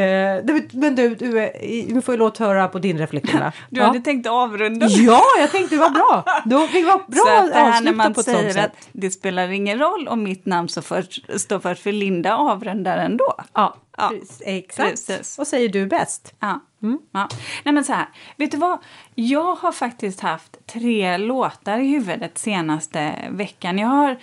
men 0.72 0.94
du, 0.94 1.14
du, 1.14 1.40
är- 1.40 1.94
du 1.94 2.02
får 2.02 2.14
ju 2.14 2.18
låt 2.18 2.38
höra 2.38 2.68
på 2.68 2.78
din 2.78 2.98
reflektion. 2.98 3.40
Du 3.70 3.80
ja. 3.80 3.86
hade 3.86 4.00
tänkt 4.00 4.26
avrunda. 4.26 4.86
ja, 4.88 5.22
jag 5.40 5.50
tänkte 5.50 5.74
det 5.74 5.80
var 5.80 5.90
bra. 5.90 6.24
Då 6.44 6.66
fick 6.66 6.86
vara 6.86 6.98
bra 7.06 7.22
så 7.26 7.44
att 7.44 7.52
det 7.52 7.58
här 7.58 7.80
när 7.80 7.92
man 7.92 8.14
säger 8.14 8.64
att 8.64 8.88
det 8.92 9.10
spelar 9.10 9.48
ingen 9.48 9.78
roll 9.78 10.08
om 10.08 10.22
mitt 10.22 10.46
namn 10.46 10.68
så 10.68 10.82
för, 10.82 11.06
står 11.38 11.58
först 11.58 11.82
för 11.82 11.92
Linda 11.92 12.36
avrundar 12.36 12.98
ändå. 12.98 13.34
Ja, 13.52 13.76
Ja, 13.96 14.08
precis, 14.08 14.42
exakt. 14.44 14.90
precis. 14.90 15.38
Vad 15.38 15.46
säger 15.46 15.68
du 15.68 15.86
bäst? 15.86 16.34
Ja. 16.40 16.60
Mm. 16.82 16.98
ja. 17.12 17.28
Nej 17.64 17.74
men 17.74 17.84
så 17.84 17.92
här, 17.92 18.06
vet 18.36 18.50
du 18.50 18.56
vad? 18.56 18.78
Jag 19.14 19.54
har 19.54 19.72
faktiskt 19.72 20.20
haft 20.20 20.66
tre 20.66 21.18
låtar 21.18 21.78
i 21.78 21.88
huvudet 21.88 22.38
senaste 22.38 23.14
veckan. 23.30 23.78
Jag 23.78 23.88
har, 23.88 24.16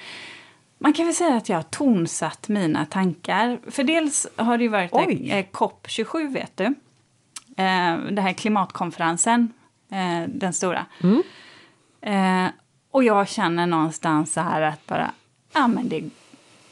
man 0.83 0.93
kan 0.93 1.05
väl 1.05 1.15
säga 1.15 1.35
att 1.35 1.49
jag 1.49 1.57
har 1.57 1.63
tonsatt 1.63 2.49
mina 2.49 2.85
tankar. 2.85 3.59
För 3.67 3.83
dels 3.83 4.27
har 4.35 4.57
det 4.57 4.63
ju 4.63 4.69
varit 4.69 4.93
Oj. 4.93 5.31
eh, 5.31 5.45
COP27 5.51 6.33
vet 6.33 6.57
du. 6.57 6.65
Eh, 7.57 7.97
det 8.11 8.21
här 8.21 8.33
klimatkonferensen, 8.33 9.53
eh, 9.91 10.29
den 10.29 10.53
stora. 10.53 10.85
Mm. 11.03 11.21
Och 12.91 13.03
jag 13.03 13.27
känner 13.27 13.65
någonstans 13.67 14.33
så 14.33 14.41
här 14.41 14.61
att 14.61 14.87
bara, 14.87 15.11
ja 15.53 15.67
men 15.67 15.89
det, 15.89 16.03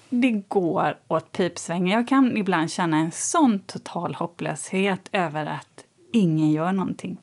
det 0.09 0.31
går 0.47 0.97
åt 1.07 1.31
pipsvängen. 1.31 1.87
Jag 1.87 2.07
kan 2.07 2.37
ibland 2.37 2.71
känna 2.71 2.97
en 2.97 3.11
sån 3.11 3.59
total 3.59 4.15
hopplöshet 4.15 5.09
över 5.11 5.45
att 5.45 5.83
ingen 6.13 6.51
gör 6.51 6.71
någonting. 6.71 7.17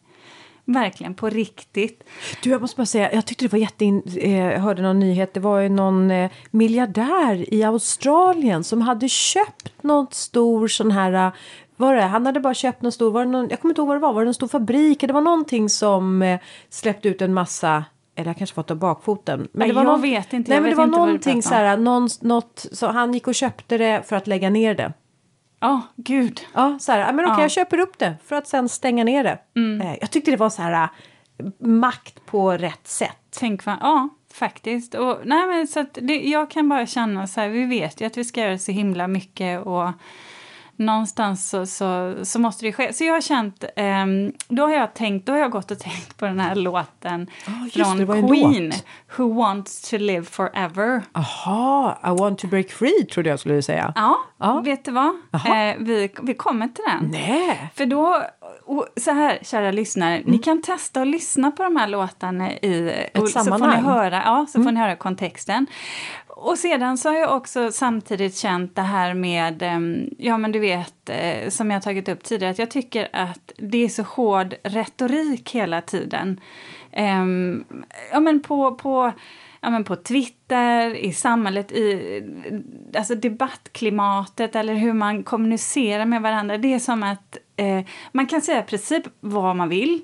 Verkligen, 0.68 1.14
på 1.14 1.28
riktigt. 1.28 2.04
Du, 2.42 2.50
jag 2.50 2.60
måste 2.60 2.76
bara 2.76 2.86
säga, 2.86 3.12
jag 3.12 3.26
tyckte 3.26 3.44
det 3.44 3.52
var 3.52 3.58
jättein... 3.58 4.02
Eh, 4.16 4.36
jag 4.36 4.60
hörde 4.60 4.82
någon 4.82 4.98
nyhet, 4.98 5.34
det 5.34 5.40
var 5.40 5.58
ju 5.60 5.68
någon 5.68 6.10
eh, 6.10 6.30
miljardär 6.50 7.54
i 7.54 7.62
Australien 7.64 8.64
som 8.64 8.80
hade 8.82 9.08
köpt 9.08 9.82
någon 9.82 10.06
stor 10.10 10.68
sån 10.68 10.90
här... 10.90 11.12
eh, 11.26 11.32
Var 11.76 11.94
det? 11.94 12.02
Han 12.02 12.26
hade 12.26 12.40
bara 12.40 12.54
köpt 12.54 12.82
någon 12.82 12.92
stor, 12.92 13.10
var 13.10 13.24
det 13.24 13.30
någon, 13.30 13.48
jag 13.50 13.60
kommer 13.60 13.72
inte 13.72 13.80
ihåg 13.80 13.88
vad 13.88 13.96
det 13.96 14.00
var, 14.00 14.12
var 14.12 14.24
det 14.24 14.30
en 14.30 14.34
stor 14.34 14.48
fabrik? 14.48 15.00
Det 15.00 15.12
var 15.12 15.20
någonting 15.20 15.68
som 15.68 16.38
släppte 16.70 17.08
ut 17.08 17.22
en 17.22 17.34
massa 17.34 17.84
eller 18.16 18.30
jag 18.30 18.38
kanske 18.38 18.54
fått 18.54 18.70
av 18.70 18.76
bakfoten. 18.76 19.48
Men 19.52 19.68
det 19.68 19.74
var 19.74 19.82
jag 19.82 19.90
någon, 19.90 20.02
vet 20.02 20.32
inte, 20.32 20.50
Nej, 20.50 20.60
men 20.60 20.70
det 20.70 20.76
var 20.76 20.86
någonting 20.86 21.42
så 21.42 21.54
här, 21.54 21.76
någon, 21.76 22.08
något, 22.20 22.66
så 22.72 22.86
han 22.86 23.14
gick 23.14 23.26
och 23.26 23.34
köpte 23.34 23.78
det 23.78 24.02
för 24.06 24.16
att 24.16 24.26
lägga 24.26 24.50
ner 24.50 24.74
det. 24.74 24.92
Ja, 25.66 25.80
gud. 25.96 26.40
Ja, 26.54 26.78
så 26.80 26.92
här, 26.92 27.12
men 27.12 27.24
okej, 27.24 27.34
Ja. 27.38 27.42
jag 27.42 27.50
köper 27.50 27.78
upp 27.78 27.98
det 27.98 28.14
för 28.24 28.36
att 28.36 28.46
sen 28.48 28.68
stänga 28.68 29.04
ner 29.04 29.24
det. 29.24 29.38
Eh, 29.84 29.96
Jag 30.00 30.10
tyckte 30.10 30.30
det 30.30 30.36
var 30.36 30.50
så 30.50 30.62
här 30.62 30.88
eh, 31.38 31.46
makt 31.68 32.26
på 32.26 32.52
rätt 32.52 32.88
sätt. 32.88 33.16
Tänk 33.38 33.64
vad, 33.66 33.76
ja, 33.80 34.08
faktiskt. 34.34 34.94
Och, 34.94 35.18
nej, 35.24 35.46
men, 35.46 35.66
så 35.66 35.86
det, 35.92 36.20
jag 36.28 36.50
kan 36.50 36.68
bara 36.68 36.86
känna 36.86 37.26
så 37.26 37.40
här, 37.40 37.48
vi 37.48 37.64
vet 37.64 38.00
ju 38.00 38.04
att 38.06 38.16
vi 38.16 38.24
ska 38.24 38.40
göra 38.40 38.58
så 38.58 38.72
himla 38.72 39.08
mycket 39.08 39.66
och 39.66 39.90
någonstans 40.78 41.50
så, 41.50 41.66
så, 41.66 42.14
så 42.22 42.38
måste 42.38 42.66
det 42.66 42.72
ske. 42.72 42.92
Så 42.92 43.04
jag 43.04 43.14
har 43.14 43.20
känt, 43.20 43.64
ehm, 43.76 44.32
då 44.48 44.62
har 44.62 44.70
jag 44.70 44.94
tänkt, 44.94 45.26
då 45.26 45.32
har 45.32 45.38
jag 45.38 45.50
gått 45.50 45.70
och 45.70 45.78
tänkt 45.78 46.16
på 46.16 46.26
den 46.26 46.40
här 46.40 46.54
låten 46.54 47.26
det, 47.74 47.82
det 47.98 48.04
var 48.04 48.14
från 48.14 48.24
en 48.24 48.28
Queen, 48.28 48.72
Who 49.16 49.34
wants 49.34 49.90
to 49.90 49.96
live 49.96 50.24
forever. 50.24 51.02
Aha, 51.12 51.98
I 52.04 52.08
want 52.20 52.38
to 52.38 52.46
break 52.46 52.70
free 52.70 53.06
trodde 53.12 53.30
jag 53.30 53.40
skulle 53.40 53.62
säga. 53.62 53.92
Ja, 53.96 54.16
Ja. 54.38 54.60
vet 54.60 54.84
du 54.84 54.90
vad? 54.90 55.06
Eh, 55.32 55.74
vi, 55.78 56.10
vi 56.22 56.34
kommer 56.34 56.68
till 56.68 56.84
den. 56.86 57.10
Nej. 57.10 57.70
För 57.74 57.86
då, 57.86 58.22
och 58.64 58.86
så 58.96 59.10
här, 59.10 59.38
kära 59.42 59.70
lyssnare, 59.70 60.22
ni 60.24 60.38
kan 60.38 60.62
testa 60.62 61.02
att 61.02 61.08
lyssna 61.08 61.50
på 61.50 61.62
de 61.62 61.76
här 61.76 61.88
låtarna 61.88 62.52
i... 62.52 63.06
och 63.14 63.28
Så 63.28 63.38
får 63.38 63.44
ni 63.44 63.50
sammanhang. 63.50 63.84
höra, 63.84 64.22
ja, 64.24 64.46
så 64.48 64.62
får 64.62 64.72
ni 64.72 64.80
höra 64.80 64.96
kontexten. 64.96 65.66
Och 66.28 66.58
sedan 66.58 66.98
så 66.98 67.08
har 67.08 67.16
jag 67.16 67.36
också 67.36 67.72
samtidigt 67.72 68.36
känt 68.36 68.76
det 68.76 68.82
här 68.82 69.14
med, 69.14 69.62
em, 69.62 70.08
ja 70.18 70.38
men 70.38 70.52
du 70.52 70.58
vet, 70.58 71.08
eh, 71.08 71.48
som 71.48 71.70
jag 71.70 71.82
tagit 71.82 72.08
upp 72.08 72.24
tidigare, 72.24 72.50
att 72.50 72.58
jag 72.58 72.70
tycker 72.70 73.08
att 73.12 73.52
det 73.58 73.84
är 73.84 73.88
så 73.88 74.02
hård 74.02 74.54
retorik 74.62 75.54
hela 75.54 75.80
tiden. 75.80 76.40
Em, 76.92 77.64
ja 78.12 78.20
men 78.20 78.42
på, 78.42 78.74
på, 78.74 79.12
ja 79.60 79.70
men 79.70 79.84
på 79.84 79.96
Twitter, 79.96 80.94
i 80.94 81.12
samhället, 81.12 81.72
i 81.72 82.22
alltså 82.96 83.14
debattklimatet 83.14 84.56
eller 84.56 84.74
hur 84.74 84.92
man 84.92 85.22
kommunicerar 85.22 86.04
med 86.04 86.22
varandra. 86.22 86.58
Det 86.58 86.74
är 86.74 86.78
som 86.78 87.02
att 87.02 87.38
eh, 87.56 87.84
man 88.12 88.26
kan 88.26 88.42
säga 88.42 88.60
i 88.60 88.62
princip 88.62 89.02
vad 89.20 89.56
man 89.56 89.68
vill. 89.68 90.00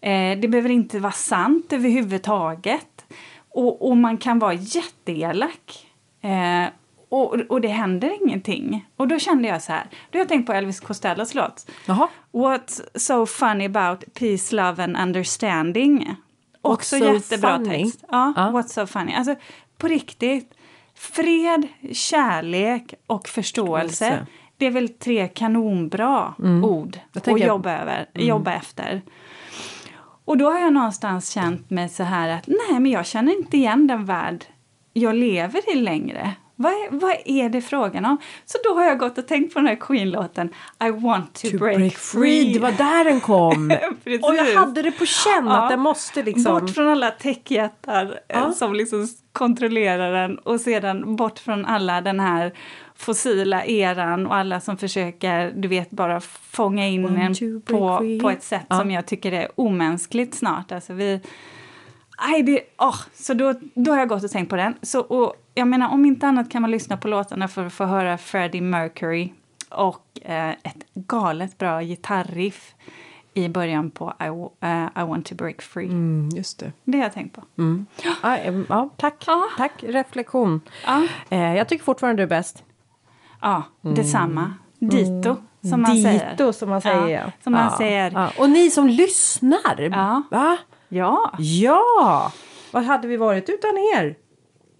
Eh, 0.00 0.38
det 0.38 0.48
behöver 0.48 0.70
inte 0.70 0.98
vara 0.98 1.12
sant 1.12 1.72
överhuvudtaget. 1.72 3.04
Och, 3.50 3.88
och 3.88 3.96
man 3.96 4.18
kan 4.18 4.38
vara 4.38 4.54
jätteelak. 4.54 5.86
Eh, 6.20 6.72
och, 7.08 7.34
och 7.34 7.60
det 7.60 7.68
händer 7.68 8.22
ingenting. 8.22 8.86
Och 8.96 9.08
då 9.08 9.18
kände 9.18 9.48
jag 9.48 9.62
så 9.62 9.72
här, 9.72 9.86
då 10.10 10.18
har 10.18 10.20
jag 10.20 10.28
tänkt 10.28 10.46
på 10.46 10.52
Elvis 10.52 10.80
Costellos 10.80 11.34
låt. 11.34 11.70
Jaha. 11.86 12.08
What's 12.32 12.98
so 12.98 13.26
funny 13.26 13.64
about 13.64 14.14
peace, 14.14 14.56
love 14.56 14.84
and 14.84 14.96
understanding? 14.96 16.16
Också 16.62 16.98
so 16.98 17.14
jättebra 17.14 17.56
funny? 17.56 17.84
text. 17.84 18.04
Ja, 18.10 18.32
Ja. 18.36 18.50
What's 18.50 18.68
so 18.68 18.86
funny? 18.86 19.12
Alltså, 19.12 19.34
på 19.78 19.88
riktigt. 19.88 20.54
Fred, 20.94 21.68
kärlek 21.92 22.94
och 23.06 23.28
förståelse. 23.28 24.26
Det 24.60 24.66
är 24.66 24.70
väl 24.70 24.88
tre 24.88 25.28
kanonbra 25.28 26.34
ord 26.64 26.98
Jag 27.12 27.34
att 27.34 27.40
jobba, 27.40 27.72
över, 27.80 28.06
jobba 28.14 28.52
efter. 28.52 29.02
Och 30.24 30.38
då 30.38 30.50
har 30.50 30.58
jag 30.60 30.72
någonstans 30.72 31.30
känt 31.30 31.70
mig 31.70 31.88
så 31.88 32.02
här 32.02 32.28
att 32.28 32.46
nej, 32.46 32.80
men 32.80 32.86
jag 32.90 33.06
känner 33.06 33.32
inte 33.38 33.56
igen 33.56 33.86
den 33.86 34.04
värld 34.04 34.44
jag 34.92 35.14
lever 35.14 35.72
i 35.72 35.74
längre. 35.74 36.32
Vad 36.56 36.72
är, 36.72 36.88
vad 36.90 37.16
är 37.24 37.48
det 37.48 37.60
frågan 37.62 38.04
om? 38.04 38.16
Så 38.44 38.58
då 38.64 38.74
har 38.74 38.84
jag 38.84 38.98
gått 38.98 39.18
och 39.18 39.28
tänkt 39.28 39.54
på 39.54 39.58
den 39.58 39.68
här 39.68 39.76
Queen-låten 39.76 40.54
I 40.84 40.90
want 40.90 41.34
to, 41.34 41.48
To 41.50 41.58
break, 41.58 41.92
free. 41.94 42.52
Det 42.52 42.58
var 42.60 42.72
där 42.72 43.04
den 43.04 43.20
kom. 43.20 43.70
Och 44.22 44.34
jag 44.34 44.54
hade 44.54 44.82
det 44.82 44.92
på 44.92 45.06
känn 45.06 45.46
Ja. 45.46 45.62
att 45.62 45.70
den 45.70 45.80
måste 45.80 46.22
liksom... 46.22 46.60
Bort 46.60 46.70
från 46.70 46.88
alla 46.88 47.10
techjättar 47.10 48.04
eh, 48.04 48.38
Ja. 48.38 48.52
som 48.52 48.74
liksom 48.74 49.08
kontrollerar 49.32 50.12
den 50.12 50.38
och 50.38 50.60
sedan 50.60 51.16
bort 51.16 51.38
från 51.38 51.64
alla 51.66 52.00
den 52.00 52.20
här 52.20 52.52
fossila 53.00 53.64
eran 53.64 54.26
och 54.26 54.34
alla 54.34 54.60
som 54.60 54.76
försöker, 54.76 55.52
du 55.56 55.68
vet, 55.68 55.90
bara 55.90 56.20
fånga 56.50 56.86
in 56.88 57.02
Want 57.02 57.18
en 57.18 57.32
break 57.60 57.64
på, 57.64 57.98
free. 57.98 58.20
på 58.20 58.30
ett 58.30 58.42
sätt 58.42 58.66
Ja. 58.68 58.78
som 58.78 58.90
jag 58.90 59.06
tycker 59.06 59.32
är 59.32 59.48
omänskligt 59.54 60.34
snart. 60.34 60.72
Alltså 60.72 60.92
vi... 60.92 61.20
Aj, 62.22 62.42
det, 62.42 62.60
åh, 62.78 62.96
så 63.14 63.34
då, 63.34 63.54
då 63.74 63.90
har 63.92 63.98
jag 63.98 64.08
gått 64.08 64.24
och 64.24 64.30
tänkt 64.30 64.48
på 64.50 64.56
den. 64.56 64.74
Så, 64.82 65.00
och, 65.00 65.34
jag 65.54 65.68
menar, 65.68 65.88
om 65.92 66.04
inte 66.04 66.26
annat 66.26 66.50
kan 66.50 66.62
man 66.62 66.70
lyssna 66.70 66.96
på 66.96 67.08
låtarna 67.08 67.48
för 67.48 67.66
att 67.66 67.72
få 67.72 67.84
höra 67.84 68.18
Freddie 68.18 68.60
Mercury 68.60 69.32
och 69.68 70.06
eh, 70.22 70.50
ett 70.50 70.84
galet 70.94 71.58
bra 71.58 71.82
gitarriff 71.82 72.74
i 73.34 73.48
början 73.48 73.90
på 73.90 74.12
I, 74.20 74.24
eh, 74.66 74.84
I 75.02 75.06
want 75.08 75.26
to 75.26 75.34
break 75.34 75.62
free. 75.62 75.86
Mm, 75.86 76.28
just 76.36 76.58
det. 76.58 76.72
Det 76.84 76.98
har 76.98 77.04
jag 77.04 77.12
tänkt 77.12 77.36
på. 77.36 77.42
Ja, 78.22 78.36
em, 78.36 78.66
ja, 78.68 78.88
tack. 78.96 79.24
Ja. 79.26 79.48
Tack, 79.56 79.72
reflektion. 79.82 80.60
Ja, 80.86 81.06
Eh, 81.30 81.56
jag 81.56 81.68
tycker 81.68 81.84
fortfarande 81.84 82.20
du 82.20 82.22
är 82.22 82.28
bäst. 82.38 82.64
Ja 83.42 83.62
detsamma. 83.80 84.52
Dito, 84.78 85.36
som 85.70 85.82
man 85.82 85.96
säger. 86.02 86.30
Dito, 86.30 86.52
som 86.52 86.68
man 86.70 86.80
säger. 86.80 87.08
Ja, 87.08 87.32
som 87.44 87.52
man 87.52 87.64
ja. 87.72 87.78
säger. 87.78 88.10
Ja. 88.14 88.30
Och 88.38 88.50
ni 88.50 88.70
som 88.70 88.86
lyssnar. 88.86 89.80
Ja. 89.92 90.22
Va? 90.30 90.56
Ja, 90.88 91.32
Ja! 91.38 92.32
Vad 92.72 92.84
hade 92.84 93.08
vi 93.08 93.16
varit 93.16 93.48
utan 93.48 93.70
er? 93.96 94.14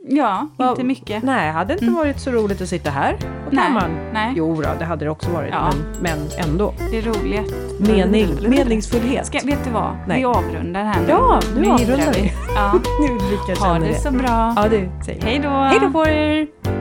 Ja, 0.09 0.47
Vad- 0.57 0.71
inte 0.71 0.85
mycket. 0.85 1.23
Nej, 1.23 1.51
hade 1.53 1.73
inte 1.73 1.91
varit 1.91 2.21
så 2.21 2.31
roligt 2.31 2.61
att 2.61 2.69
sitta 2.69 2.91
här 2.91 3.13
på 3.15 3.51
Nej, 3.57 3.65
kammaren. 3.65 4.11
nej. 4.13 4.33
Jo, 4.37 4.55
då, 4.55 4.69
det 4.79 4.85
hade 4.85 5.05
det 5.05 5.11
också 5.11 5.31
varit, 5.31 5.51
Ja. 5.53 5.71
men, 6.03 6.19
men 6.19 6.49
ändå. 6.51 6.75
Det 6.91 6.99
är 6.99 7.03
roligt. 7.03 7.55
Mening, 7.81 8.51
meningsfullhet. 8.51 9.27
Ska, 9.27 9.39
vet 9.45 9.65
du 9.65 9.71
vad? 9.71 9.97
Nej. 10.09 10.19
Vi 10.19 10.25
avrundar 10.25 10.85
här 10.85 11.01
nu. 11.01 11.09
Ja, 11.09 11.41
nu 11.55 11.61
hyddrar 11.61 11.75
avrundar 11.75 12.13
vi. 12.13 12.33
Ja. 12.55 12.73
Nu 13.01 13.15
Ulrika 13.15 13.65
Ha 13.67 13.79
det 13.79 13.95
så 13.95 14.11
bra. 14.11 14.53
Ja, 14.57 14.69
säger 15.05 15.21
vi. 15.21 15.27
Hej 15.27 15.39
då! 15.39 15.49
Hej 15.49 15.79
då 15.83 15.91
på 15.91 16.07
er! 16.07 16.80